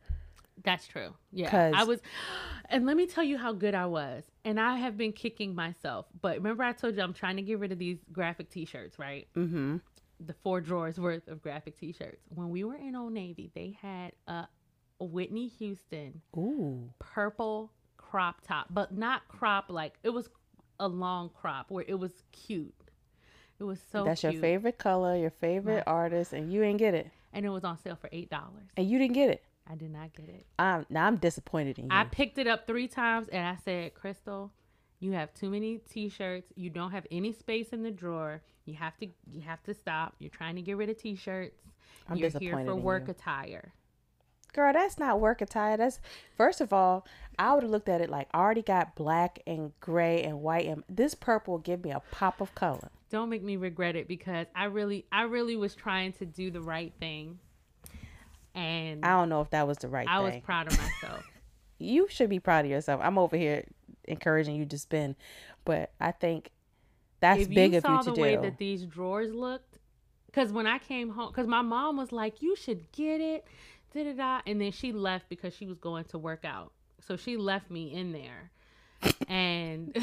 That's 0.63 0.87
true. 0.87 1.15
Yeah. 1.33 1.73
I 1.75 1.85
was 1.85 2.01
and 2.71 2.87
let 2.87 2.97
me 2.97 3.07
tell 3.07 3.25
you 3.25 3.37
how 3.37 3.53
good 3.53 3.75
I 3.75 3.87
was. 3.87 4.25
And 4.45 4.61
I 4.61 4.77
have 4.77 4.97
been 4.97 5.13
kicking 5.13 5.55
myself. 5.55 6.07
But 6.21 6.37
remember 6.37 6.63
I 6.63 6.73
told 6.73 6.97
you 6.97 7.03
I'm 7.03 7.13
trying 7.13 7.37
to 7.37 7.43
get 7.43 7.59
rid 7.59 7.73
of 7.73 7.79
these 7.79 7.99
graphic 8.13 8.51
t-shirts, 8.51 8.99
right? 8.99 9.29
Mm-hmm. 9.37 9.79
The 10.21 10.35
four 10.43 10.61
drawers 10.61 10.99
worth 10.99 11.29
of 11.29 11.43
graphic 11.43 11.79
t-shirts. 11.79 12.23
When 12.29 12.51
we 12.51 12.65
were 12.65 12.77
in 12.77 12.95
Old 12.95 13.13
Navy, 13.13 13.51
they 13.55 13.77
had 13.81 14.13
a 14.27 14.47
Whitney 15.01 15.49
Houston 15.49 16.23
Ooh. 16.37 16.91
purple 16.99 17.71
crop 17.97 18.41
top, 18.47 18.69
but 18.71 18.97
not 18.97 19.27
crop 19.29 19.67
like 19.69 19.95
it 20.03 20.11
was 20.11 20.29
a 20.81 20.89
long 20.89 21.31
crop 21.31 21.71
where 21.71 21.85
it 21.87 21.99
was 21.99 22.13
cute. 22.33 22.75
It 23.59 23.65
was 23.65 23.81
so 23.93 24.05
That's 24.05 24.21
cute. 24.21 24.35
your 24.35 24.43
favorite 24.43 24.79
color, 24.79 25.17
your 25.17 25.31
favorite 25.31 25.85
artist, 25.87 26.33
and 26.33 26.53
you 26.53 26.61
didn't 26.61 26.79
get 26.79 26.95
it. 26.95 27.11
And 27.33 27.45
it 27.47 27.51
was 27.51 27.65
on 27.65 27.79
sale 27.79 27.97
for 27.97 28.09
eight 28.13 28.31
dollars. 28.31 28.69
And 28.77 28.89
you 28.89 28.99
didn't 28.99 29.15
get 29.15 29.31
it. 29.31 29.45
I 29.69 29.77
did 29.77 29.91
not 29.91 30.13
get 30.13 30.29
it. 30.29 30.47
I'm 30.59 30.87
now 30.91 31.07
I'm 31.07 31.17
disappointed 31.17 31.79
in 31.79 31.85
you. 31.87 31.91
I 31.93 32.05
picked 32.05 32.39
it 32.39 32.47
up 32.47 32.67
three 32.67 32.89
times 32.89 33.29
and 33.29 33.47
I 33.47 33.57
said, 33.65 33.95
Crystal, 33.95 34.53
you 35.01 35.13
have 35.13 35.33
too 35.35 35.51
many 35.51 35.79
t-shirts. 35.79 36.53
You 36.55 36.71
don't 36.71 36.91
have 36.91 37.07
any 37.11 37.33
space 37.33 37.69
in 37.73 37.83
the 37.83 37.91
drawer. 37.91 38.43
You 38.67 38.75
have 38.75 38.97
to 38.99 39.07
you 39.31 39.41
have 39.41 39.63
to 39.65 39.75
stop. 39.75 40.15
You're 40.19 40.31
trying 40.31 40.57
to 40.57 40.63
get 40.63 40.77
rid 40.77 40.91
of 40.91 40.99
t-shirts. 40.99 41.59
I'm 42.09 42.17
You're 42.17 42.31
here 42.39 42.65
for 42.65 42.77
work 42.77 43.07
you. 43.07 43.13
attire. 43.13 43.73
Girl, 44.55 44.73
that's 44.73 44.99
not 44.99 45.21
work 45.21 45.43
attire. 45.43 45.77
That's 45.77 46.01
first 46.37 46.61
of 46.61 46.73
all, 46.73 47.07
I 47.39 47.53
would 47.53 47.65
have 47.65 47.73
looked 47.73 47.89
at 47.89 48.01
it 48.01 48.09
like 48.09 48.29
I 48.33 48.39
already 48.39 48.63
got 48.63 48.95
black 48.95 49.41
and 49.47 49.73
gray 49.81 50.23
and 50.23 50.41
white, 50.41 50.67
and 50.67 50.85
this 50.89 51.15
purple 51.15 51.55
will 51.55 51.59
give 51.59 51.85
me 51.85 51.91
a 51.91 52.01
pop 52.13 52.41
of 52.41 52.55
color. 52.55 52.89
Don't 53.11 53.29
make 53.29 53.43
me 53.43 53.57
regret 53.57 53.97
it 53.97 54.09
because 54.09 54.47
I 54.55 54.65
really 54.67 55.07
I 55.11 55.23
really 55.23 55.57
was 55.57 55.75
trying 55.75 56.13
to 56.15 56.25
do 56.25 56.51
the 56.51 56.61
right 56.61 56.93
thing. 57.01 57.39
And 58.55 59.05
I 59.05 59.11
don't 59.11 59.29
know 59.29 59.41
if 59.41 59.51
that 59.51 59.67
was 59.67 59.79
the 59.79 59.89
right 59.89 60.07
thing. 60.07 60.15
I 60.15 60.21
was 60.21 60.37
proud 60.45 60.69
of 60.69 60.79
myself. 60.79 61.25
you 61.79 62.07
should 62.09 62.31
be 62.31 62.39
proud 62.39 62.65
of 62.65 62.71
yourself. 62.71 63.01
I'm 63.03 63.19
over 63.19 63.37
here 63.37 63.65
encouraging 64.05 64.55
you 64.55 64.67
to 64.67 64.79
spend, 64.79 65.17
but 65.65 65.93
I 66.01 66.13
think 66.13 66.51
that's 67.21 67.43
if 67.43 67.49
big 67.49 67.73
you 67.73 67.79
of 67.79 67.83
saw 67.83 67.99
you 67.99 68.05
to 68.05 68.11
the 68.11 68.17
do. 68.17 68.23
way 68.23 68.37
that 68.37 68.59
these 68.59 68.85
drawers 68.85 69.33
looked, 69.33 69.79
because 70.27 70.53
when 70.53 70.67
I 70.67 70.79
came 70.79 71.11
home, 71.11 71.29
because 71.29 71.47
my 71.49 71.63
mom 71.63 71.97
was 71.97 72.13
like, 72.13 72.43
"You 72.43 72.55
should 72.55 72.93
get 72.93 73.21
it," 73.21 73.47
da 73.95 74.03
da 74.05 74.13
da, 74.13 74.41
and 74.47 74.61
then 74.61 74.73
she 74.73 74.93
left 74.93 75.29
because 75.29 75.55
she 75.55 75.67
was 75.67 75.79
going 75.79 76.05
to 76.07 76.19
work 76.19 76.45
out, 76.45 76.73
so 77.01 77.17
she 77.17 77.37
left 77.37 77.71
me 77.71 77.93
in 77.93 78.13
there, 78.13 78.51
and 79.29 79.97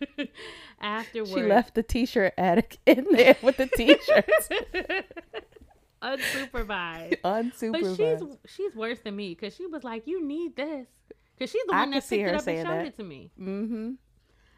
afterwards, 0.80 1.32
she 1.32 1.42
left 1.42 1.74
the 1.74 1.82
t-shirt 1.82 2.34
attic 2.38 2.78
in 2.86 3.06
there 3.12 3.36
with 3.42 3.56
the 3.56 3.66
t-shirts 3.66 4.48
unsupervised. 6.02 7.16
But 7.22 7.44
unsupervised. 7.44 7.96
she's 8.46 8.52
she's 8.54 8.74
worse 8.76 8.98
than 9.00 9.16
me 9.16 9.30
because 9.34 9.54
she 9.54 9.66
was 9.66 9.84
like, 9.84 10.06
"You 10.06 10.24
need 10.24 10.56
this," 10.56 10.86
because 11.36 11.50
she's 11.50 11.64
the 11.66 11.74
I 11.74 11.80
one 11.80 11.90
that 11.90 12.08
picked 12.08 12.28
it 12.28 12.34
up 12.34 12.46
and 12.46 12.58
showed 12.58 12.66
that. 12.66 12.86
it 12.86 12.96
to 12.96 13.04
me. 13.04 13.30
mm-hmm. 13.40 13.90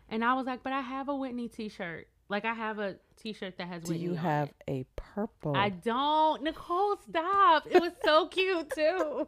And 0.09 0.24
I 0.24 0.35
was 0.35 0.46
like, 0.46 0.62
"But 0.62 0.72
I 0.72 0.81
have 0.81 1.09
a 1.09 1.14
Whitney 1.14 1.48
T-shirt. 1.48 2.09
Like 2.31 2.45
I 2.45 2.55
have 2.55 2.79
a 2.79 2.95
T-shirt 3.16 3.59
that 3.59 3.66
has 3.66 3.83
Do 3.83 3.90
Whitney." 3.90 4.05
you 4.05 4.14
have 4.14 4.49
it. 4.66 4.71
a 4.71 4.87
purple? 4.97 5.55
I 5.57 5.69
don't. 5.71 6.43
Nicole, 6.45 6.97
stop. 7.09 7.66
It 7.69 7.83
was 7.83 7.93
so 8.05 8.29
cute 8.29 8.71
too. 8.71 9.27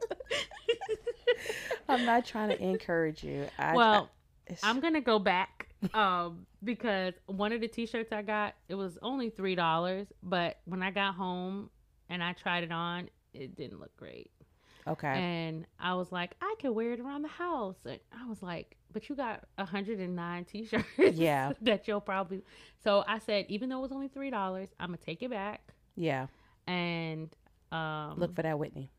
I'm 1.89 2.07
not 2.07 2.25
trying 2.25 2.51
to 2.51 2.63
encourage 2.63 3.25
you. 3.25 3.49
I, 3.59 3.75
well, 3.75 4.09
I, 4.49 4.57
I'm 4.63 4.81
gonna 4.81 5.01
go 5.01 5.19
back 5.19 5.69
um 5.95 6.47
because 6.63 7.15
one 7.27 7.53
of 7.53 7.61
the 7.61 7.67
t-shirts 7.67 8.13
I 8.13 8.23
got, 8.23 8.55
it 8.69 8.77
was 8.77 8.97
only 9.03 9.31
three 9.31 9.57
dollars, 9.57 10.07
but 10.23 10.61
when 10.65 10.81
I 10.83 10.93
got 10.93 11.15
home 11.17 11.71
and 12.09 12.23
I 12.23 12.35
tried 12.35 12.63
it 12.63 12.71
on, 12.73 13.11
it 13.35 13.57
didn't 13.57 13.81
look 13.81 13.97
great. 13.97 14.31
Okay. 14.87 15.09
And 15.09 15.67
I 15.79 15.95
was 15.95 16.13
like, 16.13 16.35
I 16.41 16.55
could 16.61 16.73
wear 16.73 16.93
it 16.93 17.01
around 17.01 17.23
the 17.23 17.29
house. 17.29 17.77
And 17.85 17.99
I 18.13 18.27
was 18.29 18.43
like, 18.43 18.77
but 18.93 19.09
you 19.09 19.17
got 19.17 19.45
109 19.57 20.45
t-shirts. 20.45 20.85
Yeah. 20.99 21.53
that 21.63 21.89
you'll 21.89 22.01
probably. 22.01 22.43
So 22.83 23.05
I 23.07 23.19
said, 23.19 23.47
even 23.49 23.69
though 23.69 23.79
it 23.79 23.83
was 23.83 23.93
only 23.93 24.09
three 24.09 24.31
dollars, 24.31 24.69
I'm 24.79 24.89
gonna 24.89 24.99
take 24.99 25.23
it 25.23 25.31
back 25.31 25.73
yeah. 25.97 26.27
and 26.67 27.31
um 27.71 28.15
Look 28.19 28.35
for 28.35 28.43
that 28.43 28.59
Whitney. 28.59 28.91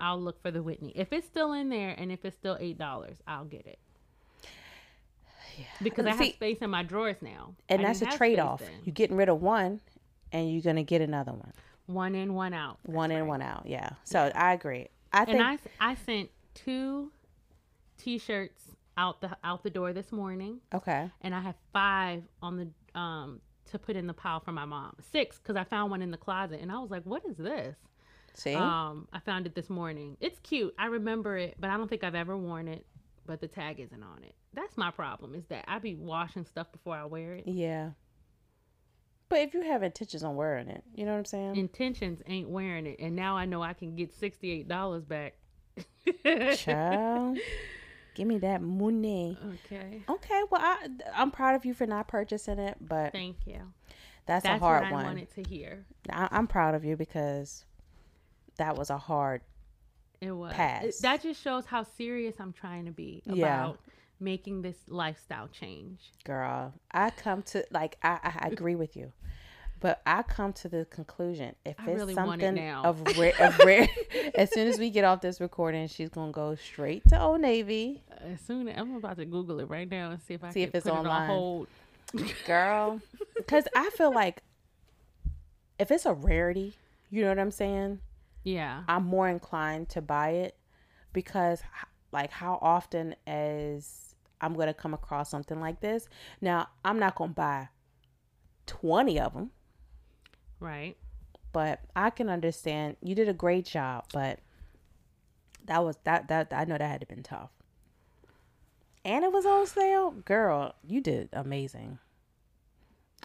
I'll 0.00 0.20
look 0.20 0.40
for 0.42 0.50
the 0.50 0.62
Whitney. 0.62 0.92
If 0.94 1.12
it's 1.12 1.26
still 1.26 1.52
in 1.52 1.68
there 1.68 1.94
and 1.96 2.12
if 2.12 2.24
it's 2.24 2.36
still 2.36 2.56
eight 2.60 2.78
dollars, 2.78 3.16
I'll 3.26 3.44
get 3.44 3.66
it. 3.66 3.78
Yeah. 5.58 5.64
Because 5.82 6.06
I 6.06 6.10
have 6.10 6.18
See- 6.18 6.32
space 6.32 6.58
in 6.60 6.70
my 6.70 6.82
drawers 6.82 7.16
now. 7.22 7.54
And 7.68 7.80
I 7.80 7.84
that's 7.86 8.02
a 8.02 8.06
trade 8.06 8.38
off. 8.38 8.62
You're 8.84 8.92
getting 8.92 9.16
rid 9.16 9.28
of 9.28 9.40
one 9.40 9.80
and 10.32 10.52
you're 10.52 10.62
gonna 10.62 10.82
get 10.82 11.00
another 11.00 11.32
one. 11.32 11.52
One 11.86 12.14
in, 12.14 12.34
one 12.34 12.54
out. 12.54 12.78
One 12.84 13.10
That's 13.10 13.18
in, 13.18 13.24
right. 13.24 13.28
one 13.28 13.42
out. 13.42 13.64
Yeah. 13.66 13.90
So 14.04 14.32
I 14.34 14.54
agree. 14.54 14.88
I 15.14 15.24
think 15.24 15.38
And 15.38 15.58
I, 15.80 15.90
I 15.92 15.94
sent 15.94 16.30
two 16.54 17.10
t-shirts 17.98 18.62
out 18.96 19.20
the 19.20 19.36
out 19.42 19.62
the 19.62 19.70
door 19.70 19.92
this 19.92 20.12
morning, 20.12 20.60
okay. 20.72 21.10
and 21.20 21.34
I 21.34 21.40
have 21.40 21.56
five 21.72 22.22
on 22.42 22.56
the 22.56 22.98
um 22.98 23.40
to 23.70 23.78
put 23.78 23.96
in 23.96 24.06
the 24.06 24.14
pile 24.14 24.40
for 24.40 24.52
my 24.52 24.64
mom. 24.64 24.94
Six 25.12 25.38
because 25.38 25.56
I 25.56 25.64
found 25.64 25.90
one 25.90 26.02
in 26.02 26.10
the 26.10 26.16
closet, 26.16 26.60
and 26.60 26.70
I 26.70 26.78
was 26.78 26.90
like, 26.90 27.04
"What 27.04 27.24
is 27.26 27.36
this?" 27.36 27.76
See? 28.34 28.54
Um, 28.54 29.08
I 29.12 29.20
found 29.20 29.46
it 29.46 29.54
this 29.54 29.70
morning. 29.70 30.16
It's 30.20 30.38
cute. 30.40 30.74
I 30.78 30.86
remember 30.86 31.36
it, 31.36 31.56
but 31.58 31.70
I 31.70 31.76
don't 31.76 31.88
think 31.88 32.02
I've 32.04 32.14
ever 32.16 32.36
worn 32.36 32.68
it. 32.68 32.84
But 33.26 33.40
the 33.40 33.48
tag 33.48 33.80
isn't 33.80 34.02
on 34.02 34.22
it. 34.22 34.34
That's 34.52 34.76
my 34.76 34.90
problem. 34.90 35.34
Is 35.34 35.46
that 35.46 35.64
I 35.66 35.78
be 35.78 35.94
washing 35.94 36.44
stuff 36.44 36.70
before 36.72 36.94
I 36.96 37.04
wear 37.06 37.34
it. 37.34 37.48
yeah. 37.48 37.90
But 39.34 39.40
if 39.40 39.52
you 39.52 39.62
have 39.62 39.82
intentions 39.82 40.22
on 40.22 40.36
wearing 40.36 40.68
it, 40.68 40.84
you 40.94 41.04
know 41.04 41.10
what 41.10 41.18
I'm 41.18 41.24
saying? 41.24 41.56
Intentions 41.56 42.22
ain't 42.28 42.48
wearing 42.48 42.86
it, 42.86 43.00
and 43.00 43.16
now 43.16 43.36
I 43.36 43.46
know 43.46 43.62
I 43.64 43.72
can 43.72 43.96
get 43.96 44.14
sixty 44.14 44.52
eight 44.52 44.68
dollars 44.68 45.04
back. 45.04 45.34
Child, 46.56 47.38
give 48.14 48.28
me 48.28 48.38
that 48.38 48.62
money. 48.62 49.36
Okay. 49.66 50.02
Okay, 50.08 50.42
well, 50.52 50.60
I, 50.62 50.86
I'm 51.12 51.32
proud 51.32 51.56
of 51.56 51.64
you 51.64 51.74
for 51.74 51.84
not 51.84 52.06
purchasing 52.06 52.60
it, 52.60 52.76
but 52.80 53.10
Thank 53.10 53.38
you. 53.44 53.58
that's, 54.24 54.44
That's 54.44 54.60
a 54.60 54.64
hard 54.64 54.82
what 54.84 54.88
I 54.90 54.92
one. 54.92 55.04
wanted 55.06 55.34
to 55.34 55.42
hear. 55.42 55.84
I, 56.08 56.28
I'm 56.30 56.46
proud 56.46 56.76
of 56.76 56.84
you 56.84 56.96
because 56.96 57.64
that 58.58 58.76
was 58.78 58.88
a 58.88 58.98
hard. 58.98 59.40
It 60.20 60.30
was. 60.30 60.54
It- 60.56 60.94
that 61.02 61.22
just 61.24 61.42
shows 61.42 61.66
how 61.66 61.82
serious 61.82 62.36
I'm 62.38 62.52
trying 62.52 62.84
to 62.84 62.92
be 62.92 63.20
about 63.26 63.36
Yeah. 63.36 63.72
Making 64.24 64.62
this 64.62 64.76
lifestyle 64.88 65.48
change. 65.48 66.00
Girl, 66.24 66.72
I 66.90 67.10
come 67.10 67.42
to 67.44 67.64
like 67.70 67.96
I, 68.02 68.18
I 68.42 68.48
agree 68.48 68.74
with 68.74 68.96
you, 68.96 69.12
but 69.80 70.00
I 70.06 70.22
come 70.22 70.52
to 70.54 70.68
the 70.68 70.86
conclusion 70.86 71.54
if 71.64 71.76
I 71.78 71.90
it's 71.90 71.98
really 72.00 72.12
it 72.14 72.16
something 72.16 72.54
now. 72.54 72.82
of 72.84 73.02
rare, 73.18 73.34
of 73.40 73.58
rare, 73.64 73.88
as 74.34 74.50
soon 74.52 74.66
as 74.66 74.78
we 74.78 74.90
get 74.90 75.04
off 75.04 75.20
this 75.20 75.40
recording, 75.40 75.86
she's 75.88 76.08
gonna 76.08 76.32
go 76.32 76.54
straight 76.54 77.06
to 77.10 77.20
Old 77.20 77.40
Navy, 77.42 78.02
As 78.20 78.40
soon 78.40 78.68
as 78.68 78.78
I'm 78.80 78.96
about 78.96 79.18
to 79.18 79.24
Google 79.24 79.60
it 79.60 79.66
right 79.68 79.88
now 79.88 80.10
and 80.10 80.20
see 80.22 80.34
if 80.34 80.42
I 80.42 80.50
See 80.50 80.60
can 80.60 80.68
if 80.70 80.74
it's 80.74 80.86
online. 80.86 81.06
it 81.06 81.08
on 81.08 81.26
hold. 81.28 81.68
girl, 82.46 83.00
because 83.36 83.64
I 83.76 83.90
feel 83.90 84.12
like 84.12 84.42
if 85.78 85.90
it's 85.90 86.06
a 86.06 86.12
rarity, 86.14 86.74
you 87.10 87.22
know 87.22 87.28
what 87.28 87.38
I'm 87.38 87.50
saying. 87.50 88.00
Yeah. 88.44 88.82
I'm 88.88 89.04
more 89.06 89.28
inclined 89.28 89.88
to 89.90 90.02
buy 90.02 90.30
it 90.30 90.56
because 91.12 91.62
like 92.12 92.30
how 92.30 92.58
often 92.60 93.14
as 93.26 94.03
I'm 94.44 94.54
going 94.54 94.66
to 94.68 94.74
come 94.74 94.94
across 94.94 95.30
something 95.30 95.60
like 95.60 95.80
this. 95.80 96.08
Now, 96.40 96.68
I'm 96.84 96.98
not 96.98 97.14
going 97.16 97.30
to 97.30 97.34
buy 97.34 97.68
20 98.66 99.18
of 99.20 99.32
them, 99.34 99.50
Right. 100.60 100.96
but 101.52 101.80
I 101.96 102.10
can 102.10 102.28
understand 102.28 102.96
you 103.02 103.14
did 103.14 103.28
a 103.28 103.32
great 103.34 103.64
job, 103.64 104.04
but 104.12 104.38
that 105.66 105.82
was 105.82 105.96
that 106.04 106.28
that 106.28 106.52
I 106.52 106.64
know 106.64 106.76
that 106.78 106.86
had 106.90 107.00
to 107.00 107.06
been 107.06 107.22
tough. 107.22 107.50
And 109.04 109.24
it 109.24 109.32
was 109.32 109.44
on 109.46 109.66
sale. 109.66 110.10
Girl, 110.10 110.74
you 110.86 111.00
did 111.00 111.28
amazing. 111.32 111.98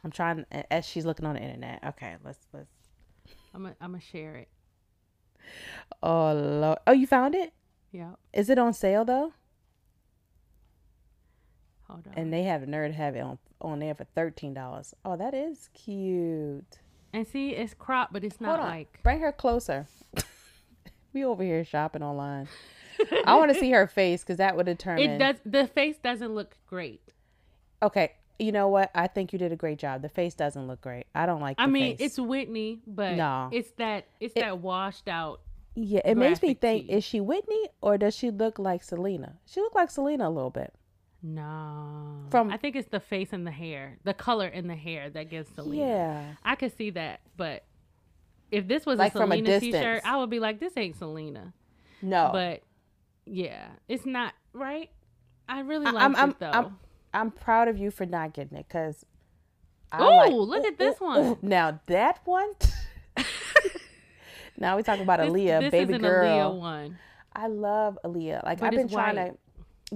I'm 0.03 0.12
trying 0.12 0.45
as 0.71 0.86
she's 0.86 1.05
looking 1.05 1.25
on 1.25 1.36
the 1.36 1.41
internet. 1.41 1.84
Okay, 1.86 2.15
let's 2.23 2.39
let's 2.53 2.69
I'm 3.53 3.63
gonna 3.63 3.75
I'm 3.82 3.91
gonna 3.91 4.01
share 4.03 4.36
it. 4.36 4.47
Oh 6.03 6.34
Lord. 6.34 6.79
Oh, 6.88 6.91
you 6.91 7.08
found 7.08 7.36
it? 7.36 7.53
Yeah. 7.91 8.12
Is 8.34 8.49
it 8.49 8.58
on 8.60 8.73
sale 8.73 9.03
though? 9.05 9.34
Hold 11.89 12.08
on. 12.08 12.13
And 12.15 12.32
they 12.34 12.43
have 12.43 12.65
to 12.65 12.91
have 12.93 13.15
it 13.15 13.19
on 13.21 13.38
on 13.62 13.80
there 13.80 13.95
for 13.95 14.06
thirteen 14.15 14.54
dollars. 14.54 14.93
Oh, 15.04 15.17
that 15.17 15.34
is 15.34 15.69
cute. 15.73 16.80
And 17.12 17.28
see, 17.28 17.52
it's 17.52 17.73
cropped, 17.73 18.13
but 18.13 18.23
it's 18.23 18.39
not 18.39 18.60
like. 18.60 18.99
bring 19.04 19.19
her 19.21 19.32
closer. 19.32 19.88
we 21.13 21.23
over 21.25 21.43
here 21.43 21.63
shopping 21.65 22.04
online. 22.04 22.47
I 23.25 23.36
want 23.36 23.52
to 23.54 23.60
see 23.60 23.71
her 23.71 23.88
face 23.88 24.21
because 24.21 24.38
that 24.38 24.56
would 24.56 24.65
determine. 24.65 25.10
It 25.10 25.17
does. 25.17 25.36
The 25.45 25.67
face 25.67 25.97
doesn't 25.97 26.34
look 26.36 26.56
great. 26.67 27.02
Okay, 27.82 28.12
you 28.38 28.52
know 28.52 28.67
what? 28.67 28.91
I 28.93 29.08
think 29.08 29.32
you 29.34 29.39
did 29.39 29.52
a 29.52 29.56
great 29.56 29.80
job. 29.80 30.02
The 30.02 30.10
face 30.10 30.36
doesn't 30.36 30.67
look 30.67 30.82
great. 30.82 31.06
I 31.15 31.25
don't 31.25 31.41
like. 31.41 31.56
I 31.60 31.65
mean, 31.65 31.97
face. 31.97 32.06
it's 32.12 32.19
Whitney, 32.19 32.82
but 32.86 33.15
No. 33.15 33.49
it's 33.52 33.71
that 33.78 34.06
it's 34.19 34.34
It- 34.36 34.41
that 34.41 34.60
washed 34.60 35.08
out. 35.08 35.41
yeah. 35.75 36.02
It 36.06 36.15
makes 36.15 36.42
me 36.42 36.54
think: 36.54 36.87
tee. 36.87 36.94
is 36.94 37.04
she 37.04 37.19
Whitney 37.21 37.69
or 37.81 37.98
does 37.98 38.15
she 38.15 38.29
look 38.31 38.60
like 38.60 38.83
Selena? 38.83 39.37
She 39.46 39.62
look 39.62 39.73
like 39.73 39.90
Selena 39.90 40.27
a 40.27 40.29
little 40.29 40.52
bit. 40.52 40.73
No. 41.21 42.25
From- 42.29 42.49
I 42.51 42.57
think 42.57 42.75
it's 42.75 42.87
the 42.89 42.99
face 42.99 43.29
and 43.33 43.45
the 43.45 43.51
hair, 43.51 43.97
the 44.03 44.13
color 44.13 44.47
in 44.47 44.67
the 44.67 44.75
hair 44.75 45.09
that 45.09 45.29
gives 45.29 45.49
Selena. 45.53 45.85
Yeah. 45.85 46.25
I 46.43 46.55
could 46.55 46.75
see 46.77 46.91
that, 46.91 47.19
but 47.35 47.63
if 48.51 48.67
this 48.67 48.85
was 48.85 48.97
Like 48.99 49.13
a 49.15 49.19
from 49.19 49.31
a 49.31 49.35
Selena 49.37 49.59
t-shirt. 49.59 50.01
I 50.05 50.17
would 50.17 50.29
be 50.29 50.39
like, 50.39 50.59
this 50.59 50.73
ain't 50.77 50.97
Selena. 50.97 51.53
No. 52.01 52.29
But 52.31 52.61
yeah, 53.25 53.67
it's 53.87 54.05
not 54.05 54.33
right. 54.53 54.89
I 55.47 55.59
really 55.61 55.85
like 55.85 55.95
I'm- 56.01 56.15
I'm- 56.15 56.29
it 56.31 56.39
though. 56.39 56.49
I'm- 56.51 56.79
I'm 57.13 57.31
proud 57.31 57.67
of 57.67 57.77
you 57.77 57.89
for 57.91 58.05
not 58.05 58.33
getting 58.33 58.57
it 58.57 58.67
because. 58.67 59.03
Ooh, 59.99 60.41
look 60.41 60.63
at 60.65 60.77
this 60.77 60.99
one. 60.99 61.37
Now 61.41 61.79
that 61.87 62.19
one. 62.23 62.53
now 64.57 64.77
we 64.77 64.83
talking 64.83 65.03
about 65.03 65.19
this, 65.19 65.29
Aaliyah, 65.29 65.59
this 65.61 65.71
baby 65.71 65.97
girl. 65.97 66.51
Aaliyah 66.53 66.59
one. 66.59 66.97
I 67.33 67.47
love 67.47 67.97
Aaliyah. 68.05 68.43
Like 68.45 68.59
But 68.59 68.67
I've 68.67 68.71
been 68.73 68.89
trying 68.89 69.15
white. 69.15 69.31
to 69.31 69.37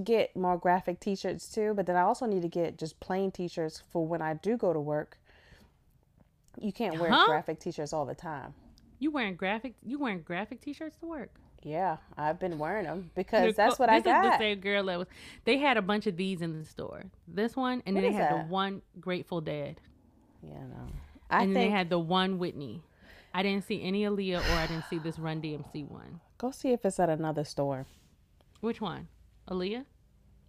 get 0.02 0.34
more 0.34 0.56
graphic 0.58 1.00
T-shirts 1.00 1.48
too, 1.52 1.74
but 1.74 1.86
then 1.86 1.96
I 1.96 2.00
also 2.02 2.26
need 2.26 2.42
to 2.42 2.48
get 2.48 2.78
just 2.78 2.98
plain 3.00 3.30
T-shirts 3.30 3.82
for 3.92 4.06
when 4.06 4.22
I 4.22 4.34
do 4.34 4.56
go 4.56 4.72
to 4.72 4.80
work. 4.80 5.18
You 6.58 6.72
can't 6.72 6.98
wear 7.00 7.10
Huh? 7.10 7.26
graphic 7.26 7.58
T-shirts 7.60 7.92
all 7.92 8.06
the 8.06 8.14
time. 8.14 8.54
You 9.00 9.10
wearing 9.10 9.34
graphic? 9.36 9.74
You 9.84 9.98
wearing 9.98 10.22
graphic 10.22 10.60
t-shirts 10.62 10.96
to 11.00 11.06
work? 11.06 11.30
Yeah, 11.62 11.96
I've 12.16 12.38
been 12.38 12.58
wearing 12.58 12.84
them 12.84 13.10
because 13.14 13.54
that's 13.56 13.78
what 13.78 13.88
I 13.90 14.00
this 14.00 14.14
is 14.14 14.22
the 14.22 14.38
same 14.38 14.60
girl 14.60 14.84
that 14.84 14.98
was. 14.98 15.08
They 15.44 15.58
had 15.58 15.76
a 15.76 15.82
bunch 15.82 16.06
of 16.06 16.16
these 16.16 16.40
in 16.42 16.58
the 16.58 16.64
store. 16.64 17.04
This 17.26 17.56
one, 17.56 17.82
and 17.84 17.96
What 17.96 18.02
then 18.02 18.12
they 18.12 18.16
had 18.16 18.30
that? 18.32 18.46
the 18.46 18.52
one 18.52 18.82
Grateful 19.00 19.40
Dead, 19.40 19.80
Yeah, 20.42 20.54
no. 20.68 20.86
I 21.28 21.42
and 21.42 21.50
then 21.50 21.54
think 21.54 21.54
they 21.54 21.70
had 21.70 21.90
the 21.90 21.98
one 21.98 22.38
Whitney. 22.38 22.82
I 23.34 23.42
didn't 23.42 23.64
see 23.66 23.82
any 23.82 24.04
Aaliyah, 24.04 24.38
or 24.38 24.52
I 24.58 24.66
didn't 24.68 24.84
see 24.88 24.98
this 24.98 25.18
Run 25.18 25.42
DMC 25.42 25.84
one. 25.88 26.20
go 26.38 26.50
see 26.50 26.70
if 26.72 26.84
it's 26.84 27.00
at 27.00 27.08
another 27.10 27.44
store. 27.44 27.86
Which 28.60 28.80
one? 28.80 29.08
Aaliyah? 29.48 29.84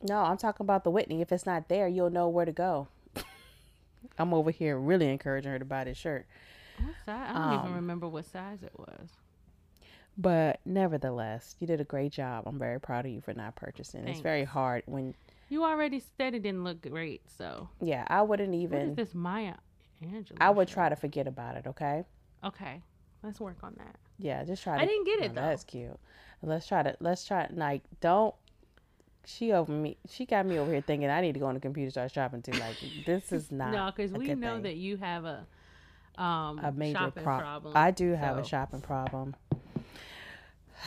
No, 0.08 0.20
I'm 0.20 0.38
talking 0.38 0.64
about 0.66 0.84
the 0.84 0.92
Whitney. 0.92 1.22
If 1.22 1.32
it's 1.32 1.46
not 1.46 1.68
there, 1.70 1.88
you'll 1.88 2.10
know 2.10 2.28
where 2.30 2.46
to 2.46 2.52
go. 2.52 2.88
I'm 4.18 4.34
over 4.34 4.52
here 4.52 4.78
really 4.78 5.10
encouraging 5.10 5.52
her 5.52 5.60
to 5.60 5.66
buy 5.66 5.84
this 5.86 5.98
shirt. 5.98 6.26
What 6.80 6.94
size? 7.06 7.30
I 7.30 7.34
don't 7.34 7.54
even 7.54 7.66
Um, 7.68 7.76
remember 7.76 8.08
what 8.08 8.26
size 8.26 8.62
it 8.64 8.78
was. 8.78 9.10
But 10.18 10.60
nevertheless, 10.66 11.56
you 11.60 11.68
did 11.68 11.82
a 11.82 11.86
great 11.86 12.12
job. 12.12 12.44
I'm 12.48 12.58
very 12.60 12.80
proud 12.80 13.06
of 13.06 13.12
you 13.12 13.20
for 13.22 13.34
not 13.34 13.56
purchasing. 13.56 14.08
It's 14.08 14.22
very 14.22 14.46
hard 14.46 14.84
when 14.86 15.14
You 15.50 15.64
already 15.66 16.02
said 16.18 16.34
it 16.34 16.44
didn't 16.44 16.64
look 16.64 16.82
great, 16.82 17.22
so 17.30 17.68
yeah, 17.82 18.06
I 18.08 18.22
wouldn't 18.22 18.50
what 18.50 18.58
is 18.58 18.64
even 18.64 18.96
this 18.96 19.14
Maya 19.14 19.56
Angelou? 20.04 20.38
I 20.40 20.50
would 20.52 20.70
shirt? 20.70 20.74
try 20.74 20.90
to 20.90 20.96
forget 20.96 21.28
about 21.28 21.56
it, 21.58 21.68
okay? 21.68 22.06
Okay, 22.46 22.82
let's 23.24 23.42
work 23.42 23.58
on 23.62 23.74
that. 23.78 23.96
Yeah, 24.18 24.44
just 24.46 24.64
try 24.64 24.78
to 24.78 24.82
I 24.82 24.86
didn't 24.86 25.06
get 25.06 25.20
it 25.20 25.36
though. 25.36 25.42
That's 25.42 25.64
cute. 25.66 26.00
Let's 26.42 26.66
try 26.68 26.84
to 26.84 26.96
let's 27.02 27.26
try 27.26 27.48
like 27.52 27.84
don't 28.00 28.34
she 29.26 29.52
over 29.52 29.72
me 29.72 29.98
she 30.10 30.26
got 30.26 30.46
me 30.46 30.58
over 30.60 30.72
here 30.72 30.82
thinking 30.82 31.10
I 31.10 31.22
need 31.22 31.34
to 31.34 31.40
go 31.40 31.48
on 31.48 31.54
the 31.56 31.60
computer 31.60 31.90
start 31.92 32.12
shopping 32.12 32.42
too. 32.42 32.52
Like 32.54 32.76
this 33.06 33.32
is 33.32 33.52
not 33.52 33.72
No, 33.72 33.92
because 33.96 34.12
we 34.12 34.34
know 34.36 34.54
thing. 34.56 34.64
that 34.64 34.76
you 34.76 34.98
have 34.98 35.26
a 35.26 35.46
um 36.18 36.60
a 36.60 36.72
major 36.72 37.12
prob- 37.12 37.40
problem. 37.42 37.74
I 37.76 37.92
do 37.92 38.12
have 38.14 38.38
a 38.38 38.44
shopping 38.46 38.82
problem. 38.82 39.36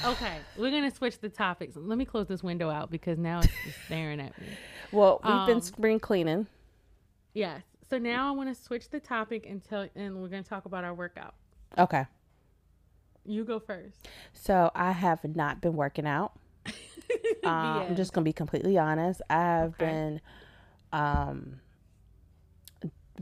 Okay, 0.04 0.36
we're 0.56 0.70
gonna 0.70 0.90
switch 0.94 1.18
the 1.18 1.28
topics. 1.28 1.74
Let 1.76 1.98
me 1.98 2.04
close 2.04 2.28
this 2.28 2.42
window 2.42 2.70
out 2.70 2.90
because 2.90 3.18
now 3.18 3.38
it's 3.40 3.48
just 3.64 3.84
staring 3.86 4.20
at 4.20 4.38
me. 4.40 4.46
Well, 4.90 5.20
we've 5.22 5.46
been 5.46 5.56
Um, 5.56 5.60
spring 5.60 6.00
cleaning. 6.00 6.46
Yes. 7.34 7.60
So 7.90 7.98
now 7.98 8.28
I 8.28 8.30
want 8.30 8.48
to 8.48 8.54
switch 8.62 8.88
the 8.88 9.00
topic 9.00 9.44
and 9.46 9.62
tell, 9.62 9.86
and 9.94 10.22
we're 10.22 10.28
gonna 10.28 10.42
talk 10.42 10.64
about 10.64 10.82
our 10.82 10.94
workout. 10.94 11.34
Okay. 11.76 12.06
You 13.26 13.44
go 13.44 13.58
first. 13.60 14.08
So 14.32 14.70
I 14.74 14.92
have 14.92 15.22
not 15.36 15.60
been 15.60 15.74
working 15.74 16.06
out. 16.06 16.32
Um, 17.44 17.84
I'm 17.88 17.96
just 17.96 18.12
gonna 18.12 18.24
be 18.24 18.32
completely 18.32 18.76
honest. 18.76 19.22
I 19.30 19.34
have 19.34 19.70
Okay. 19.74 19.84
been 19.86 20.20
um, 20.92 21.60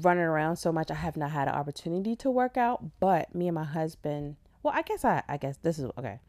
running 0.02 0.24
around 0.24 0.56
so 0.56 0.72
much. 0.72 0.90
I 0.90 0.94
have 0.94 1.16
not 1.16 1.30
had 1.30 1.48
an 1.48 1.54
opportunity 1.54 2.16
to 2.16 2.30
work 2.30 2.56
out. 2.56 2.82
But 2.98 3.34
me 3.34 3.46
and 3.48 3.54
my 3.54 3.64
husband, 3.64 4.36
well, 4.62 4.72
I 4.76 4.82
guess 4.82 5.04
I, 5.04 5.22
I 5.28 5.36
guess 5.36 5.58
this 5.58 5.78
is 5.78 5.90
okay. 5.98 6.20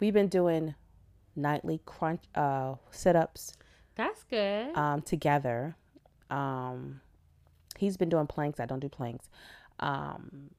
We've 0.00 0.14
been 0.14 0.28
doing 0.28 0.74
nightly 1.34 1.80
crunch 1.84 2.22
uh, 2.34 2.76
sit 2.90 3.16
ups 3.16 3.52
That's 3.96 4.22
good. 4.24 4.74
um, 4.76 5.02
together. 5.02 5.76
Um, 6.30 7.00
he's 7.76 7.96
been 7.96 8.08
doing 8.08 8.26
planks. 8.26 8.60
I 8.60 8.66
don't 8.66 8.80
do 8.80 8.88
planks. 8.88 9.28
Um, 9.80 10.50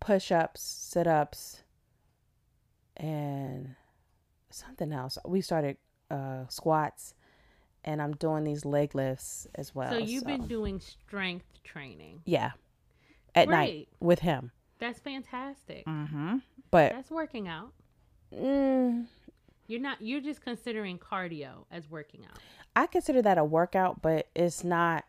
push 0.00 0.32
ups, 0.32 0.60
sit 0.62 1.06
ups, 1.06 1.62
and 2.96 3.76
something 4.58 4.92
else. 4.92 5.18
We 5.24 5.40
started 5.40 5.76
uh, 6.10 6.46
squats, 6.48 7.14
and 7.84 8.00
I'm 8.02 8.12
doing 8.14 8.44
these 8.44 8.64
leg 8.64 8.94
lifts 8.94 9.46
as 9.54 9.74
well. 9.74 9.90
so 9.90 9.98
you've 9.98 10.24
been 10.26 10.46
doing 10.46 10.80
strength 10.80 11.46
training. 11.64 12.22
yeah, 12.24 12.52
at 13.34 13.48
night 13.48 13.88
with 14.00 14.20
him. 14.20 14.52
That's 14.78 14.98
fantastic. 15.00 15.84
Mm-hmm. 15.86 16.36
But 16.70 16.92
That's 16.92 17.10
working 17.10 17.48
out. 17.48 17.72
mm, 18.34 19.06
You're 19.66 19.80
not. 19.80 20.00
You're 20.00 20.20
just 20.20 20.40
considering 20.42 20.98
cardio 20.98 21.64
as 21.70 21.90
working 21.90 22.24
out. 22.30 22.38
I 22.76 22.86
consider 22.86 23.22
that 23.22 23.38
a 23.38 23.44
workout, 23.44 24.02
but 24.02 24.28
it's 24.36 24.62
not 24.62 25.04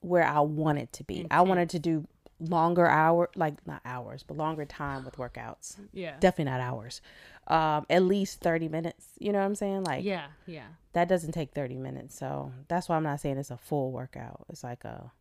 where 0.00 0.24
I 0.24 0.40
want 0.40 0.78
it 0.78 0.92
to 0.94 1.04
be. 1.04 1.26
I 1.30 1.42
wanted 1.42 1.68
to 1.70 1.78
do 1.78 2.06
longer 2.40 2.86
hour, 2.86 3.30
like 3.36 3.66
not 3.66 3.80
hours, 3.84 4.22
but 4.22 4.36
longer 4.36 4.64
time 4.64 5.04
with 5.04 5.16
workouts. 5.16 5.76
Yeah. 5.92 6.16
Definitely 6.20 6.50
not 6.52 6.60
hours. 6.60 7.00
Um, 7.46 7.84
at 7.90 8.02
least 8.02 8.40
thirty 8.40 8.68
minutes. 8.68 9.06
You 9.18 9.32
know 9.32 9.38
what 9.38 9.44
I'm 9.44 9.54
saying? 9.54 9.84
Like 9.84 10.04
Yeah. 10.04 10.26
Yeah. 10.46 10.64
that 10.94 11.08
doesn't 11.08 11.32
take 11.32 11.52
thirty 11.52 11.76
minutes, 11.76 12.18
so 12.18 12.52
that's 12.68 12.88
why 12.88 12.96
I'm 12.96 13.02
not 13.02 13.20
saying 13.20 13.36
it's 13.38 13.50
a 13.50 13.56
full 13.58 13.92
workout. 13.92 14.46
It's 14.48 14.64
like 14.64 14.84
a, 14.84 15.12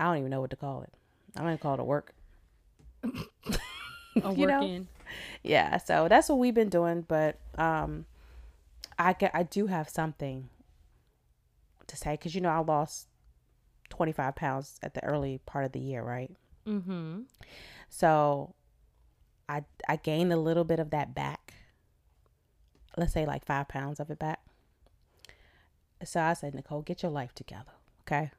I 0.00 0.04
don't 0.04 0.18
even 0.18 0.30
know 0.30 0.40
what 0.40 0.50
to 0.50 0.56
call 0.56 0.82
it. 0.82 0.92
I'm 1.36 1.44
gonna 1.44 1.58
call 1.58 1.74
it 1.74 1.80
a 1.80 1.84
work. 1.84 2.14
A 3.02 3.10
You 4.34 4.46
know? 4.46 4.86
Yeah, 5.42 5.76
so 5.78 6.08
that's 6.08 6.28
what 6.28 6.38
we've 6.38 6.54
been 6.54 6.68
doing, 6.70 7.02
but 7.06 7.38
um, 7.58 8.06
I 8.98 9.12
get, 9.12 9.32
I 9.34 9.42
do 9.42 9.66
have 9.66 9.88
something 9.88 10.48
to 11.86 11.96
say 11.96 12.12
because 12.12 12.34
you 12.34 12.40
know 12.40 12.48
I 12.48 12.58
lost 12.58 13.08
twenty 13.90 14.12
five 14.12 14.36
pounds 14.36 14.78
at 14.82 14.94
the 14.94 15.04
early 15.04 15.40
part 15.44 15.64
of 15.64 15.72
the 15.72 15.80
year, 15.80 16.02
right? 16.02 16.30
Mm-hmm. 16.66 17.22
So 17.90 18.54
I 19.48 19.64
I 19.88 19.96
gained 19.96 20.32
a 20.32 20.36
little 20.36 20.64
bit 20.64 20.78
of 20.78 20.90
that 20.90 21.14
back. 21.14 21.54
Let's 22.96 23.12
say 23.12 23.26
like 23.26 23.44
five 23.44 23.68
pounds 23.68 24.00
of 24.00 24.10
it 24.10 24.18
back. 24.18 24.40
So 26.04 26.20
I 26.20 26.34
said, 26.34 26.54
Nicole, 26.54 26.82
get 26.82 27.02
your 27.02 27.10
life 27.12 27.34
together, 27.34 27.72
okay? 28.02 28.30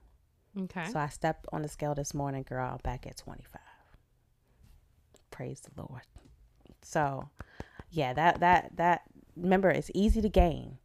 Okay. 0.58 0.86
So 0.92 1.00
I 1.00 1.08
stepped 1.08 1.46
on 1.52 1.62
the 1.64 1.68
scale 1.68 1.96
this 1.96 2.14
morning, 2.14 2.44
girl, 2.44 2.70
I'm 2.74 2.78
back 2.84 3.06
at 3.08 3.18
25. 3.18 3.60
Praise 5.32 5.62
the 5.62 5.82
Lord. 5.82 6.04
So, 6.82 7.30
yeah, 7.90 8.14
that 8.14 8.40
that 8.40 8.72
that 8.78 9.02
remember 9.36 9.70
it's 9.70 9.92
easy 9.94 10.22
to 10.22 10.30
gain. 10.30 10.78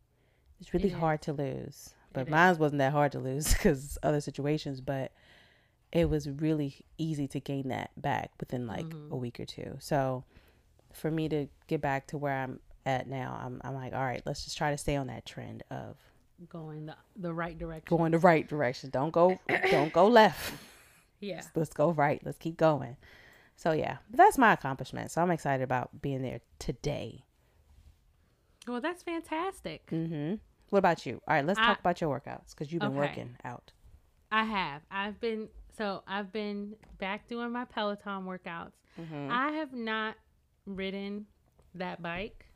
It's 0.60 0.72
really 0.74 0.88
It 0.88 0.94
is. 0.94 0.98
hard 0.98 1.22
to 1.22 1.32
lose. 1.32 1.94
But 2.12 2.22
It 2.22 2.26
is. 2.28 2.30
mine 2.30 2.58
wasn't 2.58 2.78
that 2.80 2.92
hard 2.92 3.12
to 3.12 3.18
lose 3.20 3.54
cuz 3.62 3.96
other 4.02 4.20
situations, 4.20 4.80
but 4.80 5.12
it 5.92 6.08
was 6.08 6.28
really 6.28 6.84
easy 6.98 7.26
to 7.28 7.40
gain 7.40 7.68
that 7.68 7.90
back 8.00 8.30
within 8.38 8.66
like 8.66 8.86
Mhm. 8.86 9.10
a 9.10 9.16
week 9.16 9.40
or 9.40 9.44
two. 9.46 9.76
So, 9.80 10.24
for 10.92 11.10
me 11.10 11.28
to 11.28 11.48
get 11.66 11.80
back 11.80 12.06
to 12.08 12.18
where 12.18 12.32
I'm 12.42 12.60
at 12.86 13.06
now, 13.08 13.38
I'm 13.42 13.60
I'm 13.64 13.74
like, 13.74 13.92
all 13.92 14.04
right, 14.04 14.22
let's 14.24 14.44
just 14.44 14.56
try 14.56 14.70
to 14.70 14.78
stay 14.78 14.96
on 14.96 15.06
that 15.08 15.26
trend 15.26 15.62
of 15.70 15.96
Going 16.48 16.86
the 16.86 16.96
the 17.16 17.34
right 17.34 17.58
direction. 17.58 17.96
going 17.96 18.12
the 18.12 18.18
right 18.18 18.46
direction. 18.48 18.90
Don't 18.90 19.10
go 19.10 19.38
don't 19.70 19.92
go 19.92 20.06
left 20.08 20.54
Yeah. 21.20 21.42
let's 21.54 21.74
go 21.74 21.90
right. 21.90 22.20
Let's 22.24 22.38
keep 22.38 22.56
going. 22.56 22.96
So 23.56 23.72
yeah, 23.72 23.98
that's 24.10 24.38
my 24.38 24.52
accomplishment. 24.54 25.10
So 25.10 25.20
I'm 25.20 25.30
excited 25.30 25.62
about 25.62 26.00
being 26.00 26.22
there 26.22 26.40
today. 26.58 27.24
Well, 28.66 28.80
that's 28.80 29.02
fantastic. 29.02 29.88
hmm 29.90 30.34
What 30.70 30.78
about 30.78 31.04
you? 31.04 31.20
All 31.26 31.34
right, 31.34 31.44
let's 31.44 31.58
I- 31.58 31.66
talk 31.66 31.80
about 31.80 32.00
your 32.00 32.18
workouts 32.18 32.50
because 32.50 32.72
you've 32.72 32.80
been 32.80 32.90
Okay. 32.90 32.98
working 32.98 33.36
out. 33.44 33.72
I 34.30 34.44
have. 34.44 34.82
I've 34.90 35.20
been 35.20 35.48
so 35.76 36.02
I've 36.06 36.32
been 36.32 36.74
back 36.98 37.26
doing 37.28 37.50
my 37.52 37.64
Peloton 37.64 38.24
workouts. 38.24 38.72
Mm-hmm. 39.00 39.28
I 39.30 39.52
have 39.52 39.72
not 39.72 40.16
ridden 40.66 41.26
that 41.74 42.02
bike 42.02 42.46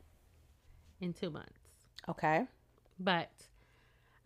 in 1.01 1.13
two 1.13 1.31
months, 1.31 1.59
Okay. 2.09 2.47
but 2.99 3.31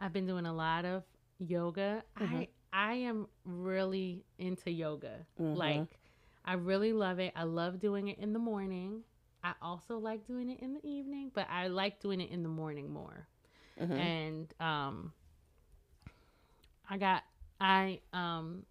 I've 0.01 0.13
been 0.13 0.27
doing 0.27 0.47
a 0.47 0.53
lot 0.53 0.85
of 0.85 1.03
yoga. 1.39 2.03
I 2.17 2.49
I 2.73 2.95
am 2.95 3.29
really 3.45 4.25
into 4.39 4.71
yoga. 4.71 5.27
Mhm. 5.41 5.57
Like 5.57 5.99
I 6.45 6.55
really 6.55 6.93
love 6.93 7.19
it. 7.19 7.33
I 7.37 7.45
love 7.45 7.79
doing 7.81 8.09
it 8.09 8.19
in 8.19 8.33
the 8.33 8.39
morning. 8.39 9.03
I 9.45 9.55
also 9.63 9.99
like 9.99 10.27
doing 10.27 10.51
it 10.51 10.61
in 10.61 10.75
the 10.75 10.85
evening, 10.87 11.31
but 11.35 11.47
I 11.51 11.69
like 11.69 12.01
doing 12.01 12.21
it 12.21 12.31
in 12.31 12.43
the 12.43 12.49
morning 12.49 12.91
more. 12.93 13.27
Mhm. 13.81 13.91
And 13.99 14.55
um 14.61 15.13
I 16.91 16.97
got 16.97 17.23
I 17.61 18.01
um 18.13 18.65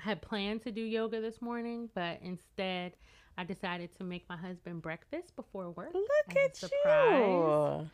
had 0.00 0.22
planned 0.22 0.62
to 0.62 0.70
do 0.70 0.80
yoga 0.82 1.20
this 1.20 1.40
morning, 1.42 1.88
but 1.94 2.18
instead 2.22 2.92
I 3.38 3.44
decided 3.44 3.94
to 3.98 4.04
make 4.04 4.28
my 4.28 4.36
husband 4.36 4.82
breakfast 4.82 5.34
before 5.36 5.70
work. 5.70 5.92
Look 5.94 6.36
at 6.44 6.56
surprise. 6.56 7.90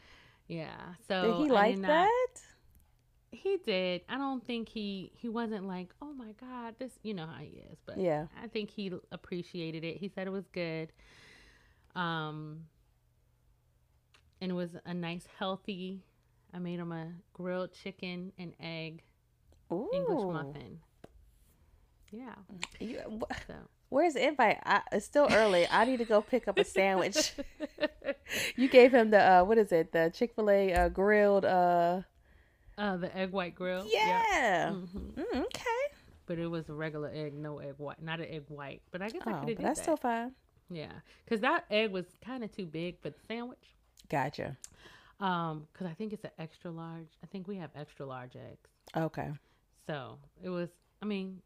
you. 0.49 0.57
Yeah. 0.57 0.95
So 1.09 1.38
Did 1.38 1.45
he 1.47 1.51
like 1.53 1.78
not- 1.78 1.88
that? 1.88 2.26
He 3.34 3.57
did. 3.64 4.03
I 4.11 4.18
don't 4.18 4.45
think 4.45 4.68
he 4.68 5.11
he 5.14 5.28
wasn't 5.30 5.66
like, 5.66 5.95
"Oh 6.03 6.12
my 6.12 6.32
god, 6.32 6.74
this, 6.78 6.93
you 7.03 7.14
know 7.14 7.24
how 7.26 7.40
he 7.40 7.62
is." 7.70 7.78
But 7.86 7.97
Yeah. 7.99 8.26
I 8.43 8.47
think 8.49 8.68
he 8.70 8.93
appreciated 9.11 9.84
it. 9.84 9.97
He 9.97 10.09
said 10.11 10.26
it 10.26 10.30
was 10.30 10.47
good. 10.49 10.93
Um 11.97 12.66
and 14.40 14.51
it 14.51 14.55
was 14.55 14.76
a 14.84 14.93
nice 14.93 15.26
healthy 15.38 16.03
I 16.53 16.59
made 16.59 16.78
him 16.78 16.93
a 16.93 17.12
grilled 17.32 17.72
chicken 17.72 18.32
and 18.38 18.53
egg 18.61 19.03
Ooh. 19.73 19.91
English 19.93 20.25
muffin. 20.33 20.79
Yeah. 22.11 22.35
You, 22.79 22.99
wh- 23.20 23.37
So 23.47 23.55
where's 23.89 24.14
the 24.14 24.27
invite? 24.29 24.59
I, 24.64 24.83
it's 24.93 25.07
still 25.07 25.29
early. 25.31 25.66
I 25.70 25.85
need 25.85 25.99
to 25.99 26.05
go 26.05 26.20
pick 26.20 26.47
up 26.49 26.59
a 26.59 26.64
sandwich. 26.64 27.33
you 28.57 28.68
gave 28.68 28.93
him 28.93 29.11
the 29.11 29.20
uh, 29.23 29.45
what 29.45 29.59
is 29.59 29.73
it? 29.73 29.93
The 29.93 30.11
Chick 30.14 30.35
Fil 30.35 30.51
A 30.51 30.73
uh, 30.75 30.89
grilled. 30.91 31.45
Uh, 31.45 32.03
uh 32.79 32.97
the 32.99 33.14
egg 33.16 33.33
white 33.33 33.55
grill. 33.55 33.87
yeah. 33.91 34.70
Mhm. 34.73 35.12
Mm, 35.14 35.41
okay. 35.45 35.83
But 36.27 36.39
it 36.39 36.47
was 36.47 36.68
a 36.68 36.73
regular 36.75 37.11
egg, 37.12 37.35
no 37.35 37.59
egg 37.59 37.75
white, 37.79 38.03
not 38.03 38.20
an 38.20 38.27
egg 38.29 38.45
white. 38.49 38.83
But 38.91 39.03
I 39.03 39.09
guess 39.09 39.23
I 39.27 39.33
Oh, 39.33 39.41
could 39.41 39.49
have 39.51 39.59
that's 39.59 39.79
that. 39.81 39.83
still 39.85 39.97
fine. 39.97 40.33
Yeah, 40.70 40.93
because 41.25 41.41
that 41.41 41.64
egg 41.70 41.91
was 41.93 42.07
kind 42.25 42.43
of 42.45 42.53
too 42.53 42.64
big 42.66 43.01
for 43.03 43.11
the 43.11 43.16
sandwich. 43.29 43.75
Gotcha. 44.09 44.57
Um, 45.20 45.66
because 45.73 45.87
I 45.87 45.95
think 45.95 46.12
it's 46.12 46.25
an 46.25 46.31
extra 46.39 46.70
large. 46.70 47.09
I 47.23 47.27
think 47.27 47.47
we 47.49 47.57
have 47.57 47.70
extra 47.75 48.07
large 48.07 48.37
eggs. 48.37 48.68
Okay. 48.97 49.31
So 49.87 50.18
it 50.43 50.49
was. 50.49 50.68
I 51.01 51.05
mean, 51.07 51.41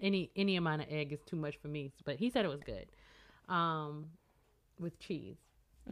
any 0.00 0.30
any 0.36 0.56
amount 0.56 0.82
of 0.82 0.88
egg 0.90 1.12
is 1.12 1.20
too 1.26 1.36
much 1.36 1.56
for 1.60 1.68
me. 1.68 1.90
But 2.04 2.16
he 2.16 2.30
said 2.30 2.44
it 2.44 2.48
was 2.48 2.60
good. 2.64 2.86
Um, 3.48 4.06
with 4.78 4.98
cheese, 4.98 5.36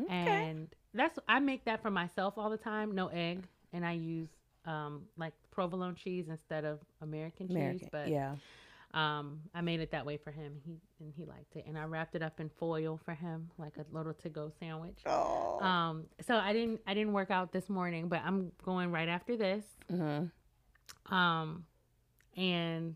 Okay. 0.01 0.09
and 0.14 0.68
that's 0.94 1.18
I 1.28 1.40
make 1.40 1.64
that 1.64 1.82
for 1.82 1.90
myself 1.90 2.34
all 2.36 2.51
the 2.51 2.57
time. 2.57 2.94
No 2.94 3.09
egg, 3.09 3.44
and 3.72 3.84
I 3.84 3.92
use 3.92 4.28
um 4.66 5.03
like 5.16 5.32
provolone 5.51 5.94
cheese 5.94 6.26
instead 6.28 6.64
of 6.64 6.78
American 7.03 7.48
cheese. 7.48 7.57
American. 7.57 7.88
But 7.90 8.09
yeah. 8.09 8.34
um, 8.94 9.40
I 9.55 9.61
made 9.61 9.80
it 9.80 9.90
that 9.92 10.05
way 10.07 10.16
for 10.16 10.30
him. 10.30 10.55
He 10.64 10.76
and 11.01 11.12
he 11.16 11.24
liked 11.24 11.57
it, 11.57 11.64
and 11.66 11.76
I 11.76 11.84
wrapped 11.84 12.14
it 12.14 12.22
up 12.22 12.38
in 12.40 12.48
foil 12.59 13.01
for 13.05 13.14
him, 13.14 13.51
like 13.59 13.74
a 13.78 13.84
little 13.96 14.14
to-go 14.14 14.51
sandwich. 14.61 14.98
Oh. 15.07 15.61
Um, 15.61 16.05
so 16.26 16.36
I 16.36 16.53
didn't 16.53 16.80
I 16.86 16.94
didn't 16.94 17.12
work 17.12 17.30
out 17.30 17.53
this 17.53 17.68
morning, 17.68 18.09
but 18.09 18.22
I'm 18.24 18.53
going 18.64 18.90
right 18.92 19.09
after 19.09 19.36
this. 19.36 19.64
hmm 19.90 20.24
Um, 21.07 21.64
and 22.36 22.95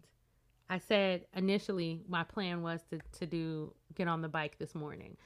I 0.71 0.79
said 0.79 1.27
initially 1.37 2.01
my 2.09 2.25
plan 2.25 2.63
was 2.63 2.81
to 2.91 2.99
to 3.19 3.27
do 3.27 3.75
get 3.95 4.09
on 4.09 4.23
the 4.23 4.29
bike 4.29 4.57
this 4.59 4.75
morning, 4.75 5.17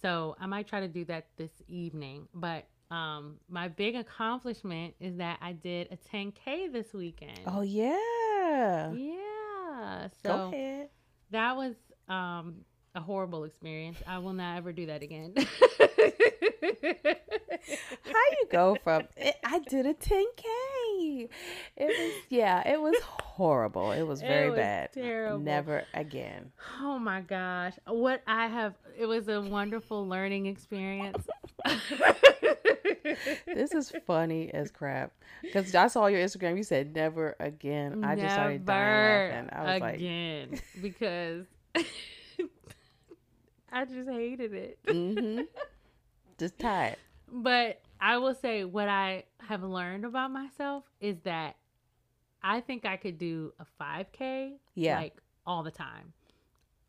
so 0.00 0.36
I 0.40 0.46
might 0.46 0.66
try 0.66 0.80
to 0.80 0.88
do 0.88 1.04
that 1.06 1.28
this 1.36 1.50
evening. 1.68 2.28
But 2.34 2.66
um, 2.90 3.36
my 3.48 3.68
big 3.68 3.94
accomplishment 3.96 4.94
is 5.00 5.16
that 5.16 5.38
I 5.40 5.52
did 5.52 5.88
a 5.90 5.96
10k 5.96 6.72
this 6.72 6.92
weekend. 6.92 7.40
Oh 7.46 7.62
yeah. 7.62 8.92
yeah, 8.92 10.08
Go 10.22 10.28
so 10.28 10.48
ahead. 10.48 10.88
that 11.30 11.56
was 11.56 11.74
um 12.08 12.56
a 12.94 13.00
horrible 13.00 13.44
experience. 13.44 13.96
I 14.06 14.18
will 14.18 14.34
not 14.34 14.58
ever 14.58 14.72
do 14.72 14.86
that 14.86 15.02
again. 15.02 15.32
How 18.04 18.24
you 18.30 18.46
go 18.50 18.76
from 18.84 19.04
I 19.44 19.58
did 19.60 19.86
a 19.86 19.94
10k. 19.94 20.44
It 21.20 21.86
was 21.86 22.12
yeah, 22.28 22.68
it 22.68 22.80
was 22.80 22.96
horrible. 23.02 23.92
It 23.92 24.02
was 24.02 24.22
It 24.22 24.26
very 24.26 24.50
was 24.50 24.58
bad. 24.58 24.92
terrible. 24.92 25.38
Never 25.38 25.84
again. 25.94 26.52
Oh 26.80 26.98
my 26.98 27.20
gosh. 27.20 27.74
What 27.86 28.22
I 28.26 28.46
have 28.48 28.74
it 28.98 29.06
was 29.06 29.28
a 29.28 29.40
wonderful 29.40 30.06
learning 30.06 30.46
experience. 30.46 31.26
This 33.46 33.72
is 33.72 33.92
funny 34.06 34.52
as 34.52 34.70
crap. 34.70 35.12
Because 35.42 35.74
I 35.74 35.88
saw 35.88 36.06
your 36.06 36.20
Instagram. 36.20 36.56
You 36.56 36.62
said 36.62 36.94
never 36.94 37.36
again. 37.40 38.04
I 38.04 38.16
just 38.16 38.32
started 38.34 38.64
dying 38.64 39.48
laughing. 39.48 39.50
I 39.52 39.72
was 39.72 39.80
like 39.80 39.94
again 39.94 40.60
because 40.80 41.46
I 43.72 43.84
just 43.84 44.08
hated 44.08 44.52
it. 44.54 44.78
like, 44.86 44.96
mm-hmm. 44.96 45.40
Just 46.38 46.58
tired. 46.58 46.96
But 47.30 47.80
I 48.04 48.18
will 48.18 48.34
say 48.34 48.64
what 48.64 48.88
I 48.88 49.24
have 49.48 49.62
learned 49.62 50.04
about 50.04 50.32
myself 50.32 50.82
is 51.00 51.16
that 51.20 51.54
I 52.42 52.60
think 52.60 52.84
I 52.84 52.96
could 52.96 53.16
do 53.16 53.52
a 53.60 53.64
5K 53.80 54.54
Yeah. 54.74 54.96
like 54.98 55.22
all 55.46 55.62
the 55.62 55.70
time. 55.70 56.12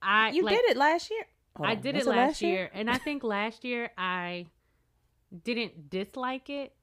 I 0.02 0.32
you 0.32 0.42
like, 0.44 0.56
did 0.58 0.72
it 0.72 0.78
last 0.78 1.12
year. 1.12 1.26
Hold 1.56 1.70
I 1.70 1.76
did 1.76 1.96
it 1.96 2.08
last 2.08 2.42
year, 2.42 2.70
and 2.74 2.90
I 2.90 2.98
think 2.98 3.24
last 3.24 3.64
year 3.64 3.92
I 3.96 4.48
didn't 5.44 5.92
dislike 5.92 6.50
it, 6.50 6.74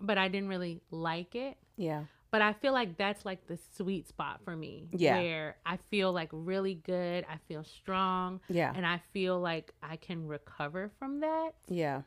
but 0.00 0.16
I 0.16 0.28
didn't 0.28 0.48
really 0.48 0.80
like 0.90 1.34
it. 1.34 1.58
Yeah. 1.76 2.04
But 2.30 2.40
I 2.42 2.54
feel 2.54 2.72
like 2.72 2.96
that's 2.96 3.24
like 3.26 3.46
the 3.46 3.58
sweet 3.76 4.08
spot 4.08 4.40
for 4.42 4.56
me. 4.56 4.88
Yeah. 4.92 5.18
Where 5.18 5.56
I 5.66 5.76
feel 5.90 6.12
like 6.12 6.30
really 6.32 6.74
good, 6.74 7.26
I 7.30 7.36
feel 7.46 7.62
strong, 7.62 8.40
Yeah. 8.48 8.72
and 8.74 8.86
I 8.86 9.02
feel 9.12 9.38
like 9.38 9.72
I 9.82 9.96
can 9.96 10.26
recover 10.26 10.90
from 10.98 11.20
that. 11.20 11.50
Yeah. 11.68 12.02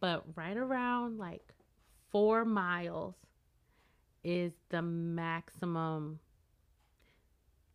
But 0.00 0.24
right 0.36 0.56
around 0.56 1.18
like 1.18 1.42
four 2.10 2.44
miles 2.44 3.14
is 4.24 4.52
the 4.70 4.82
maximum 4.82 6.20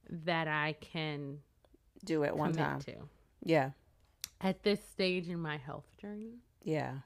that 0.10 0.48
I 0.48 0.74
can 0.80 1.40
Do 2.06 2.24
it 2.24 2.36
one 2.36 2.54
time. 2.54 2.80
to 2.82 2.94
Yeah. 3.44 3.72
at 4.42 4.64
this 4.64 4.80
stage 4.90 5.30
in 5.30 5.40
my 5.40 5.58
health 5.58 5.86
journey. 6.00 6.40
Yeah. 6.64 7.00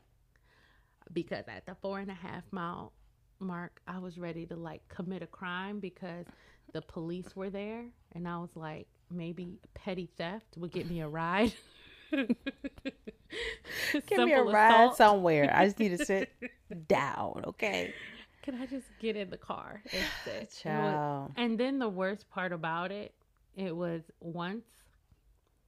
because 1.14 1.46
at 1.48 1.66
the 1.66 1.74
four 1.76 2.00
and 2.00 2.12
a 2.12 2.16
half 2.16 2.44
mile 2.52 2.92
mark, 3.40 3.82
I 3.88 3.98
was 4.00 4.18
ready 4.18 4.46
to 4.48 4.56
like 4.56 4.88
commit 4.90 5.22
a 5.24 5.28
crime 5.28 5.80
because 5.80 6.26
the 6.74 6.82
police 6.82 7.34
were 7.36 7.50
there, 7.50 7.86
and 8.12 8.28
I 8.28 8.38
was 8.40 8.50
like, 8.56 8.88
maybe 9.10 9.58
petty 9.74 10.10
theft 10.18 10.58
would 10.58 10.72
get 10.72 10.90
me 10.90 11.00
a 11.00 11.08
ride. 11.08 11.54
Give 14.08 14.26
me 14.26 14.34
a 14.34 14.44
ride 14.44 14.96
somewhere. 14.96 15.52
I 15.54 15.66
just 15.66 15.80
need 15.80 15.98
to 15.98 16.06
sit 16.06 16.32
down. 16.88 17.44
Okay. 17.48 17.94
Can 18.42 18.56
I 18.62 18.66
just 18.66 18.88
get 19.00 19.16
in 19.16 19.30
the 19.30 19.38
car 19.38 19.82
and 19.94 20.06
sit? 20.26 20.54
Child. 20.62 21.32
And 21.36 21.58
then 21.60 21.80
the 21.80 21.90
worst 21.90 22.30
part 22.30 22.54
about 22.54 22.92
it, 22.92 23.14
it 23.56 23.76
was 23.76 24.04
once 24.22 24.66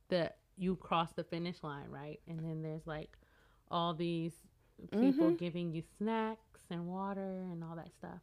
that 0.10 0.38
you 0.58 0.76
cross 0.76 1.12
the 1.14 1.24
finish 1.24 1.58
line, 1.64 1.90
right? 1.90 2.20
And 2.28 2.40
then 2.40 2.62
there's 2.62 2.86
like 2.88 3.18
all 3.70 3.94
these 3.94 4.34
people 4.92 5.32
Mhm. 5.32 5.38
giving 5.38 5.74
you 5.74 5.84
snacks 5.98 6.62
and 6.70 6.88
water 6.88 7.42
and 7.52 7.64
all 7.64 7.76
that 7.76 7.92
stuff. 7.94 8.20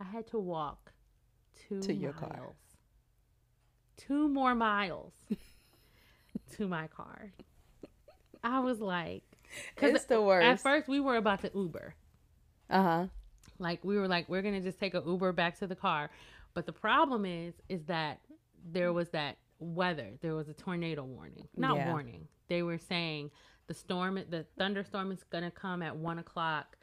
I 0.00 0.04
had 0.04 0.26
to 0.28 0.38
walk 0.38 0.92
two 1.54 1.80
To 1.82 1.92
your 1.94 2.12
miles. 2.14 2.32
car. 2.32 2.54
Two 3.96 4.28
more 4.28 4.54
miles 4.54 5.12
to 6.56 6.66
my 6.68 6.86
car. 6.88 7.32
I 8.42 8.60
was 8.60 8.80
like, 8.80 9.22
because 9.74 9.94
It's 9.94 10.04
the 10.06 10.20
worst. 10.22 10.44
at 10.46 10.60
first 10.60 10.88
we 10.88 11.00
were 11.00 11.16
about 11.16 11.40
to 11.42 11.50
Uber. 11.54 11.94
uh 12.70 12.82
huh. 12.82 13.06
Like 13.58 13.84
we 13.84 13.96
were 13.98 14.08
like, 14.08 14.28
we're 14.28 14.42
gonna 14.42 14.60
just 14.60 14.78
take 14.78 14.94
a 14.94 15.02
Uber 15.04 15.32
back 15.32 15.58
to 15.58 15.66
the 15.66 15.76
car. 15.76 16.10
But 16.54 16.66
the 16.66 16.72
problem 16.72 17.24
is, 17.26 17.54
is 17.68 17.84
that 17.84 18.20
there 18.72 18.92
was 18.92 19.10
that 19.10 19.36
weather. 19.58 20.08
There 20.22 20.34
was 20.34 20.48
a 20.48 20.54
tornado 20.54 21.04
warning. 21.04 21.46
Not 21.56 21.76
Yeah. 21.76 21.88
warning. 21.92 22.26
They 22.48 22.62
were 22.62 22.78
saying 22.78 23.30
the 23.66 23.74
storm, 23.74 24.14
the 24.28 24.46
thunderstorm 24.58 25.12
is 25.12 25.22
gonna 25.24 25.50
come 25.50 25.82
at 25.82 25.94
one 25.96 26.18
o'clock, 26.18 26.76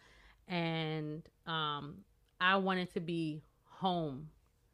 and 0.47 1.23
um, 1.45 1.95
I 2.39 2.57
wanted 2.57 2.93
to 2.93 2.99
be 2.99 3.41
home. 3.65 4.29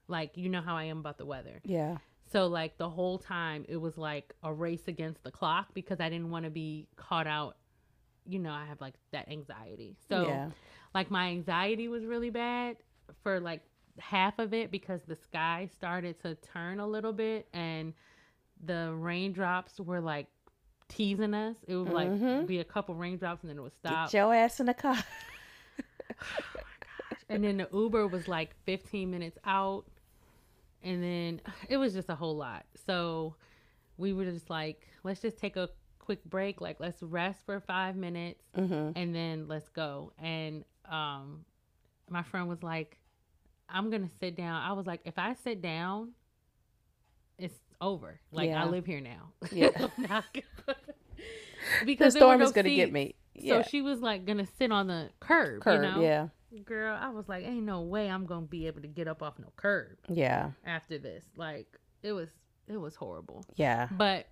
Like 0.08 0.36
you 0.36 0.50
know 0.50 0.62
how 0.62 0.76
I 0.76 0.84
am 0.86 1.00
about 1.00 1.18
the 1.18 1.26
weather. 1.26 1.62
Yeah. 1.64 1.98
So 2.34 2.48
like 2.48 2.78
the 2.78 2.90
whole 2.90 3.18
time 3.20 3.64
it 3.70 3.78
was 3.78 3.98
like 3.98 4.34
a 4.44 4.52
race 4.52 4.88
against 4.88 5.24
the 5.24 5.32
clock 5.32 5.68
because 5.74 6.00
I 6.02 6.10
didn't 6.10 6.32
want 6.32 6.44
to 6.46 6.52
be 6.52 6.88
caught 6.98 7.28
out. 7.28 7.56
You 8.28 8.40
know, 8.40 8.52
I 8.52 8.66
have 8.66 8.82
like 8.82 8.96
that 9.12 9.30
anxiety. 9.30 9.96
So 10.10 10.28
yeah. 10.28 10.50
like 10.94 11.10
my 11.12 11.30
anxiety 11.30 11.88
was 11.88 12.04
really 12.06 12.32
bad 12.32 12.78
for 13.22 13.40
like 13.40 13.62
half 14.00 14.40
of 14.40 14.54
it 14.54 14.72
because 14.72 15.02
the 15.08 15.16
sky 15.16 15.70
started 15.76 16.20
to 16.24 16.34
turn 16.36 16.80
a 16.80 16.88
little 16.88 17.14
bit 17.14 17.48
and 17.54 17.94
the 18.66 18.94
raindrops 18.98 19.80
were 19.80 20.02
like 20.02 20.26
teasing 20.90 21.34
us. 21.36 21.56
It 21.68 21.76
would 21.76 21.94
like 21.94 22.10
Mhm. 22.10 22.48
be 22.48 22.60
a 22.60 22.64
couple 22.64 22.96
raindrops 22.96 23.44
and 23.44 23.50
then 23.52 23.58
it 23.58 23.62
would 23.62 23.76
stop. 23.76 24.12
Get 24.12 24.18
your 24.20 24.34
ass 24.34 24.60
in 24.60 24.66
the 24.66 24.74
car. 24.74 24.98
and 27.30 27.44
then 27.44 27.58
the 27.58 27.68
Uber 27.72 28.08
was 28.08 28.28
like 28.28 28.56
15 28.66 29.12
minutes 29.12 29.38
out. 29.46 29.86
And 30.84 31.04
then 31.04 31.42
it 31.70 31.78
was 31.78 31.94
just 31.94 32.10
a 32.10 32.16
whole 32.16 32.36
lot. 32.36 32.66
So 32.86 33.36
we 33.98 34.14
were 34.14 34.26
just 34.26 34.50
like, 34.50 34.88
let's 35.04 35.22
just 35.22 35.38
take 35.38 35.56
a 35.56 35.70
quick 36.00 36.24
break. 36.26 36.62
Like, 36.62 36.80
let's 36.80 37.02
rest 37.02 37.46
for 37.46 37.60
five 37.60 37.96
minutes 37.96 38.44
mm-hmm. 38.58 38.92
and 38.96 39.16
then 39.16 39.48
let's 39.48 39.70
go. 39.70 40.12
And 40.22 40.64
um, 40.90 41.46
my 42.10 42.24
friend 42.24 42.48
was 42.48 42.64
like, 42.64 43.00
I'm 43.70 43.90
gonna 43.90 44.10
sit 44.20 44.36
down. 44.36 44.62
I 44.62 44.74
was 44.74 44.86
like, 44.86 45.02
if 45.06 45.18
I 45.18 45.34
sit 45.34 45.62
down, 45.62 46.10
it's 47.40 47.56
over. 47.82 48.20
Like 48.32 48.50
Yeah. 48.50 48.64
I 48.64 48.68
live 48.68 48.86
here 48.86 49.02
now. 49.02 49.32
Yeah. 49.52 49.70
Gonna- 49.70 50.24
The 51.80 51.86
because 51.86 52.14
storm 52.14 52.40
no 52.40 52.46
is 52.46 52.52
gonna 52.52 52.70
get 52.70 52.88
seats. 52.88 52.94
me. 52.94 53.16
So 53.48 53.64
she 53.64 53.82
was 53.82 54.02
like 54.02 54.26
gonna 54.26 54.48
sit 54.58 54.72
on 54.72 54.88
the 54.88 55.10
curb. 55.20 55.62
Curb. 55.62 55.82
You 55.82 55.90
know? 55.90 56.02
Yeah. 56.02 56.28
Girl, 56.66 56.98
I 57.00 57.10
was 57.10 57.28
like, 57.28 57.46
ain't 57.46 57.64
no 57.66 57.82
way 57.82 58.10
I'm 58.10 58.26
gonna 58.26 58.46
be 58.46 58.68
able 58.68 58.82
to 58.82 58.88
get 58.88 59.08
up 59.08 59.24
off 59.24 59.40
no 59.40 59.48
curb 59.56 59.98
Yeah. 60.08 60.52
after 60.66 60.98
this. 60.98 61.24
Like 61.36 61.68
it 62.04 62.12
was, 62.14 62.30
it 62.68 62.78
was 62.78 62.96
horrible. 62.96 63.44
Yeah. 63.56 63.88
But 63.92 64.28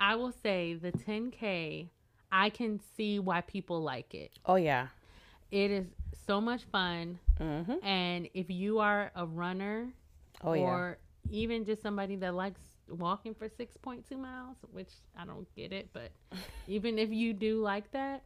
I 0.00 0.14
will 0.16 0.32
say 0.32 0.74
the 0.74 0.92
10k, 0.92 1.88
I 2.30 2.50
can 2.50 2.80
see 2.96 3.18
why 3.18 3.40
people 3.40 3.82
like 3.82 4.14
it. 4.14 4.30
Oh 4.46 4.56
yeah. 4.56 4.88
It 5.50 5.70
is 5.70 5.86
so 6.26 6.40
much 6.40 6.62
fun. 6.64 7.18
Mm-hmm. 7.40 7.84
And 7.84 8.28
if 8.34 8.50
you 8.50 8.78
are 8.78 9.10
a 9.16 9.26
runner 9.26 9.88
Oh 10.42 10.52
yeah. 10.52 10.62
or 10.62 10.98
even 11.30 11.64
just 11.64 11.82
somebody 11.82 12.16
that 12.16 12.34
likes 12.34 12.60
walking 12.88 13.34
for 13.34 13.48
6.2 13.48 14.18
miles, 14.18 14.56
which 14.72 14.90
I 15.18 15.24
don't 15.24 15.46
get 15.56 15.72
it, 15.72 15.88
but 15.92 16.10
even 16.68 16.98
if 16.98 17.10
you 17.10 17.32
do 17.32 17.60
like 17.62 17.90
that, 17.92 18.22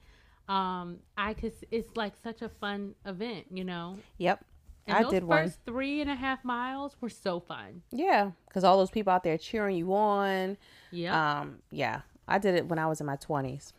um, 0.49 0.99
I 1.16 1.34
could, 1.34 1.53
it's 1.70 1.96
like 1.96 2.14
such 2.22 2.42
a 2.42 2.49
fun 2.49 2.94
event, 3.05 3.46
you 3.51 3.64
know? 3.64 3.96
Yep. 4.18 4.44
And 4.86 4.96
I 4.96 5.03
those 5.03 5.11
did 5.12 5.24
one. 5.24 5.44
first 5.44 5.59
three 5.66 6.01
and 6.01 6.11
a 6.11 6.14
half 6.14 6.42
miles 6.44 6.96
were 7.01 7.11
so 7.11 7.40
fun. 7.40 7.82
Yeah. 7.90 8.30
Because 8.46 8.64
all 8.64 8.78
those 8.78 8.90
people 8.90 9.12
out 9.12 9.22
there 9.22 9.36
cheering 9.36 9.76
you 9.76 9.92
on. 9.94 10.57
Yeah. 10.90 11.40
Um. 11.40 11.59
Yeah. 11.70 12.01
I 12.26 12.38
did 12.38 12.55
it 12.55 12.66
when 12.66 12.78
I 12.78 12.86
was 12.86 13.01
in 13.01 13.07
my 13.07 13.16
twenties, 13.16 13.72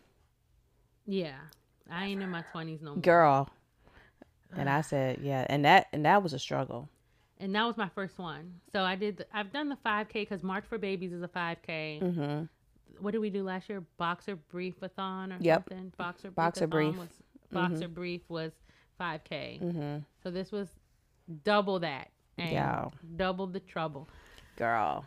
Yeah, 1.05 1.35
I 1.89 2.05
ain't 2.07 2.21
in 2.21 2.29
my 2.29 2.41
twenties 2.51 2.81
no 2.81 2.91
more. 2.91 3.01
girl. 3.01 3.49
And 4.55 4.67
I 4.67 4.81
said, 4.81 5.19
yeah, 5.21 5.45
and 5.49 5.65
that 5.65 5.87
and 5.93 6.05
that 6.05 6.23
was 6.23 6.33
a 6.33 6.39
struggle. 6.39 6.89
and 7.39 7.53
that 7.55 7.63
was 7.65 7.77
my 7.77 7.89
first 7.89 8.17
one. 8.17 8.55
So 8.73 8.81
I 8.83 8.95
did. 8.95 9.17
The, 9.17 9.25
I've 9.33 9.51
done 9.53 9.69
the 9.69 9.77
5K 9.85 10.13
because 10.13 10.41
March 10.43 10.65
for 10.67 10.77
Babies 10.79 11.13
is 11.13 11.21
a 11.21 11.27
5K. 11.27 12.01
Mm-hmm. 12.01 12.43
What 12.99 13.11
did 13.11 13.19
we 13.19 13.29
do 13.29 13.43
last 13.43 13.69
year? 13.69 13.83
Boxer 13.97 14.37
Briefathon 14.53 15.31
or 15.31 15.41
Yep. 15.41 15.69
something. 15.69 15.93
Boxer 15.97 16.31
Boxer 16.31 16.67
Brief. 16.67 16.97
Was, 16.97 17.07
Boxer 17.51 17.87
Brief 17.87 18.21
was 18.29 18.51
5K. 18.99 19.61
Mm-hmm. 19.61 19.97
So 20.23 20.31
this 20.31 20.51
was 20.51 20.69
double 21.43 21.79
that 21.79 22.09
and 22.37 22.51
Yeah. 22.51 22.89
double 23.15 23.47
the 23.47 23.59
trouble. 23.59 24.09
Girl. 24.57 25.05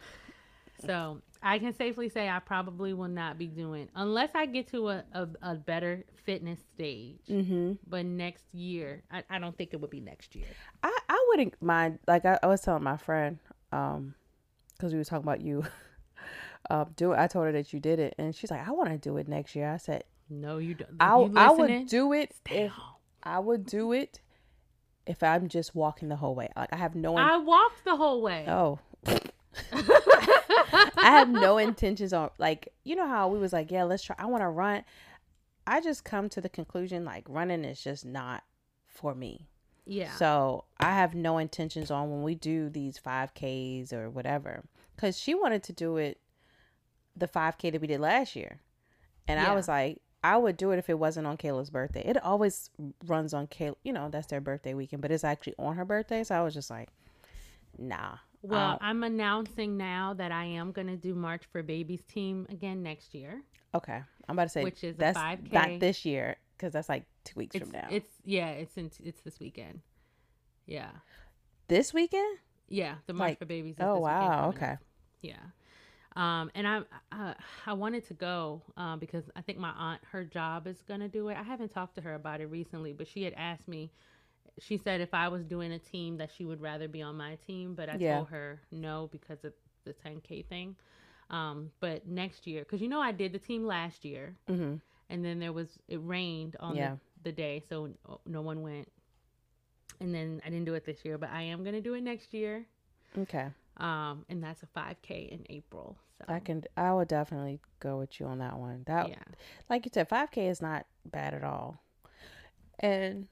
So 0.86 1.20
I 1.42 1.58
can 1.58 1.72
safely 1.74 2.08
say 2.08 2.28
I 2.28 2.38
probably 2.38 2.94
will 2.94 3.08
not 3.08 3.38
be 3.38 3.46
doing 3.46 3.88
unless 3.94 4.30
I 4.34 4.46
get 4.46 4.68
to 4.68 4.88
a, 4.88 5.04
a, 5.12 5.28
a 5.42 5.54
better 5.54 6.04
fitness 6.24 6.60
stage. 6.74 7.20
Mm-hmm. 7.28 7.72
But 7.86 8.06
next 8.06 8.44
year, 8.54 9.02
I, 9.10 9.22
I 9.28 9.38
don't 9.38 9.56
think 9.56 9.70
it 9.74 9.80
would 9.80 9.90
be 9.90 10.00
next 10.00 10.34
year. 10.34 10.46
I, 10.82 10.96
I 11.08 11.26
wouldn't 11.28 11.60
mind 11.62 11.98
like 12.06 12.24
I, 12.24 12.38
I 12.42 12.46
was 12.46 12.60
telling 12.62 12.82
my 12.82 12.96
friend, 12.96 13.38
um, 13.72 14.14
because 14.76 14.92
we 14.92 14.98
were 14.98 15.04
talking 15.04 15.24
about 15.24 15.40
you 15.40 15.64
um 16.72 16.92
do 16.96 17.12
I 17.14 17.26
told 17.26 17.44
her 17.46 17.52
that 17.52 17.72
you 17.72 17.80
did 17.80 17.98
it 17.98 18.14
and 18.18 18.34
she's 18.34 18.50
like, 18.50 18.66
I 18.66 18.70
wanna 18.72 18.98
do 18.98 19.16
it 19.18 19.28
next 19.28 19.54
year. 19.54 19.70
I 19.70 19.76
said, 19.76 20.04
No, 20.30 20.58
you 20.58 20.74
don't. 20.74 20.96
I 21.00 21.18
you 21.18 21.32
I 21.36 21.50
would 21.50 21.86
do 21.86 22.12
it 22.12 22.34
stay 22.34 22.64
if 22.64 22.72
home. 22.72 22.94
I 23.22 23.38
would 23.38 23.66
do 23.66 23.92
it 23.92 24.20
if 25.06 25.22
I'm 25.22 25.48
just 25.48 25.74
walking 25.74 26.08
the 26.08 26.16
whole 26.16 26.34
way. 26.34 26.48
Like 26.56 26.72
I 26.72 26.76
have 26.76 26.94
no 26.94 27.12
in- 27.18 27.22
I 27.24 27.36
walked 27.38 27.84
the 27.84 27.96
whole 27.96 28.22
way. 28.22 28.44
oh 28.48 28.78
I 29.72 31.10
have 31.10 31.28
no 31.28 31.58
intentions 31.58 32.12
on 32.12 32.30
like 32.38 32.68
you 32.84 32.96
know 32.96 33.06
how 33.08 33.28
we 33.28 33.38
was 33.38 33.52
like, 33.52 33.70
yeah, 33.70 33.84
let's 33.84 34.02
try 34.02 34.16
I 34.18 34.26
wanna 34.26 34.50
run. 34.50 34.84
I 35.66 35.80
just 35.80 36.04
come 36.04 36.28
to 36.30 36.40
the 36.40 36.48
conclusion 36.48 37.04
like 37.04 37.24
running 37.28 37.64
is 37.64 37.82
just 37.82 38.04
not 38.04 38.42
for 38.86 39.14
me. 39.14 39.46
yeah. 39.86 40.12
So 40.12 40.64
I 40.80 40.92
have 40.94 41.14
no 41.14 41.38
intentions 41.38 41.90
on 41.90 42.10
when 42.10 42.22
we 42.22 42.34
do 42.34 42.68
these 42.68 42.98
5Ks 42.98 43.92
or 43.92 44.10
whatever. 44.10 44.64
Because 44.96 45.16
she 45.18 45.34
wanted 45.34 45.62
to 45.64 45.72
do 45.72 45.96
it, 45.96 46.18
the 47.16 47.28
5K 47.28 47.72
that 47.72 47.80
we 47.80 47.86
did 47.86 48.00
last 48.00 48.34
year. 48.36 48.60
And 49.28 49.38
I 49.40 49.54
was 49.54 49.68
like, 49.68 50.00
I 50.24 50.36
would 50.36 50.56
do 50.56 50.70
it 50.72 50.78
if 50.78 50.88
it 50.90 50.98
wasn't 50.98 51.26
on 51.26 51.36
Kayla's 51.36 51.70
birthday. 51.70 52.02
It 52.04 52.22
always 52.22 52.70
runs 53.06 53.34
on 53.34 53.46
Kayla, 53.48 53.74
you 53.84 53.92
know, 53.92 54.08
that's 54.10 54.26
their 54.28 54.40
birthday 54.40 54.74
weekend, 54.74 55.02
but 55.02 55.10
it's 55.10 55.24
actually 55.24 55.54
on 55.58 55.76
her 55.76 55.84
birthday. 55.84 56.22
So 56.24 56.34
I 56.34 56.42
was 56.42 56.54
just 56.54 56.70
like, 56.70 56.88
nah. 57.78 58.16
Well, 58.42 58.72
Um, 58.72 58.78
I'm 58.80 59.02
announcing 59.04 59.76
now 59.76 60.14
that 60.14 60.32
I 60.32 60.44
am 60.44 60.72
going 60.72 60.88
to 60.88 60.96
do 60.96 61.14
March 61.14 61.42
for 61.52 61.62
Babies 61.62 62.02
team 62.04 62.46
again 62.50 62.82
next 62.82 63.14
year. 63.14 63.42
okay. 63.74 64.00
I'm 64.28 64.36
about 64.36 64.44
to 64.44 64.48
say, 64.50 64.62
Which 64.64 64.84
is 64.84 64.94
a 64.96 64.98
that's 64.98 65.18
5K. 65.18 65.52
not 65.52 65.80
this 65.80 66.04
year 66.04 66.36
because 66.56 66.72
that's 66.72 66.88
like 66.88 67.04
two 67.24 67.34
weeks 67.38 67.56
It's 67.56 67.68
from 67.68 67.80
now. 67.80 67.88
it's 67.90 68.08
yeah, 68.24 68.50
it's 68.50 68.76
in 68.76 68.90
it's 69.02 69.20
this 69.22 69.40
weekend. 69.40 69.80
Yeah. 70.66 70.90
this 71.68 71.92
weekend? 71.92 72.38
Yeah, 72.68 72.94
the 73.06 73.12
March 73.12 73.30
Like- 73.30 73.38
for 73.40 73.44
Babies 73.46 73.74
is 73.76 73.80
Oh, 73.84 73.98
wow. 73.98 74.50
Okay. 74.50 74.72
up. 74.72 74.78
Yeah. 75.20 75.36
Um, 76.16 76.50
and 76.54 76.66
I, 76.66 76.78
uh, 77.12 77.34
I 77.66 77.72
wanted 77.72 78.06
to 78.08 78.14
go 78.14 78.62
um, 78.76 78.98
because 78.98 79.30
I 79.36 79.40
think 79.42 79.58
my 79.58 79.70
aunt, 79.70 80.00
her 80.10 80.24
job 80.24 80.66
is 80.66 80.82
gonna 80.82 81.08
do 81.08 81.28
it. 81.28 81.36
I 81.38 81.42
haven't 81.42 81.70
talked 81.70 81.94
to 81.96 82.00
her 82.02 82.14
about 82.14 82.40
it 82.40 82.46
recently, 82.46 82.92
but 82.92 83.06
she 83.08 83.22
had 83.22 83.32
asked 83.34 83.68
me. 83.68 83.90
She 84.58 84.76
said 84.76 85.00
if 85.00 85.14
I 85.14 85.28
was 85.28 85.44
doing 85.44 85.72
a 85.72 85.78
team 85.78 86.18
that 86.18 86.30
she 86.36 86.44
would 86.44 86.60
rather 86.60 86.88
be 86.88 87.00
on 87.02 87.16
my 87.16 87.36
team, 87.36 87.74
but 87.74 87.88
I 87.88 87.96
Yeah. 87.98 88.18
told 88.18 88.28
her 88.28 88.60
no 88.70 89.08
because 89.10 89.44
of 89.44 89.52
the 89.84 89.92
10k 89.94 90.42
thing. 90.42 90.76
Um, 91.30 91.70
but 91.80 92.06
next 92.06 92.46
year, 92.46 92.62
because 92.62 92.80
you 92.82 92.88
know 92.88 93.00
I 93.00 93.12
did 93.12 93.32
the 93.32 93.38
team 93.38 93.64
last 93.66 94.04
year, 94.04 94.36
Mm-hmm. 94.48 94.76
and 95.08 95.24
then 95.24 95.38
there 95.40 95.52
was 95.52 95.78
it 95.88 95.98
rained 96.02 96.56
on 96.60 96.76
Yeah. 96.76 96.96
the, 97.24 97.30
the 97.30 97.32
day, 97.32 97.60
so 97.68 97.86
no- 98.08 98.20
no 98.26 98.42
one 98.42 98.62
went. 98.62 98.88
And 100.00 100.14
then 100.14 100.40
I 100.44 100.50
didn't 100.50 100.64
do 100.64 100.74
it 100.74 100.84
this 100.84 101.04
year, 101.04 101.16
but 101.18 101.30
I 101.30 101.42
am 101.42 101.64
gonna 101.64 101.80
do 101.80 101.94
it 101.94 102.02
next 102.02 102.34
year 102.34 102.66
Okay. 103.18 103.48
Um, 103.82 104.24
and 104.28 104.42
that's 104.42 104.62
a 104.62 104.66
5K 104.66 105.28
in 105.30 105.44
April. 105.50 105.98
So 106.18 106.24
I 106.28 106.38
can, 106.38 106.62
I 106.76 106.92
would 106.92 107.08
definitely 107.08 107.60
go 107.80 107.98
with 107.98 108.18
you 108.20 108.26
on 108.26 108.38
that 108.38 108.58
one. 108.58 108.84
That, 108.86 109.08
yeah, 109.08 109.16
like 109.68 109.84
you 109.84 109.90
said, 109.92 110.08
5K 110.08 110.48
is 110.48 110.62
not 110.62 110.86
bad 111.04 111.34
at 111.34 111.42
all. 111.44 111.82
And 112.78 113.26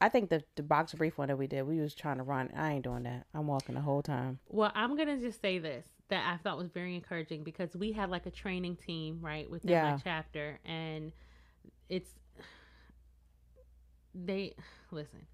I 0.00 0.08
think 0.08 0.30
the 0.30 0.44
the 0.56 0.62
box 0.62 0.92
brief 0.94 1.18
one 1.18 1.28
that 1.28 1.36
we 1.36 1.46
did, 1.46 1.62
we 1.66 1.80
was 1.80 1.94
trying 1.94 2.18
to 2.18 2.22
run. 2.22 2.50
I 2.56 2.72
ain't 2.72 2.84
doing 2.84 3.02
that. 3.04 3.26
I'm 3.34 3.46
walking 3.46 3.74
the 3.74 3.80
whole 3.80 4.02
time. 4.02 4.38
well, 4.48 4.72
I'm 4.74 4.96
gonna 4.96 5.18
just 5.18 5.40
say 5.40 5.58
this 5.58 5.86
that 6.08 6.32
I 6.32 6.36
thought 6.38 6.58
was 6.58 6.70
very 6.70 6.94
encouraging 6.96 7.44
because 7.44 7.76
we 7.76 7.92
had 7.92 8.10
like 8.10 8.26
a 8.26 8.30
training 8.30 8.76
team 8.76 9.18
right 9.20 9.48
within 9.48 9.70
Yeah. 9.70 9.92
my 9.92 9.96
chapter, 10.02 10.58
and 10.64 11.12
it's 11.88 12.10
they 14.14 14.54
listen 14.90 15.26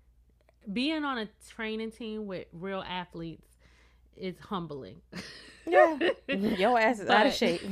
being 0.72 1.04
on 1.04 1.18
a 1.18 1.28
training 1.48 1.92
team 1.92 2.26
with 2.26 2.46
real 2.52 2.82
athletes 2.86 3.46
is 4.16 4.38
humbling. 4.38 5.00
Yeah, 5.66 5.98
your 6.28 6.78
ass 6.78 7.00
is 7.00 7.08
out 7.08 7.26
of 7.26 7.34
shape. 7.34 7.62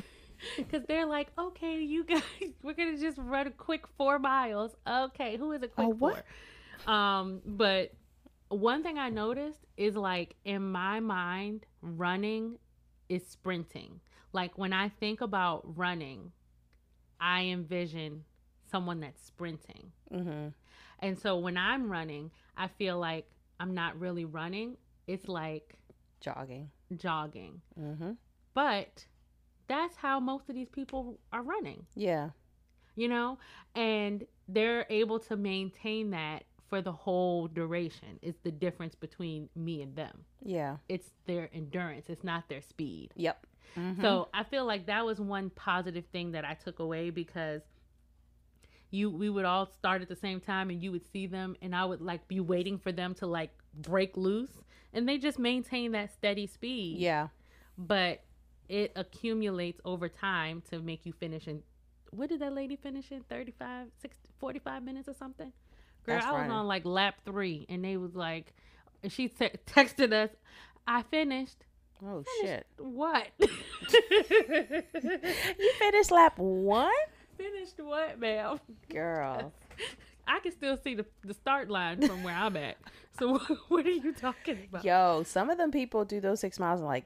Because 0.56 0.82
they're 0.86 1.06
like, 1.06 1.28
okay, 1.38 1.80
you 1.80 2.04
guys, 2.04 2.22
we're 2.62 2.74
gonna 2.74 2.98
just 2.98 3.18
run 3.18 3.46
a 3.46 3.50
quick 3.50 3.86
four 3.96 4.18
miles. 4.18 4.72
Okay, 4.86 5.36
who 5.36 5.52
is 5.52 5.62
a 5.62 5.68
quick 5.68 5.86
A 5.86 5.90
what? 5.90 6.24
four? 6.84 6.92
Um, 6.92 7.40
but 7.46 7.92
one 8.48 8.82
thing 8.82 8.98
I 8.98 9.08
noticed 9.08 9.60
is 9.76 9.96
like 9.96 10.34
in 10.44 10.70
my 10.70 11.00
mind, 11.00 11.66
running 11.80 12.58
is 13.08 13.26
sprinting. 13.26 14.00
Like 14.32 14.58
when 14.58 14.72
I 14.72 14.88
think 14.88 15.20
about 15.20 15.62
running, 15.78 16.32
I 17.20 17.44
envision 17.44 18.24
someone 18.70 19.00
that's 19.00 19.24
sprinting. 19.24 19.92
Mm-hmm. 20.12 20.48
And 21.00 21.18
so 21.18 21.38
when 21.38 21.56
I'm 21.56 21.90
running, 21.90 22.30
I 22.56 22.68
feel 22.68 22.98
like 22.98 23.26
I'm 23.60 23.74
not 23.74 23.98
really 23.98 24.24
running. 24.24 24.76
It's 25.06 25.28
like 25.28 25.74
Jogging. 26.20 26.70
jogging. 26.96 27.60
Mm-hmm. 27.78 28.12
But 28.54 29.06
that's 29.68 29.96
how 29.96 30.20
most 30.20 30.48
of 30.48 30.54
these 30.54 30.68
people 30.70 31.18
are 31.32 31.42
running. 31.42 31.84
Yeah. 31.94 32.30
you 32.96 33.08
know 33.08 33.38
and 33.74 34.24
they're 34.48 34.86
able 34.88 35.18
to 35.18 35.36
maintain 35.36 36.10
that 36.10 36.44
for 36.68 36.80
the 36.80 36.92
whole 36.92 37.48
duration 37.48 38.18
it's 38.22 38.38
the 38.44 38.52
difference 38.52 38.94
between 38.94 39.48
me 39.56 39.82
and 39.82 39.96
them 39.96 40.24
Yeah. 40.44 40.76
it's 40.88 41.10
their 41.26 41.50
endurance 41.52 42.06
it's 42.08 42.22
not 42.22 42.48
their 42.48 42.62
speed 42.62 43.10
Yep. 43.16 43.46
Mhm. 43.76 44.00
so 44.00 44.28
i 44.32 44.44
feel 44.44 44.64
like 44.64 44.86
that 44.86 45.04
was 45.04 45.18
one 45.20 45.50
positive 45.50 46.04
thing 46.12 46.30
that 46.32 46.44
i 46.44 46.54
took 46.54 46.78
away 46.78 47.10
because 47.10 47.62
you 48.94 49.10
we 49.10 49.28
would 49.28 49.44
all 49.44 49.66
start 49.66 50.02
at 50.02 50.08
the 50.08 50.16
same 50.16 50.40
time 50.40 50.70
and 50.70 50.82
you 50.82 50.90
would 50.92 51.04
see 51.12 51.26
them 51.26 51.56
and 51.62 51.74
i 51.74 51.84
would 51.84 52.00
like 52.00 52.26
be 52.28 52.40
waiting 52.40 52.78
for 52.78 52.92
them 52.92 53.14
to 53.14 53.26
like 53.26 53.50
break 53.74 54.16
loose. 54.16 54.52
And 54.96 55.08
they 55.08 55.18
just 55.18 55.38
maintain 55.40 55.90
that 55.92 56.12
steady 56.12 56.46
speed. 56.46 56.98
Yeah. 56.98 57.28
but 57.76 58.22
it 58.68 58.92
accumulates 58.96 59.80
over 59.84 60.08
time 60.08 60.62
to 60.70 60.78
make 60.80 61.04
you 61.04 61.12
finish 61.12 61.48
in 61.48 61.62
what 62.12 62.28
did 62.28 62.40
that 62.40 62.52
lady 62.54 62.76
finish 62.76 63.10
in? 63.10 63.22
35 63.28 63.88
60, 64.00 64.28
45 64.38 64.82
minutes 64.84 65.08
or 65.08 65.14
something? 65.14 65.52
Girl 66.06 66.14
That's 66.16 66.26
i 66.26 66.30
was 66.32 66.38
running. 66.42 66.52
on 66.52 66.66
like 66.68 66.84
lap 66.84 67.16
three 67.26 67.66
and 67.68 67.84
they 67.84 67.96
was 67.96 68.14
like 68.14 68.54
she 69.08 69.28
te- 69.28 69.50
texted 69.66 70.12
us 70.12 70.30
i 70.86 71.02
finished. 71.02 71.64
Oh 72.04 72.22
finished 72.22 72.42
shit. 72.42 72.66
what? 72.78 73.26
You 75.58 75.72
finished 75.78 76.10
lap 76.10 76.38
one, 76.38 76.90
finished 77.36 77.74
what 77.78 78.18
ma'am 78.18 78.58
girl. 78.90 79.52
i 80.26 80.38
can 80.40 80.52
still 80.52 80.76
see 80.76 80.94
the, 80.94 81.04
the 81.24 81.34
start 81.34 81.68
line 81.70 82.00
from 82.06 82.22
where 82.22 82.34
i'm 82.34 82.56
at 82.56 82.76
so 83.18 83.38
what 83.68 83.84
are 83.86 83.90
you 83.90 84.12
talking 84.12 84.58
about 84.68 84.84
Yo, 84.84 85.22
some 85.24 85.50
of 85.50 85.58
them 85.58 85.70
people 85.70 86.04
do 86.04 86.20
those 86.20 86.40
six 86.40 86.58
miles 86.58 86.80
in 86.80 86.86
like 86.86 87.04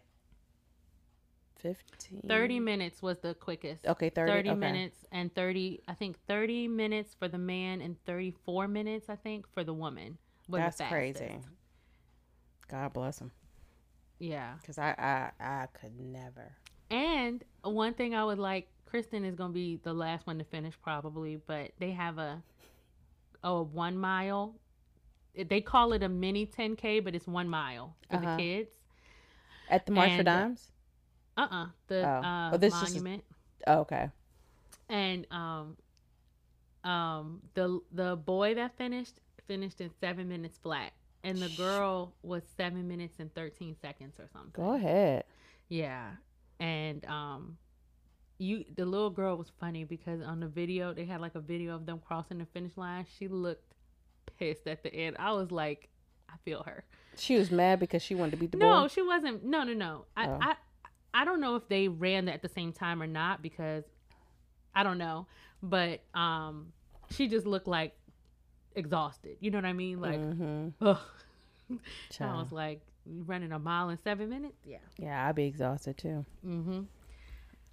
fifteen. 1.57 2.23
30 2.29 2.61
minutes 2.61 3.03
was 3.03 3.19
the 3.19 3.35
quickest 3.35 3.85
Okay, 3.87 4.11
thirty. 4.11 4.31
30 4.33 4.51
okay. 4.51 4.59
minutes 4.59 4.99
and 5.11 5.35
30 5.35 5.81
i 5.89 5.95
think 5.95 6.17
30 6.29 6.69
minutes 6.69 7.17
for 7.19 7.27
the 7.27 7.39
man 7.39 7.81
and 7.81 7.97
34 8.07 8.69
minutes 8.69 9.09
i 9.09 9.17
think 9.17 9.45
for 9.53 9.65
the 9.65 9.75
woman 9.75 10.19
was 10.49 10.61
the 10.61 10.65
That's 10.65 10.81
crazy. 10.91 11.39
God 12.71 12.93
bless 12.93 13.19
them. 13.19 13.33
yeah 14.21 14.55
Cause 14.65 14.79
I, 14.79 14.95
I, 15.41 15.45
I 15.45 15.67
could 15.73 15.99
never. 15.99 16.53
and 16.91 17.43
one 17.63 17.95
thing 17.95 18.15
i 18.15 18.25
would 18.25 18.39
like 18.39 18.69
kristen 18.89 19.25
is 19.25 19.35
gonna 19.35 19.53
be 19.53 19.79
the 19.83 19.93
last 19.93 20.27
one 20.27 20.39
to 20.39 20.45
finish 20.45 20.75
probably 20.83 21.37
but 21.47 21.71
they 21.79 21.91
have 21.91 22.19
a 22.19 22.43
a 23.45 23.63
one 23.63 23.97
mile 23.97 24.55
they 25.49 25.61
call 25.61 25.93
it 25.93 26.03
a 26.03 26.09
mini 26.09 26.47
10k 26.47 27.05
but 27.05 27.15
it's 27.15 27.27
one 27.27 27.49
mile 27.49 27.95
for 28.11 28.17
Uh-huh. 28.17 28.37
the 28.37 28.43
kids 28.43 28.71
At 29.69 29.85
the 29.87 29.93
March 29.93 30.17
for 30.17 30.23
Dimes. 30.25 30.73
uh-uh 31.37 31.67
the 31.89 32.01
Oh. 32.05 32.27
uh 32.29 32.51
Oh, 32.55 32.57
this 32.57 32.73
just- 32.73 32.95
monument 32.95 33.25
Oh, 33.67 33.81
okay. 33.81 34.11
and 34.89 35.27
um 35.31 35.77
um 36.85 37.41
the 37.55 37.81
the 37.93 38.17
boy 38.17 38.55
that 38.55 38.77
finished 38.77 39.21
finished 39.47 39.81
in 39.81 39.91
seven 40.01 40.29
minutes 40.29 40.59
flat 40.59 40.93
and 41.25 41.39
the 41.39 41.49
girl 41.51 42.15
was 42.23 42.43
seven 42.57 42.87
minutes 42.89 43.19
and 43.19 43.33
13 43.35 43.75
seconds 43.81 44.19
or 44.19 44.29
something 44.33 44.53
Go 44.55 44.75
ahead. 44.75 45.25
yeah 45.69 46.13
and 46.61 47.05
um 47.07 47.59
you 48.39 48.65
the 48.77 48.85
little 48.85 49.11
girl 49.11 49.37
was 49.37 49.51
funny 49.61 49.85
because 49.85 50.23
on 50.23 50.41
the 50.41 50.47
video 50.47 50.95
they 50.95 51.05
had 51.05 51.21
like 51.21 51.35
a 51.35 51.41
video 51.41 51.75
of 51.75 51.87
them 51.87 52.01
crossing 52.07 52.39
the 52.39 52.47
finish 52.47 52.77
line. 52.77 53.07
She 53.19 53.29
looked 53.29 53.75
pissed 54.39 54.67
at 54.67 54.83
the 54.83 54.95
end. 54.95 55.17
I 55.19 55.33
was 55.33 55.51
like, 55.51 55.89
I 56.29 56.35
feel 56.45 56.63
her. 56.63 56.85
She 57.17 57.37
was 57.37 57.51
mad 57.51 57.81
because 57.81 58.03
she 58.03 58.15
wanted 58.15 58.33
to 58.33 58.37
beat 58.37 58.53
the 58.53 58.59
No, 58.59 58.83
boy. 58.83 58.89
she 58.89 59.03
wasn't. 59.03 59.45
No, 59.45 59.65
no, 59.65 59.73
no. 59.73 60.05
I, 60.17 60.27
Oh. 60.29 60.39
I, 60.41 60.55
I 61.15 61.25
don't 61.25 61.41
know 61.41 61.57
if 61.57 61.69
they 61.69 61.89
ran 61.89 62.29
at 62.29 62.43
the 62.43 62.49
same 62.49 62.73
time 62.73 63.03
or 63.03 63.07
not 63.07 63.43
because 63.43 63.85
I 64.75 64.83
don't 64.85 64.99
know. 64.99 65.27
But 65.63 66.01
um, 66.15 66.73
she 67.11 67.27
just 67.27 67.47
looked 67.47 67.67
like 67.67 67.97
exhausted. 68.77 69.37
You 69.41 69.51
know 69.51 69.59
what 69.59 69.65
I 69.65 69.73
mean? 69.73 70.01
Like, 70.01 70.21
mm-hmm. 70.21 70.87
I 70.87 72.41
was 72.41 72.53
like, 72.53 72.83
running 73.27 73.53
a 73.53 73.59
mile 73.59 73.89
in 73.89 73.99
seven 73.99 74.29
minutes? 74.29 74.59
Yeah. 74.65 74.79
Yeah, 74.99 75.27
I'd 75.27 75.35
be 75.35 75.47
exhausted 75.47 75.99
too. 75.99 76.25
Mm-hmm. 76.47 76.83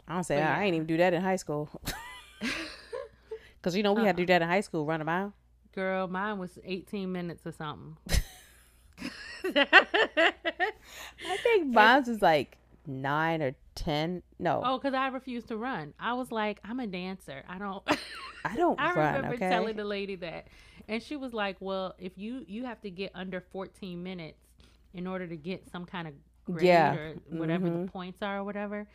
I 0.08 0.14
don't 0.14 0.24
say 0.24 0.36
But 0.36 0.44
I 0.44 0.46
yeah. 0.48 0.62
ain't 0.62 0.76
even 0.76 0.88
do 0.88 0.98
that 0.98 1.14
in 1.14 1.22
high 1.22 1.36
school. 1.38 1.70
Cause 3.62 3.76
you 3.76 3.82
know 3.82 3.94
we 3.94 4.04
had 4.04 4.16
to 4.18 4.24
do 4.24 4.28
that 4.28 4.42
in 4.44 4.48
high 4.48 4.62
school, 4.62 4.86
run 4.86 5.02
a 5.02 5.06
mile. 5.06 5.34
Girl, 5.74 6.08
mine 6.08 6.38
was 6.38 6.60
18 6.64 7.12
minutes 7.12 7.46
or 7.48 7.52
something. 7.52 7.98
I 9.56 11.38
think 11.44 11.68
mine's 11.68 12.08
was 12.08 12.22
like 12.22 12.58
nine 12.88 13.42
or 13.42 13.56
ten. 13.74 14.22
No, 14.40 14.62
oh, 14.64 14.78
because 14.78 14.94
I 14.94 15.08
refused 15.08 15.48
to 15.50 15.58
run. 15.58 15.94
I 16.00 16.14
was 16.14 16.32
like, 16.32 16.60
I'm 16.64 16.80
a 16.80 16.88
dancer. 16.88 17.44
I 17.48 17.58
don't. 17.58 17.84
I 18.46 18.56
don't 18.56 18.80
I 18.80 18.94
run. 18.94 19.16
remember 19.16 19.34
Okay, 19.36 19.50
telling 19.50 19.76
the 19.76 19.84
lady 19.84 20.16
that, 20.18 20.48
and 20.88 21.02
she 21.02 21.16
was 21.16 21.34
like, 21.34 21.58
"Well, 21.60 21.96
if 21.98 22.18
you 22.18 22.46
you 22.48 22.66
have 22.66 22.82
to 22.82 22.90
get 22.92 23.12
under 23.16 23.42
14 23.42 24.02
minutes 24.02 24.40
in 24.94 25.08
order 25.08 25.28
to 25.28 25.36
get 25.36 25.68
some 25.72 25.86
kind 25.86 26.08
of 26.08 26.14
grade 26.46 26.66
Yeah. 26.66 26.94
or 26.96 27.14
whatever 27.30 27.68
Mhm. 27.68 27.86
the 27.88 27.92
points 27.92 28.22
are 28.22 28.40
or 28.40 28.44
whatever." 28.44 28.88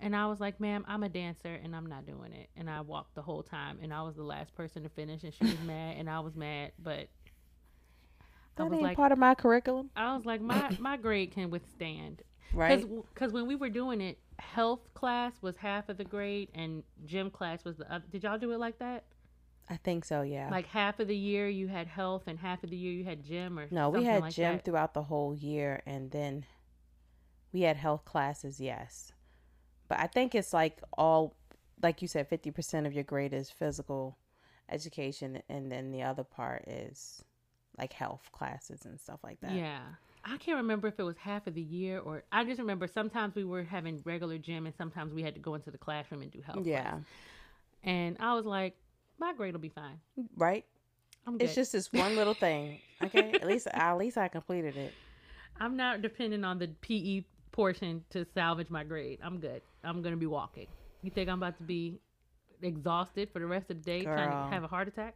And 0.00 0.14
I 0.14 0.26
was 0.26 0.38
like, 0.40 0.60
"Ma'am, 0.60 0.84
I'm 0.86 1.02
a 1.02 1.08
dancer 1.08 1.52
and 1.62 1.74
I'm 1.74 1.86
not 1.86 2.06
doing 2.06 2.32
it." 2.32 2.50
And 2.56 2.70
I 2.70 2.80
walked 2.82 3.14
the 3.14 3.22
whole 3.22 3.42
time, 3.42 3.78
and 3.82 3.92
I 3.92 4.02
was 4.02 4.16
the 4.16 4.22
last 4.22 4.54
person 4.54 4.82
to 4.84 4.88
finish, 4.88 5.24
and 5.24 5.34
she 5.34 5.44
was 5.44 5.60
mad, 5.66 5.96
and 5.98 6.08
I 6.08 6.20
was 6.20 6.36
mad, 6.36 6.72
but 6.78 7.08
I 8.20 8.24
that 8.56 8.64
was 8.64 8.72
ain't 8.74 8.82
like, 8.82 8.96
part 8.96 9.12
of 9.12 9.18
my 9.18 9.34
curriculum, 9.34 9.90
I 9.96 10.16
was 10.16 10.24
like, 10.24 10.40
my 10.40 10.76
my 10.78 10.96
grade 10.96 11.32
can 11.32 11.50
withstand 11.50 12.22
right? 12.52 12.84
because 13.12 13.32
when 13.32 13.46
we 13.46 13.56
were 13.56 13.68
doing 13.68 14.00
it, 14.00 14.18
health 14.38 14.80
class 14.94 15.34
was 15.42 15.56
half 15.56 15.88
of 15.88 15.98
the 15.98 16.04
grade 16.04 16.48
and 16.54 16.82
gym 17.04 17.30
class 17.30 17.64
was 17.64 17.76
the 17.76 17.92
other. 17.92 18.04
Did 18.10 18.22
y'all 18.24 18.38
do 18.38 18.52
it 18.52 18.58
like 18.58 18.78
that? 18.78 19.04
I 19.70 19.76
think 19.76 20.04
so. 20.04 20.22
Yeah. 20.22 20.48
Like 20.50 20.66
half 20.66 20.98
of 20.98 21.08
the 21.08 21.16
year 21.16 21.48
you 21.48 21.68
had 21.68 21.86
health 21.86 22.24
and 22.26 22.38
half 22.38 22.64
of 22.64 22.70
the 22.70 22.76
year 22.76 22.92
you 22.92 23.04
had 23.04 23.22
gym 23.22 23.58
or 23.58 23.68
no, 23.70 23.90
we 23.90 24.04
had 24.04 24.22
like 24.22 24.34
gym 24.34 24.54
that? 24.54 24.64
throughout 24.64 24.94
the 24.94 25.02
whole 25.02 25.34
year, 25.34 25.82
and 25.86 26.10
then 26.10 26.46
we 27.52 27.62
had 27.62 27.76
health 27.76 28.04
classes. 28.04 28.60
Yes, 28.60 29.12
but 29.88 29.98
I 29.98 30.06
think 30.06 30.34
it's 30.34 30.52
like 30.52 30.80
all, 30.96 31.34
like 31.82 32.02
you 32.02 32.08
said, 32.08 32.28
fifty 32.28 32.50
percent 32.50 32.86
of 32.86 32.92
your 32.92 33.04
grade 33.04 33.32
is 33.32 33.50
physical 33.50 34.18
education, 34.70 35.42
and 35.48 35.70
then 35.70 35.90
the 35.92 36.02
other 36.02 36.24
part 36.24 36.66
is 36.68 37.24
like 37.78 37.92
health 37.92 38.28
classes 38.32 38.84
and 38.84 39.00
stuff 39.00 39.20
like 39.22 39.40
that. 39.40 39.52
Yeah. 39.52 39.80
I 40.24 40.36
can't 40.36 40.56
remember 40.58 40.88
if 40.88 40.98
it 40.98 41.04
was 41.04 41.16
half 41.16 41.46
of 41.46 41.54
the 41.54 41.62
year 41.62 42.00
or 42.00 42.24
I 42.32 42.44
just 42.44 42.58
remember 42.58 42.86
sometimes 42.86 43.34
we 43.34 43.44
were 43.44 43.62
having 43.62 44.02
regular 44.04 44.36
gym 44.36 44.66
and 44.66 44.74
sometimes 44.76 45.14
we 45.14 45.22
had 45.22 45.34
to 45.34 45.40
go 45.40 45.54
into 45.54 45.70
the 45.70 45.78
classroom 45.78 46.22
and 46.22 46.30
do 46.30 46.42
health. 46.42 46.66
Yeah. 46.66 46.90
class. 46.90 47.02
And 47.84 48.16
I 48.20 48.34
was 48.34 48.44
like, 48.44 48.76
my 49.18 49.32
grade 49.32 49.54
will 49.54 49.60
be 49.60 49.68
fine. 49.68 49.98
Right. 50.36 50.64
I'm 51.26 51.38
good. 51.38 51.44
It's 51.44 51.54
just 51.54 51.72
this 51.72 51.92
one 51.92 52.16
little 52.16 52.34
thing. 52.34 52.80
Okay. 53.00 53.30
At 53.30 53.46
least 53.46 53.68
at 53.68 53.94
least 53.96 54.18
I 54.18 54.26
completed 54.26 54.76
it. 54.76 54.92
I'm 55.60 55.76
not 55.76 56.02
depending 56.02 56.42
on 56.42 56.58
the 56.58 56.66
PE 56.80 57.22
portion 57.52 58.04
to 58.10 58.26
salvage 58.34 58.70
my 58.70 58.82
grade. 58.82 59.20
I'm 59.22 59.38
good. 59.38 59.62
I'm 59.84 60.02
gonna 60.02 60.16
be 60.16 60.26
walking. 60.26 60.66
You 61.02 61.10
think 61.10 61.28
I'm 61.28 61.38
about 61.38 61.56
to 61.58 61.62
be 61.62 61.98
exhausted 62.62 63.30
for 63.32 63.38
the 63.38 63.46
rest 63.46 63.70
of 63.70 63.82
the 63.82 63.84
day 63.84 64.02
trying 64.02 64.30
to 64.30 64.50
have 64.50 64.64
a 64.64 64.68
heart 64.68 64.88
attack? 64.88 65.14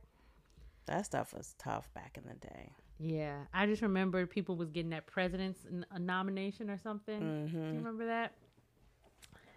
That 0.86 1.04
stuff 1.06 1.32
was 1.32 1.54
tough 1.58 1.92
back 1.94 2.16
in 2.16 2.24
the 2.28 2.34
day. 2.46 2.70
Yeah, 2.98 3.38
I 3.52 3.66
just 3.66 3.82
remember 3.82 4.26
people 4.26 4.54
was 4.56 4.70
getting 4.70 4.90
that 4.90 5.06
president's 5.06 5.60
n- 5.66 5.86
a 5.90 5.98
nomination 5.98 6.70
or 6.70 6.78
something. 6.78 7.18
Do 7.20 7.52
you 7.52 7.58
Mm-hmm. 7.58 7.76
remember 7.78 8.06
that? 8.06 8.32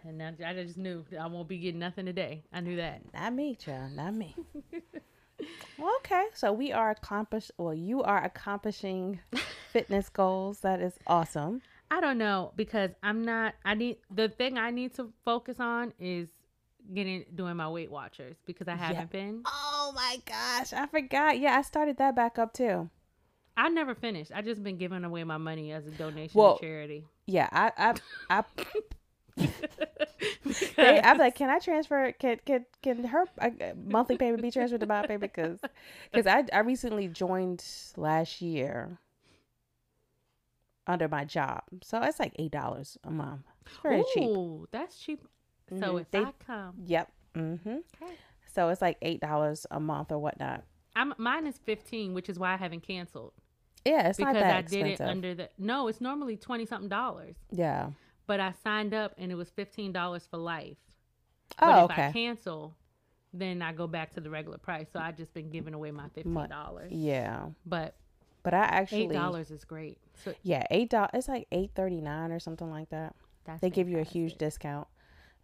And 0.04 0.18
now 0.18 0.32
I 0.44 0.52
just 0.54 0.76
knew 0.78 1.04
I 1.20 1.26
won't 1.26 1.48
be 1.48 1.58
getting 1.58 1.80
nothing 1.80 2.06
today. 2.06 2.44
I 2.52 2.60
knew 2.60 2.76
that. 2.76 3.02
Not 3.12 3.34
me, 3.34 3.54
child. 3.56 3.92
Not 3.92 4.14
me. 4.14 4.34
well, 5.78 5.92
okay. 5.98 6.26
So 6.34 6.52
we 6.52 6.72
are 6.72 6.90
accomplished. 6.90 7.50
Well, 7.58 7.74
you 7.74 8.02
are 8.02 8.22
accomplishing 8.24 9.18
fitness 9.72 10.08
goals. 10.08 10.60
That 10.60 10.80
is 10.80 10.94
awesome. 11.06 11.60
I 11.90 12.00
don't 12.00 12.18
know 12.18 12.52
because 12.56 12.90
I'm 13.02 13.24
not. 13.24 13.54
I 13.64 13.74
need 13.74 13.98
the 14.10 14.28
thing 14.28 14.58
I 14.58 14.70
need 14.70 14.94
to 14.96 15.12
focus 15.24 15.60
on 15.60 15.92
is 15.98 16.28
getting 16.92 17.24
doing 17.34 17.56
my 17.56 17.68
Weight 17.68 17.90
Watchers 17.90 18.36
because 18.44 18.68
I 18.68 18.74
haven't 18.76 19.10
been. 19.10 19.42
Oh 19.46 19.92
my 19.94 20.20
gosh, 20.26 20.72
I 20.72 20.86
forgot. 20.86 21.38
Yeah, 21.38 21.56
I 21.56 21.62
started 21.62 21.98
that 21.98 22.16
back 22.16 22.38
up 22.38 22.52
too. 22.52 22.90
I 23.56 23.68
never 23.68 23.94
finished. 23.94 24.32
I 24.34 24.42
just 24.42 24.62
been 24.62 24.76
giving 24.76 25.04
away 25.04 25.24
my 25.24 25.38
money 25.38 25.72
as 25.72 25.86
a 25.86 25.90
donation 25.90 26.38
Well, 26.38 26.58
to 26.58 26.64
charity. 26.64 27.04
Yeah, 27.26 27.48
I, 27.50 27.72
I, 27.78 27.94
I. 28.30 28.44
They, 30.76 31.00
I'm 31.00 31.18
like, 31.18 31.34
can 31.34 31.50
I 31.50 31.58
transfer? 31.58 32.12
Can 32.12 32.38
can 32.44 32.66
can 32.82 33.04
her 33.04 33.24
uh, 33.40 33.50
monthly 33.76 34.16
payment 34.16 34.42
be 34.42 34.50
transferred 34.50 34.80
to 34.80 34.86
my 34.86 35.06
payment? 35.06 35.32
Because 35.34 35.58
because 36.10 36.26
I 36.26 36.44
I 36.52 36.60
recently 36.60 37.08
joined 37.08 37.64
last 37.96 38.40
year 38.40 38.98
under 40.86 41.08
my 41.08 41.24
job, 41.24 41.62
so 41.82 42.00
it's 42.02 42.18
like 42.20 42.32
eight 42.38 42.52
dollars 42.52 42.96
a 43.04 43.10
month. 43.10 43.42
It's 43.66 43.76
very 43.82 44.04
cheap. 44.14 44.28
Ooh, 44.28 44.66
that's 44.70 44.98
cheap. 44.98 45.20
So 45.68 45.94
Mhm. 45.94 46.00
if 46.00 46.10
They- 46.10 46.24
I 46.24 46.32
come, 46.38 46.76
Yep. 46.86 47.12
Mm-hmm. 47.34 47.68
Okay. 48.02 48.14
So 48.46 48.68
it's 48.68 48.80
like 48.80 48.96
eight 49.02 49.20
dollars 49.20 49.66
a 49.70 49.80
month 49.80 50.10
or 50.12 50.18
whatnot. 50.18 50.64
I'm 50.94 51.12
mine 51.18 51.46
is 51.46 51.58
15, 51.58 52.14
which 52.14 52.28
is 52.28 52.38
why 52.38 52.54
I 52.54 52.56
haven't 52.56 52.80
canceled 52.80 53.32
Yeah, 53.84 54.08
it's 54.08 54.16
because 54.16 54.34
not 54.34 54.40
that 54.40 54.60
expensive. 54.60 54.70
Because 54.70 54.86
I 54.86 54.90
expensive. 54.92 54.98
did 54.98 55.04
it 55.04 55.10
under 55.10 55.34
the 55.34 55.50
no. 55.64 55.88
It's 55.88 56.00
normally 56.00 56.36
twenty 56.36 56.64
something 56.66 56.88
dollars, 56.88 57.36
yeah. 57.50 57.90
but 58.26 58.40
I 58.40 58.52
signed 58.52 58.94
up 58.94 59.12
and 59.18 59.30
it 59.30 59.34
was 59.34 59.50
fifteen 59.50 59.92
dollars 59.92 60.26
for 60.26 60.38
life. 60.38 60.78
Oh, 61.60 61.66
But 61.66 61.84
if 61.84 61.90
okay. 61.98 62.06
I 62.08 62.12
cancel, 62.12 62.74
then 63.32 63.60
I 63.60 63.72
go 63.72 63.86
back 63.86 64.14
to 64.14 64.20
the 64.20 64.30
regular 64.30 64.58
price. 64.58 64.88
So 64.92 64.98
I've 65.00 65.16
just 65.16 65.34
been 65.34 65.50
giving 65.50 65.74
away 65.74 65.90
my 65.90 66.08
fifteen 66.08 66.48
dollars. 66.48 66.92
yeah, 66.92 67.50
But 67.66 67.96
but 68.42 68.54
I 68.54 68.60
actually 68.60 69.04
eight 69.04 69.12
dollars 69.12 69.50
is 69.50 69.64
great. 69.64 69.98
So 70.24 70.34
Yeah, 70.42 70.64
eight 70.70 70.90
dollars. 70.90 71.10
It's 71.14 71.28
like 71.28 71.46
eight 71.52 71.70
thirty 71.74 72.00
nine 72.00 72.32
or 72.32 72.38
something 72.40 72.70
like 72.70 72.90
that. 72.90 73.14
that's 73.44 73.60
They 73.60 73.70
give 73.70 73.88
you 73.88 73.98
a 73.98 74.02
huge 74.04 74.36
discount. 74.36 74.88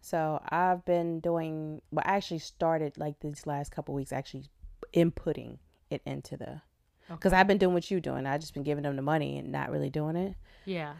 So 0.01 0.41
I've 0.49 0.83
been 0.85 1.19
doing. 1.21 1.81
Well, 1.91 2.03
I 2.05 2.15
actually 2.17 2.39
started 2.39 2.97
like 2.97 3.19
these 3.21 3.45
last 3.47 3.71
couple 3.71 3.93
weeks 3.95 4.11
actually 4.11 4.45
inputting 4.93 5.57
it 5.89 6.01
into 6.05 6.37
the 6.37 6.61
because 7.07 7.31
Okay. 7.33 7.39
I've 7.39 7.47
been 7.47 7.57
doing 7.57 7.73
what 7.73 7.89
you're 7.91 7.99
doing. 7.99 8.25
I've 8.25 8.41
just 8.41 8.53
been 8.53 8.63
giving 8.63 8.83
them 8.83 8.95
the 8.95 9.01
money 9.01 9.37
and 9.39 9.51
not 9.51 9.71
really 9.71 9.89
doing 9.89 10.15
it. 10.15 10.35
Yeah, 10.65 10.93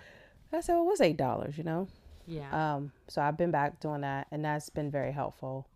I 0.51 0.59
said, 0.61 0.73
well, 0.75 0.83
it 0.83 0.87
was 0.87 1.01
eight 1.01 1.17
dollars, 1.17 1.57
you 1.57 1.63
know. 1.63 1.87
yeah. 2.27 2.75
Um, 2.75 2.91
so 3.07 3.21
I've 3.21 3.37
been 3.37 3.51
back 3.51 3.79
doing 3.79 4.01
that, 4.01 4.27
and 4.31 4.43
that's 4.43 4.69
been 4.69 4.91
very 4.91 5.11
helpful. 5.11 5.67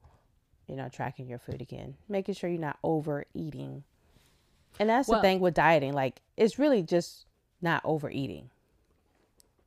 You 0.67 0.75
know, 0.75 0.89
tracking 0.89 1.29
your 1.29 1.39
food 1.39 1.61
again, 1.61 1.95
making 2.09 2.35
sure 2.35 2.49
you're 2.49 2.59
not 2.59 2.77
overeating. 2.83 3.83
And 4.79 4.89
that's 4.89 5.07
Well- 5.07 5.19
the 5.19 5.27
thing 5.27 5.39
with 5.39 5.53
dieting. 5.53 5.93
Like, 5.93 6.21
it's 6.35 6.59
really 6.59 6.83
just 6.83 7.25
not 7.61 7.81
overeating. 7.83 8.49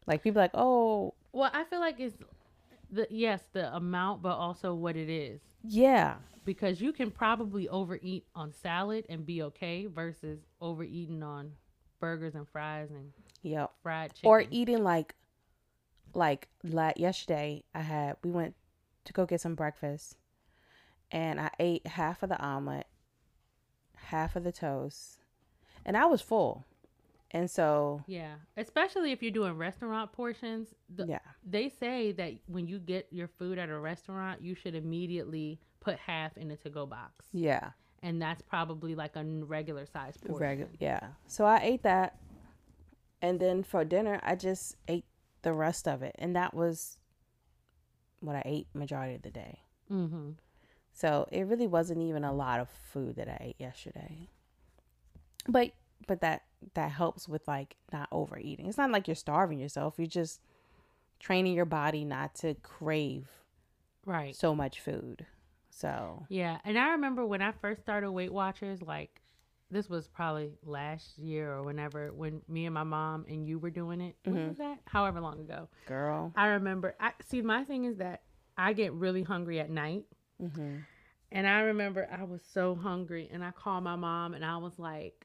Like 0.07 0.22
people 0.22 0.41
like, 0.41 0.53
oh, 0.55 1.14
well, 1.32 1.51
I 1.53 1.64
feel 1.64 1.80
like 1.80 2.01
it's 2.01 2.16
the 2.91 3.07
yes 3.11 3.43
the 3.53 3.74
amount, 3.74 4.22
but 4.22 4.36
also 4.36 4.74
what 4.74 4.97
it 4.97 5.09
is. 5.09 5.41
yeah, 5.62 6.16
because 6.45 6.80
you 6.80 6.93
can 6.93 7.11
probably 7.11 7.68
overeat 7.68 8.24
on 8.34 8.53
salad 8.53 9.05
and 9.09 9.24
be 9.24 9.43
okay 9.43 9.86
versus 9.86 10.41
overeating 10.61 11.22
on 11.22 11.53
burgers 12.01 12.34
and 12.34 12.49
fries 12.49 12.91
and 12.91 13.12
yep. 13.43 13.70
fried 13.82 14.14
chicken. 14.14 14.28
Or 14.28 14.45
eating 14.51 14.82
like, 14.82 15.14
like 16.14 16.49
la 16.64 16.93
yesterday, 16.97 17.62
I 17.74 17.82
had 17.82 18.16
we 18.24 18.30
went 18.30 18.55
to 19.05 19.12
go 19.12 19.26
get 19.26 19.41
some 19.41 19.55
breakfast, 19.55 20.16
and 21.11 21.41
I 21.41 21.51
ate 21.61 21.86
half 21.86 22.22
of 22.22 22.30
the 22.30 22.41
omelet, 22.41 22.86
half 23.95 24.34
of 24.34 24.45
the 24.45 24.53
toast, 24.53 25.20
and 25.84 25.97
I 25.97 26.07
was 26.07 26.20
full, 26.20 26.64
and 27.33 27.51
so 27.51 28.03
yeah, 28.07 28.35
especially 28.57 29.12
if 29.12 29.22
you're 29.22 29.31
doing 29.31 29.57
restaurant 29.57 30.12
portions. 30.12 30.68
The, 30.95 31.07
yeah. 31.07 31.18
They 31.45 31.68
say 31.68 32.12
that 32.12 32.35
when 32.47 32.66
you 32.66 32.78
get 32.78 33.07
your 33.11 33.28
food 33.28 33.59
at 33.59 33.68
a 33.68 33.78
restaurant, 33.78 34.43
you 34.43 34.55
should 34.55 34.74
immediately 34.74 35.61
put 35.81 35.97
half 35.99 36.37
in 36.37 36.51
a 36.51 36.57
to-go 36.57 36.87
box, 36.87 37.26
Yeah. 37.33 37.70
and 38.03 38.20
that's 38.20 38.43
probably 38.43 38.95
like 38.95 39.16
a 39.16 39.24
regular 39.24 39.87
size 39.87 40.16
portion. 40.16 40.41
Regular, 40.41 40.70
yeah. 40.78 41.01
So 41.26 41.45
I 41.45 41.61
ate 41.62 41.83
that, 41.85 42.18
and 43.22 43.41
then 43.41 43.62
for 43.62 43.85
dinner 43.85 44.20
I 44.22 44.35
just 44.35 44.76
ate 44.89 45.05
the 45.43 45.53
rest 45.53 45.89
of 45.89 46.03
it, 46.03 46.14
and 46.18 46.37
that 46.37 46.53
was 46.53 46.99
what 48.20 48.37
I 48.37 48.43
ate 48.45 48.66
majority 48.74 49.14
of 49.14 49.22
the 49.22 49.31
day. 49.31 49.61
Mm-hmm. 49.91 50.33
So 50.93 51.26
it 51.33 51.47
really 51.47 51.66
wasn't 51.66 52.03
even 52.03 52.24
a 52.24 52.33
lot 52.33 52.61
of 52.61 52.68
food 52.68 53.16
that 53.16 53.28
I 53.28 53.39
ate 53.41 53.57
yesterday. 53.59 54.28
But 55.49 55.70
but 56.07 56.20
that 56.20 56.42
that 56.74 56.90
helps 56.90 57.28
with 57.28 57.46
like 57.48 57.76
not 57.92 58.09
overeating. 58.12 58.66
It's 58.66 58.78
not 58.78 58.90
like 58.90 59.09
you're 59.09 59.14
starving 59.14 59.59
yourself. 59.59 59.94
You're 59.96 60.07
just 60.07 60.40
training 61.18 61.55
your 61.55 61.64
body 61.64 62.05
not 62.05 62.34
to 62.36 62.55
crave 62.62 63.28
Right. 64.05 64.34
so 64.34 64.55
much 64.55 64.80
food. 64.80 65.26
So 65.70 66.26
Yeah, 66.28 66.59
and 66.64 66.78
I 66.78 66.90
remember 66.90 67.24
when 67.24 67.42
I 67.42 67.53
first 67.53 67.80
started 67.82 68.11
Weight 68.12 68.32
Watchers, 68.32 68.82
like 68.82 69.20
this 69.70 69.88
was 69.88 70.09
probably 70.09 70.51
last 70.64 71.16
year 71.18 71.53
or 71.53 71.62
whenever 71.62 72.12
when 72.12 72.42
me 72.48 72.66
and 72.66 72.74
my 72.74 72.82
mom 72.82 73.24
and 73.28 73.46
you 73.46 73.59
were 73.59 73.70
doing 73.70 74.01
it. 74.01 74.16
When 74.24 74.34
Mhm. 74.34 74.48
was 74.48 74.59
that? 74.59 74.80
However 74.86 75.20
long 75.20 75.40
ago. 75.40 75.68
girl. 75.86 76.32
I 76.36 76.46
remember. 76.48 76.94
I 77.01 77.12
see. 77.26 77.40
My 77.42 77.64
thing 77.64 77.84
is 77.84 77.96
that 77.98 78.22
I 78.59 78.72
get 78.72 78.92
really 78.92 79.22
hungry 79.22 79.61
at 79.61 79.70
night, 79.70 80.05
hmm 80.38 80.78
and 81.32 81.46
I 81.46 81.61
remember 81.61 82.09
I 82.11 82.24
was 82.24 82.42
so 82.53 82.74
hungry, 82.74 83.28
and 83.32 83.44
I 83.44 83.53
called 83.53 83.84
my 83.84 83.94
mom, 83.96 84.34
and 84.34 84.44
I 84.44 84.57
was 84.57 84.78
like, 84.78 85.20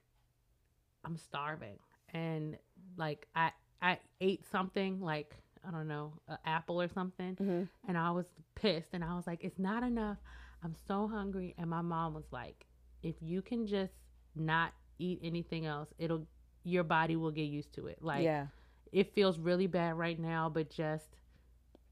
"I'm 1.05 1.17
starving," 1.17 1.79
and 2.13 2.57
like 2.97 3.27
I 3.35 3.51
I 3.81 3.99
ate 4.21 4.45
something 4.45 5.01
like 5.01 5.35
I 5.67 5.71
don't 5.71 5.87
know, 5.87 6.13
an 6.27 6.37
apple 6.45 6.81
or 6.81 6.87
something, 6.87 7.37
hmm 7.37 7.63
and 7.87 7.97
I 7.97 8.11
was 8.11 8.25
pissed 8.55 8.89
and 8.93 9.03
I 9.03 9.15
was 9.15 9.27
like, 9.27 9.43
it's 9.43 9.59
not 9.59 9.83
enough. 9.83 10.17
I'm 10.63 10.75
so 10.87 11.07
hungry. 11.07 11.53
And 11.57 11.69
my 11.69 11.81
mom 11.81 12.13
was 12.13 12.25
like, 12.31 12.65
if 13.03 13.15
you 13.21 13.41
can 13.41 13.67
just 13.67 13.93
not 14.35 14.73
eat 14.99 15.19
anything 15.23 15.65
else, 15.65 15.89
it'll 15.99 16.27
your 16.63 16.83
body 16.83 17.15
will 17.15 17.31
get 17.31 17.43
used 17.43 17.73
to 17.73 17.87
it. 17.87 17.99
Like 18.01 18.23
yeah. 18.23 18.47
it 18.91 19.13
feels 19.13 19.39
really 19.39 19.67
bad 19.67 19.97
right 19.97 20.19
now, 20.19 20.49
but 20.49 20.69
just 20.69 21.17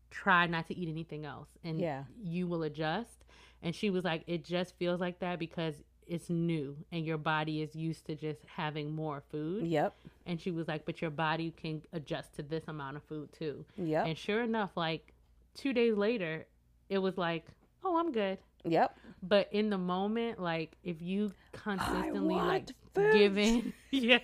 try 0.10 0.48
not 0.48 0.68
to 0.68 0.76
eat 0.76 0.90
anything 0.90 1.26
else 1.26 1.50
and 1.64 1.80
Yeah. 1.80 2.04
you 2.22 2.48
will 2.48 2.64
adjust. 2.64 3.26
And 3.62 3.76
she 3.76 3.90
was 3.90 4.04
like, 4.04 4.24
it 4.28 4.44
just 4.44 4.76
feels 4.78 5.00
like 5.00 5.20
that 5.20 5.40
because 5.40 5.76
it's 6.08 6.30
new 6.30 6.76
and 6.92 7.06
your 7.06 7.18
body 7.18 7.62
is 7.62 7.76
used 7.76 8.06
to 8.06 8.16
just 8.16 8.40
having 8.46 8.94
more 8.94 9.24
food. 9.32 9.66
Yep. 9.68 9.96
And 10.26 10.40
she 10.40 10.52
was 10.52 10.68
like, 10.68 10.86
but 10.86 11.02
your 11.02 11.12
body 11.12 11.52
can 11.56 11.82
adjust 11.94 12.36
to 12.36 12.44
this 12.44 12.64
amount 12.68 12.98
of 12.98 13.04
food 13.04 13.30
too. 13.34 13.66
Yep. 13.78 14.08
And 14.08 14.18
sure 14.18 14.44
enough, 14.44 14.72
like 14.76 15.14
two 15.56 15.74
days 15.74 15.96
later, 15.96 16.46
it 16.90 16.98
was 17.00 17.18
like, 17.18 17.46
oh, 17.84 17.98
I'm 17.98 18.12
good. 18.12 18.38
Yep. 18.66 18.98
But 19.24 19.50
in 19.52 19.70
the 19.70 19.78
moment, 19.78 20.40
like 20.40 20.76
if 20.84 21.02
you 21.02 21.34
consistently 21.52 22.36
like 22.36 22.68
food. 22.96 23.14
giving, 23.14 23.74
yeah, 23.92 24.20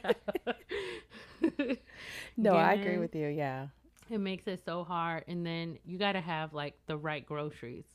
No, 2.37 2.53
I 2.53 2.73
agree 2.73 2.97
with 2.97 3.15
you. 3.15 3.27
Yeah. 3.27 3.67
It 4.09 4.19
makes 4.19 4.47
it 4.47 4.61
so 4.65 4.83
hard, 4.83 5.23
and 5.27 5.45
then 5.45 5.77
you 5.85 5.97
got 5.99 6.13
to 6.13 6.21
have 6.21 6.53
like 6.53 6.73
the 6.87 6.97
right 6.97 7.25
groceries 7.25 7.85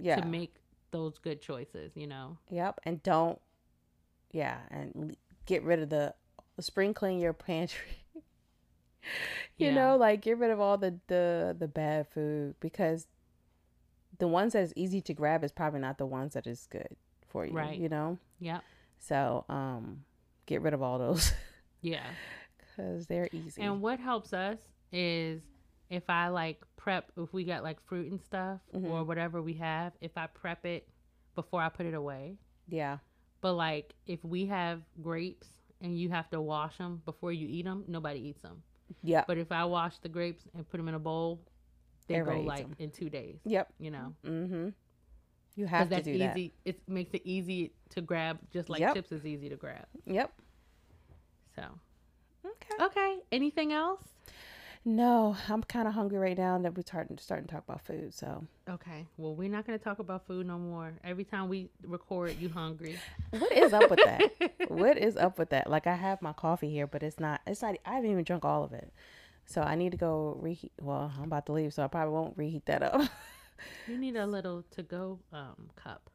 Yeah. 0.00 0.20
to 0.20 0.26
make 0.26 0.54
those 0.90 1.18
good 1.18 1.40
choices. 1.40 1.92
You 1.94 2.06
know, 2.06 2.38
Yep. 2.50 2.80
And 2.84 3.02
don't. 3.02 3.40
Yeah, 4.32 4.58
and 4.70 5.16
get 5.46 5.62
rid 5.62 5.80
of 5.80 5.88
the 5.90 6.14
spring 6.60 6.92
clean 6.94 7.18
your 7.18 7.32
pantry. 7.32 7.96
you 9.56 9.68
Yeah. 9.68 9.74
know, 9.74 9.96
like 9.96 10.20
get 10.22 10.38
rid 10.38 10.50
of 10.50 10.60
all 10.60 10.76
the 10.78 10.98
the 11.06 11.56
the 11.58 11.68
bad 11.68 12.06
food 12.08 12.54
because 12.60 13.06
the 14.18 14.28
ones 14.28 14.52
that 14.52 14.62
is 14.62 14.72
easy 14.76 15.00
to 15.02 15.14
grab 15.14 15.44
is 15.44 15.52
probably 15.52 15.80
not 15.80 15.96
the 15.98 16.06
ones 16.06 16.34
that 16.34 16.46
is 16.46 16.66
good 16.70 16.96
for 17.28 17.46
you. 17.46 17.52
Right. 17.52 17.78
You 17.78 17.88
know. 17.88 18.18
Yep. 18.40 18.62
So 18.98 19.44
um, 19.48 20.04
get 20.46 20.60
rid 20.60 20.74
of 20.74 20.82
all 20.82 20.98
those 20.98 21.32
yeah. 21.80 22.04
because 22.58 23.06
they're 23.06 23.28
easy. 23.32 23.62
And 23.62 23.80
what 23.80 24.00
helps 24.00 24.32
us 24.32 24.58
is 24.92 25.40
if 25.90 26.08
I 26.08 26.28
like 26.28 26.62
prep, 26.76 27.10
if 27.16 27.32
we 27.32 27.44
got 27.44 27.62
like 27.62 27.80
fruit 27.86 28.10
and 28.10 28.20
stuff 28.20 28.60
or 28.72 28.80
Mhm. 28.80 29.06
whatever 29.06 29.40
we 29.42 29.54
have, 29.54 29.92
if 30.00 30.16
I 30.16 30.26
prep 30.26 30.64
it 30.66 30.88
before 31.34 31.60
I 31.62 31.68
put 31.68 31.86
it 31.86 31.94
away. 31.94 32.38
yeah. 32.68 32.98
But 33.40 33.54
like 33.54 33.94
if 34.06 34.24
we 34.24 34.46
have 34.46 34.82
grapes 35.00 35.48
and 35.80 35.96
you 35.98 36.08
have 36.10 36.28
to 36.30 36.40
wash 36.40 36.76
them 36.78 37.02
before 37.04 37.32
you 37.32 37.46
eat 37.48 37.64
them, 37.64 37.84
nobody 37.86 38.18
eats 38.20 38.42
them. 38.42 38.62
Yeah. 39.02 39.22
But 39.26 39.38
if 39.38 39.52
I 39.52 39.64
wash 39.64 39.98
the 39.98 40.08
grapes 40.08 40.44
and 40.54 40.68
put 40.68 40.78
them 40.78 40.88
in 40.88 40.94
a 40.94 40.98
bowl, 40.98 41.40
they 42.08 42.16
Everybody 42.16 42.40
go 42.42 42.48
like 42.48 42.58
like 42.58 42.64
'em. 42.66 42.76
in 42.80 42.90
two 42.90 43.08
days. 43.08 43.38
Yep. 43.44 43.72
You 43.78 43.90
know, 43.92 44.14
Mm-hmm. 44.24 44.70
You 45.54 45.66
have 45.66 45.88
to 45.88 45.94
that's 45.94 46.04
do 46.04 46.18
that. 46.18 46.36
easy. 46.36 46.54
It 46.64 46.88
makes 46.88 47.12
it 47.14 47.22
easy 47.24 47.72
to 47.90 48.00
grab, 48.00 48.38
just 48.50 48.68
like 48.68 48.80
Yep. 48.80 48.94
chips 48.94 49.12
is 49.12 49.24
easy 49.26 49.48
to 49.48 49.56
grab. 49.56 49.86
Yep. 50.06 50.32
So 51.54 51.62
Okay. 52.44 52.84
okay, 52.84 53.20
anything 53.32 53.72
else? 53.72 54.02
No, 54.88 55.36
I'm 55.50 55.62
kind 55.64 55.86
of 55.86 55.92
hungry 55.92 56.16
right 56.16 56.38
now 56.38 56.56
that 56.56 56.74
we're 56.74 56.80
starting 56.80 57.18
starting 57.18 57.46
to 57.46 57.54
talk 57.54 57.64
about 57.68 57.82
food. 57.84 58.14
So 58.14 58.46
Okay. 58.66 59.04
Well, 59.18 59.34
we're 59.34 59.50
not 59.50 59.66
gonna 59.66 59.76
talk 59.76 59.98
about 59.98 60.26
food 60.26 60.46
no 60.46 60.58
more. 60.58 60.94
Every 61.04 61.24
time 61.24 61.50
we 61.50 61.68
record, 61.82 62.38
you 62.40 62.48
hungry. 62.48 62.98
what 63.38 63.52
is 63.52 63.74
up 63.74 63.90
with 63.90 64.00
that? 64.02 64.22
what 64.68 64.96
is 64.96 65.18
up 65.18 65.38
with 65.38 65.50
that? 65.50 65.68
Like 65.68 65.86
I 65.86 65.94
have 65.94 66.22
my 66.22 66.32
coffee 66.32 66.70
here, 66.70 66.86
but 66.86 67.02
it's 67.02 67.20
not. 67.20 67.42
It's 67.46 67.60
not. 67.60 67.76
I 67.84 67.96
haven't 67.96 68.10
even 68.10 68.24
drunk 68.24 68.46
all 68.46 68.64
of 68.64 68.72
it. 68.72 68.90
So 69.44 69.60
I 69.60 69.74
need 69.74 69.92
to 69.92 69.98
go 69.98 70.38
reheat. 70.40 70.72
Well, 70.80 71.12
I'm 71.18 71.24
about 71.24 71.44
to 71.46 71.52
leave, 71.52 71.74
so 71.74 71.84
I 71.84 71.88
probably 71.88 72.14
won't 72.14 72.38
reheat 72.38 72.64
that 72.66 72.82
up. 72.82 73.02
You 73.88 73.98
need 73.98 74.14
a 74.14 74.24
little 74.24 74.64
to 74.70 74.84
go 74.84 75.18
um 75.32 75.68
cup. 75.74 76.08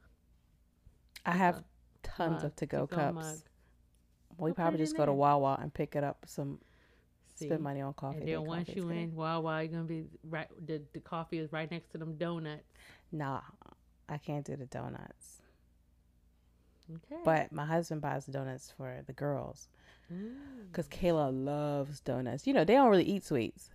I 1.26 1.32
have 1.34 1.62
tons 2.02 2.42
mug, 2.42 2.46
of 2.46 2.56
to 2.56 2.66
go 2.66 2.88
cups. 2.88 3.14
mug. 3.14 3.38
We 4.38 4.50
I'll 4.50 4.56
probably 4.56 4.80
just 4.80 4.96
go 4.98 5.06
to. 5.06 5.12
Wawa 5.14 5.60
and 5.62 5.72
pick 5.72 5.96
it 5.98 6.06
up. 6.06 6.26
Some 6.26 6.60
See? 7.36 7.46
spend 7.48 7.62
money 7.62 7.82
on 7.82 7.94
coffee. 7.94 8.20
And 8.20 8.28
then 8.28 8.46
once 8.46 8.70
you 8.70 8.84
good. 8.84 8.96
in, 8.96 9.16
wow, 9.16 9.40
wow, 9.42 9.60
you're 9.60 9.68
gonna 9.72 9.84
be 9.84 10.06
right. 10.30 10.48
The, 10.66 10.82
the 10.94 11.00
coffee 11.00 11.40
is 11.40 11.52
right 11.52 11.70
next 11.70 11.92
to 11.94 11.98
them 11.98 12.16
donuts. 12.18 12.64
Nah, 13.12 13.42
I 14.08 14.18
can't 14.18 14.46
do 14.46 14.56
the 14.56 14.66
donuts. 14.66 15.42
Okay. 16.92 17.22
But 17.24 17.52
my 17.52 17.66
husband 17.66 18.02
buys 18.02 18.26
donuts 18.26 18.74
for 18.76 19.02
the 19.08 19.14
girls 19.14 19.68
Mm. 20.12 20.34
because 20.70 20.88
Kayla 20.90 21.32
loves 21.34 22.02
donuts. 22.02 22.46
You 22.46 22.54
know, 22.54 22.66
they 22.66 22.74
don't 22.74 22.90
really 22.90 23.06
eat 23.06 23.24
sweets. 23.24 23.70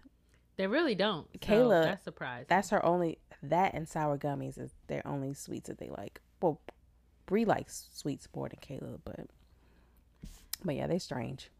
they 0.57 0.67
really 0.67 0.95
don't. 0.95 1.27
So 1.33 1.39
Kayla, 1.39 1.85
that's 1.85 2.05
surprising. 2.05 2.47
That's 2.49 2.69
her 2.71 2.85
only. 2.85 3.19
That 3.43 3.73
and 3.75 3.89
sour 3.89 4.19
gummies 4.19 4.59
is 4.59 4.73
their 4.89 5.07
only 5.07 5.33
sweets 5.33 5.69
that 5.69 5.79
they 5.79 5.89
like. 5.89 6.21
Well, 6.43 6.61
Bree 7.27 7.45
likes 7.47 7.89
sweets 7.95 8.29
more 8.35 8.49
than 8.49 8.59
Kayla, 8.61 8.99
but 9.05 9.29
but 10.65 10.75
yeah, 10.75 10.87
they 10.87 10.99
strange. 10.99 11.51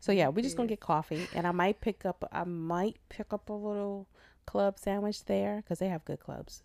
So 0.00 0.12
yeah, 0.12 0.28
we're 0.28 0.42
just 0.42 0.56
gonna 0.56 0.68
get 0.68 0.80
coffee, 0.80 1.26
and 1.34 1.46
I 1.46 1.52
might 1.52 1.80
pick 1.80 2.04
up. 2.04 2.28
I 2.32 2.44
might 2.44 2.96
pick 3.08 3.32
up 3.32 3.48
a 3.48 3.52
little 3.52 4.06
club 4.46 4.78
sandwich 4.78 5.24
there 5.24 5.56
because 5.56 5.78
they 5.78 5.88
have 5.88 6.04
good 6.04 6.20
clubs, 6.20 6.62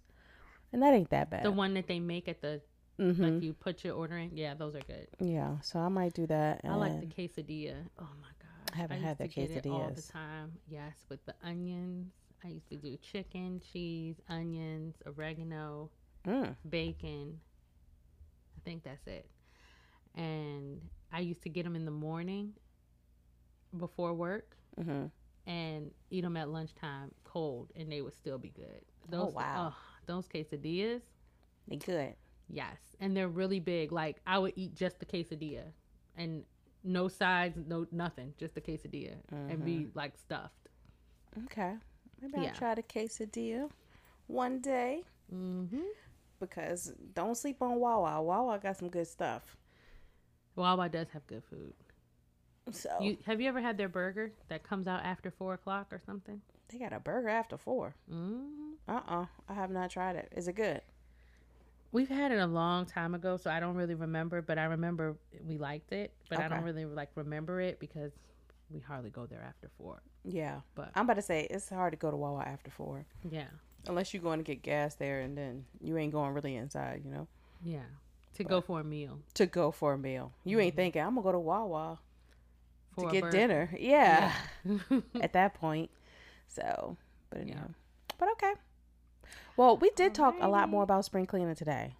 and 0.74 0.82
that 0.82 0.94
ain't 0.94 1.10
that 1.10 1.30
bad. 1.30 1.44
the 1.44 1.52
one 1.52 1.74
that 1.76 1.88
they 1.88 2.00
make 2.00 2.28
at 2.28 2.42
the 2.42 2.62
hmm 2.98 3.24
like 3.24 3.42
you 3.42 3.54
put 3.54 3.84
your 3.84 3.96
order 3.96 4.18
in. 4.18 4.32
Yeah, 4.36 4.54
those 4.54 4.76
are 4.76 4.82
good. 4.82 5.08
Yeah, 5.20 5.60
so 5.62 5.80
I 5.80 5.90
might 5.90 6.14
do 6.14 6.26
that. 6.28 6.62
I 6.64 6.76
like 6.76 7.00
the 7.00 7.08
quesadilla. 7.08 7.76
Oh 8.00 8.08
my 8.22 8.32
god, 8.40 8.74
I 8.74 8.78
haven't 8.78 8.98
used 8.98 9.08
had 9.08 9.18
the 9.18 9.58
it 9.58 9.68
all 9.72 9.92
the 9.96 10.02
time. 10.02 10.54
Yes, 10.68 10.94
with 11.10 11.26
the 11.26 11.34
onions. 11.44 12.12
I 12.44 12.50
used 12.50 12.70
to 12.70 12.76
do 12.76 12.96
chicken, 12.98 13.60
cheese, 13.72 14.16
onions, 14.30 14.96
oregano, 15.06 15.90
Mm, 16.28 16.56
bacon. 16.70 17.40
I 18.58 18.60
think 18.64 18.84
that's 18.84 19.06
it. 19.08 19.30
And 20.16 20.82
I 21.12 21.20
used 21.20 21.44
to 21.44 21.50
get 21.50 21.64
them 21.64 21.76
in 21.76 21.86
the 21.86 21.92
morning 21.92 22.54
before 23.78 24.14
work 24.14 24.56
hmm 24.82 25.06
and 25.48 25.92
eat 26.10 26.22
them 26.22 26.38
at 26.38 26.50
lunchtime 26.50 27.12
cold, 27.24 27.72
and 27.76 27.92
they 27.92 28.02
would 28.02 28.16
still 28.16 28.40
be 28.40 28.50
good. 28.50 28.82
Oh, 29.14 29.26
Those, 29.26 29.34
wow. 29.36 29.74
oh, 29.74 29.78
those 30.08 30.28
quesadillas. 30.28 31.02
They 31.68 31.76
good. 31.76 32.16
Yes, 32.50 32.80
and 33.00 33.16
they're 33.16 33.28
really 33.28 33.60
big. 33.60 33.92
Like 33.92 34.18
I 34.26 34.40
would 34.40 34.54
eat 34.56 34.74
just 34.76 35.00
the 35.00 35.06
quesadilla, 35.06 35.66
and 36.16 36.44
no 36.84 37.08
sides, 37.08 37.58
no 37.68 37.86
nothing, 37.92 38.34
just 38.40 38.56
the 38.56 38.62
quesadilla, 38.62 39.18
and 39.32 39.64
be 39.64 39.88
like 39.94 40.18
stuffed. 40.18 40.70
Okay, 41.46 41.74
maybe 42.22 42.34
Yeah. 42.42 42.50
I'll 42.50 42.56
try 42.56 42.76
the 42.76 42.84
quesadilla 42.84 43.70
one 44.28 44.60
day. 44.62 45.04
Mm-hmm. 45.34 45.82
because 46.40 46.94
don't 47.14 47.36
sleep 47.36 47.62
on 47.62 47.80
Wawa. 47.80 48.22
Wawa 48.22 48.60
got 48.60 48.78
some 48.78 48.90
good 48.90 49.08
stuff. 49.08 49.58
Wawa 50.56 50.90
does 50.90 51.10
have 51.10 51.26
good 51.28 51.44
food. 51.44 51.74
So 52.72 52.90
You 53.00 53.18
have 53.26 53.40
you 53.40 53.48
ever 53.48 53.62
had 53.62 53.78
their 53.78 53.90
burger 53.90 54.32
that 54.50 54.64
comes 54.64 54.88
out 54.88 55.04
after 55.04 55.30
four 55.32 55.54
o'clock 55.54 55.88
or 55.92 56.00
something? 56.06 56.42
they 56.70 56.80
got 56.80 56.94
a 56.94 57.00
burger 57.00 57.30
after 57.30 57.58
four. 57.58 57.96
Mm. 58.12 58.74
Uh 58.88 59.02
uh 59.08 59.26
I 59.48 59.54
have 59.54 59.70
not 59.70 59.92
tried 59.92 60.16
it. 60.16 60.32
Is 60.36 60.48
it 60.48 60.54
good? 60.54 60.82
We've 61.92 62.10
had 62.10 62.32
it 62.32 62.40
a 62.40 62.48
long 62.48 62.86
time 62.86 63.14
ago, 63.16 63.38
so 63.38 63.50
I 63.52 63.60
don't 63.60 63.76
really 63.76 63.94
remember. 63.96 64.42
But 64.42 64.58
I 64.58 64.66
remember 64.66 65.16
we 65.48 65.58
liked 65.58 65.92
it, 65.94 66.12
but 66.30 66.40
I 66.40 66.48
don't 66.48 66.64
really 66.64 66.86
like 66.86 67.10
remember 67.16 67.62
it 67.62 67.80
because 67.80 68.12
we 68.72 68.80
hardly 68.80 69.12
go 69.12 69.26
there 69.28 69.44
after 69.48 69.70
four. 69.78 70.02
Yeah. 70.24 70.62
But 70.74 70.90
I'm 70.96 71.06
about 71.06 71.14
to 71.16 71.22
say 71.22 71.48
it's 71.50 71.70
hard 71.70 71.94
to 71.94 71.98
go 71.98 72.10
to 72.12 72.18
Wawa 72.18 72.44
after 72.44 72.72
four. 72.72 73.06
yeah, 73.30 73.46
Unless 73.88 74.14
you're 74.14 74.24
going 74.24 74.40
to 74.40 74.44
get 74.44 74.64
gas 74.64 74.96
there 74.96 75.22
and 75.22 75.38
then 75.38 75.66
you 75.80 75.98
ain't 75.98 76.12
going 76.12 76.34
really 76.34 76.56
inside, 76.56 77.04
you 77.06 77.12
know? 77.12 77.28
yeah, 77.64 77.84
to 78.34 78.44
go 78.44 78.60
for 78.60 78.80
a 78.82 78.84
meal 78.84 79.20
To 79.36 79.46
go 79.46 79.72
for 79.72 79.94
a 79.94 79.98
meal. 79.98 80.34
You 80.44 80.60
ain't 80.60 80.76
thinking, 80.76 81.02
I'm 81.02 81.12
gonna 81.16 81.22
go 81.22 81.32
to 81.32 81.40
Wawa 81.40 82.00
to 82.98 83.08
get 83.12 83.32
dinner. 83.32 83.70
Yeah. 83.78 84.32
Yeah. 84.66 85.00
At 85.22 85.34
that 85.34 85.54
point. 85.56 85.90
So 86.48 86.98
but 87.30 87.40
Yeah. 87.40 87.54
anyway. 87.54 87.68
But 88.18 88.30
okay. 88.34 88.54
Well, 89.58 89.78
we 89.78 89.90
did 89.92 90.14
talk 90.14 90.36
a 90.42 90.48
lot 90.48 90.70
more 90.70 90.84
about 90.84 91.06
spring 91.06 91.26
cleaning 91.26 91.56
today. 91.56 91.96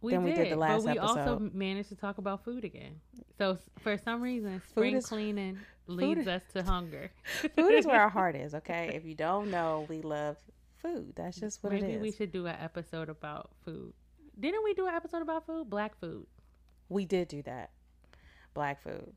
we 0.00 0.12
than 0.12 0.22
we 0.24 0.30
did, 0.32 0.44
did 0.44 0.52
the 0.52 0.56
last 0.56 0.84
but 0.84 0.92
we 0.94 0.98
also 0.98 1.38
managed 1.52 1.88
to 1.88 1.96
talk 1.96 2.18
about 2.18 2.44
food 2.44 2.64
again. 2.64 3.00
So 3.38 3.58
for 3.80 3.96
some 3.98 4.20
reason, 4.22 4.62
spring 4.68 4.94
is- 4.96 5.06
cleaning 5.06 5.58
leads 5.86 6.20
is- 6.22 6.28
us 6.28 6.42
to 6.54 6.62
hunger. 6.62 7.10
food 7.56 7.72
is 7.74 7.86
where 7.86 8.00
our 8.00 8.08
heart 8.08 8.36
is, 8.36 8.54
okay? 8.54 8.92
If 8.94 9.04
you 9.04 9.14
don't 9.14 9.50
know, 9.50 9.86
we 9.88 10.00
love 10.02 10.36
food. 10.82 11.12
That's 11.16 11.38
just 11.40 11.62
what 11.62 11.72
Maybe 11.72 11.86
it 11.86 11.94
is. 11.96 12.02
we 12.02 12.12
should 12.12 12.32
do 12.32 12.46
an 12.46 12.56
episode 12.60 13.08
about 13.08 13.50
food. 13.64 13.92
Didn't 14.38 14.62
we 14.64 14.74
do 14.74 14.86
an 14.86 14.94
episode 14.94 15.22
about 15.22 15.46
food? 15.46 15.68
Black 15.70 15.98
food. 15.98 16.26
We 16.88 17.04
did 17.04 17.28
do 17.28 17.42
that. 17.42 17.70
Black 18.54 18.82
food. 18.82 19.12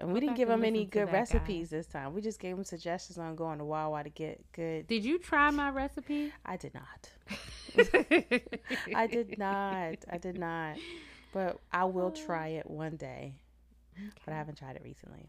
And 0.00 0.12
we 0.12 0.20
didn't 0.20 0.36
give 0.36 0.48
them 0.48 0.64
any 0.64 0.84
good 0.84 1.06
that 1.06 1.12
guy. 1.12 1.18
recipes 1.18 1.70
this 1.70 1.86
time. 1.86 2.12
We 2.14 2.22
just 2.22 2.40
gave 2.40 2.56
them 2.56 2.64
suggestions 2.64 3.18
on 3.18 3.36
going 3.36 3.58
to 3.58 3.64
Wawa 3.64 4.02
to 4.02 4.10
get 4.10 4.44
good. 4.52 4.86
Did 4.88 5.04
you 5.04 5.18
try 5.18 5.50
my 5.50 5.70
recipe? 5.70 6.32
I 6.44 6.56
did 6.56 6.74
not. 6.74 7.10
I 8.94 9.06
did 9.06 9.38
not. 9.38 9.94
I 10.10 10.18
did 10.18 10.38
not. 10.38 10.76
But 11.32 11.60
I 11.72 11.84
will 11.84 12.10
try 12.10 12.48
it 12.48 12.68
one 12.68 12.96
day. 12.96 13.34
But 14.24 14.34
I 14.34 14.36
haven't 14.36 14.58
tried 14.58 14.76
it 14.76 14.82
recently. 14.84 15.28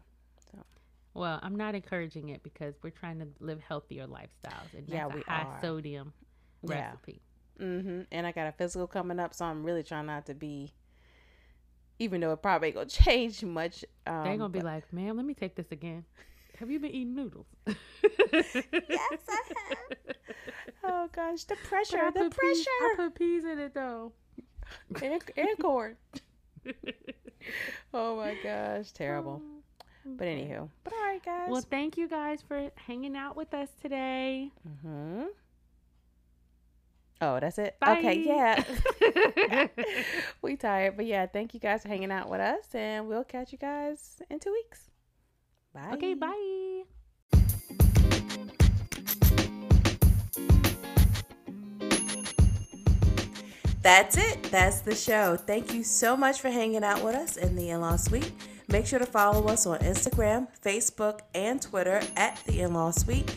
Well, 1.14 1.38
I'm 1.42 1.54
not 1.54 1.76
encouraging 1.76 2.30
it 2.30 2.42
because 2.42 2.74
we're 2.82 2.90
trying 2.90 3.20
to 3.20 3.28
live 3.38 3.60
healthier 3.60 4.06
lifestyles, 4.06 4.74
and 4.74 4.88
that's 4.88 4.92
Yeah, 4.92 5.06
a 5.06 5.10
we 5.10 5.22
high 5.28 5.44
are. 5.44 5.58
sodium 5.60 6.12
Yeah. 6.62 6.90
recipe. 6.90 7.22
hmm 7.58 8.00
And 8.10 8.26
I 8.26 8.32
got 8.32 8.48
a 8.48 8.52
physical 8.52 8.88
coming 8.88 9.20
up, 9.20 9.32
so 9.32 9.44
I'm 9.44 9.64
really 9.64 9.84
trying 9.84 10.06
not 10.06 10.26
to 10.26 10.34
be, 10.34 10.72
even 11.98 12.20
though 12.20 12.32
it 12.32 12.42
probably 12.42 12.68
ain't 12.68 12.76
gonna 12.76 12.86
change 13.04 13.42
much. 13.44 13.84
Um, 14.06 14.24
They're 14.24 14.36
gonna 14.36 14.48
be 14.48 14.58
but- 14.60 14.66
like, 14.66 14.92
"Ma'am, 14.92 15.16
let 15.16 15.24
me 15.26 15.34
take 15.34 15.54
this 15.56 15.70
again. 15.72 16.04
Have 16.58 16.70
you 16.70 16.78
been 16.78 16.90
eating 16.92 17.14
noodles?" 17.14 17.46
yes, 17.66 18.56
I 19.28 19.42
have. 19.68 19.98
Oh 20.86 21.08
gosh, 21.14 21.44
the 21.44 21.56
pressure, 21.56 22.10
the 22.14 22.28
pressure. 22.30 22.36
peas- 22.40 22.66
I 22.68 22.92
put 22.96 23.14
peas 23.14 23.44
in 23.44 23.58
it 23.58 23.72
though. 23.74 24.12
and, 25.02 25.22
and 25.36 25.58
corn. 25.58 25.96
Oh 27.92 28.16
my 28.16 28.34
gosh, 28.42 28.90
terrible. 28.92 29.40
But 30.06 30.26
Okay. 30.28 30.46
anywho, 30.48 30.68
but 30.82 30.92
all 30.92 31.00
right, 31.02 31.24
guys. 31.24 31.48
Well, 31.50 31.62
thank 31.62 31.96
you 31.96 32.08
guys 32.08 32.42
for 32.46 32.70
hanging 32.76 33.16
out 33.16 33.36
with 33.36 33.52
us 33.54 33.68
today. 33.80 34.50
hmm 34.82 35.24
Oh, 37.24 37.40
that's 37.40 37.58
it. 37.58 37.76
Bye. 37.80 37.98
Okay, 37.98 38.22
yeah. 38.22 38.62
we 40.42 40.56
tired, 40.56 40.94
but 40.96 41.06
yeah, 41.06 41.24
thank 41.24 41.54
you 41.54 41.60
guys 41.60 41.80
for 41.80 41.88
hanging 41.88 42.12
out 42.12 42.28
with 42.28 42.40
us, 42.40 42.66
and 42.74 43.08
we'll 43.08 43.24
catch 43.24 43.50
you 43.50 43.56
guys 43.56 44.20
in 44.28 44.38
two 44.38 44.52
weeks. 44.52 44.90
Bye. 45.72 45.92
okay, 45.94 46.12
bye. 46.12 46.82
That's 53.80 54.18
it. 54.18 54.42
That's 54.50 54.80
the 54.80 54.94
show. 54.94 55.36
Thank 55.36 55.72
you 55.72 55.82
so 55.82 56.16
much 56.16 56.40
for 56.40 56.50
hanging 56.50 56.84
out 56.84 57.02
with 57.02 57.14
us 57.14 57.38
in 57.38 57.56
the 57.56 57.70
In 57.70 57.80
Law 57.80 57.96
Suite. 57.96 58.32
Make 58.68 58.86
sure 58.86 58.98
to 58.98 59.06
follow 59.06 59.46
us 59.46 59.66
on 59.66 59.78
Instagram, 59.78 60.48
Facebook, 60.62 61.20
and 61.34 61.60
Twitter 61.60 62.02
at 62.16 62.38
the 62.46 62.60
In 62.60 62.74
Law 62.74 62.90
Suite. 62.90 63.34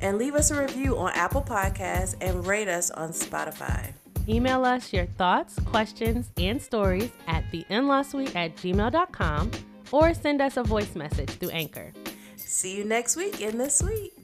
And 0.00 0.18
leave 0.18 0.34
us 0.34 0.50
a 0.50 0.60
review 0.60 0.96
on 0.96 1.12
Apple 1.14 1.42
Podcasts 1.42 2.14
and 2.20 2.46
rate 2.46 2.68
us 2.68 2.90
on 2.90 3.10
Spotify. 3.10 3.92
Email 4.28 4.64
us 4.64 4.92
your 4.92 5.06
thoughts, 5.06 5.58
questions, 5.60 6.30
and 6.36 6.60
stories 6.60 7.10
at 7.26 7.44
the 7.50 7.64
suite 8.04 8.36
at 8.36 8.54
gmail.com 8.56 9.50
or 9.90 10.12
send 10.12 10.42
us 10.42 10.56
a 10.56 10.62
voice 10.62 10.94
message 10.94 11.30
through 11.30 11.50
Anchor. 11.50 11.92
See 12.36 12.76
you 12.76 12.84
next 12.84 13.16
week 13.16 13.40
in 13.40 13.58
the 13.58 13.70
suite. 13.70 14.17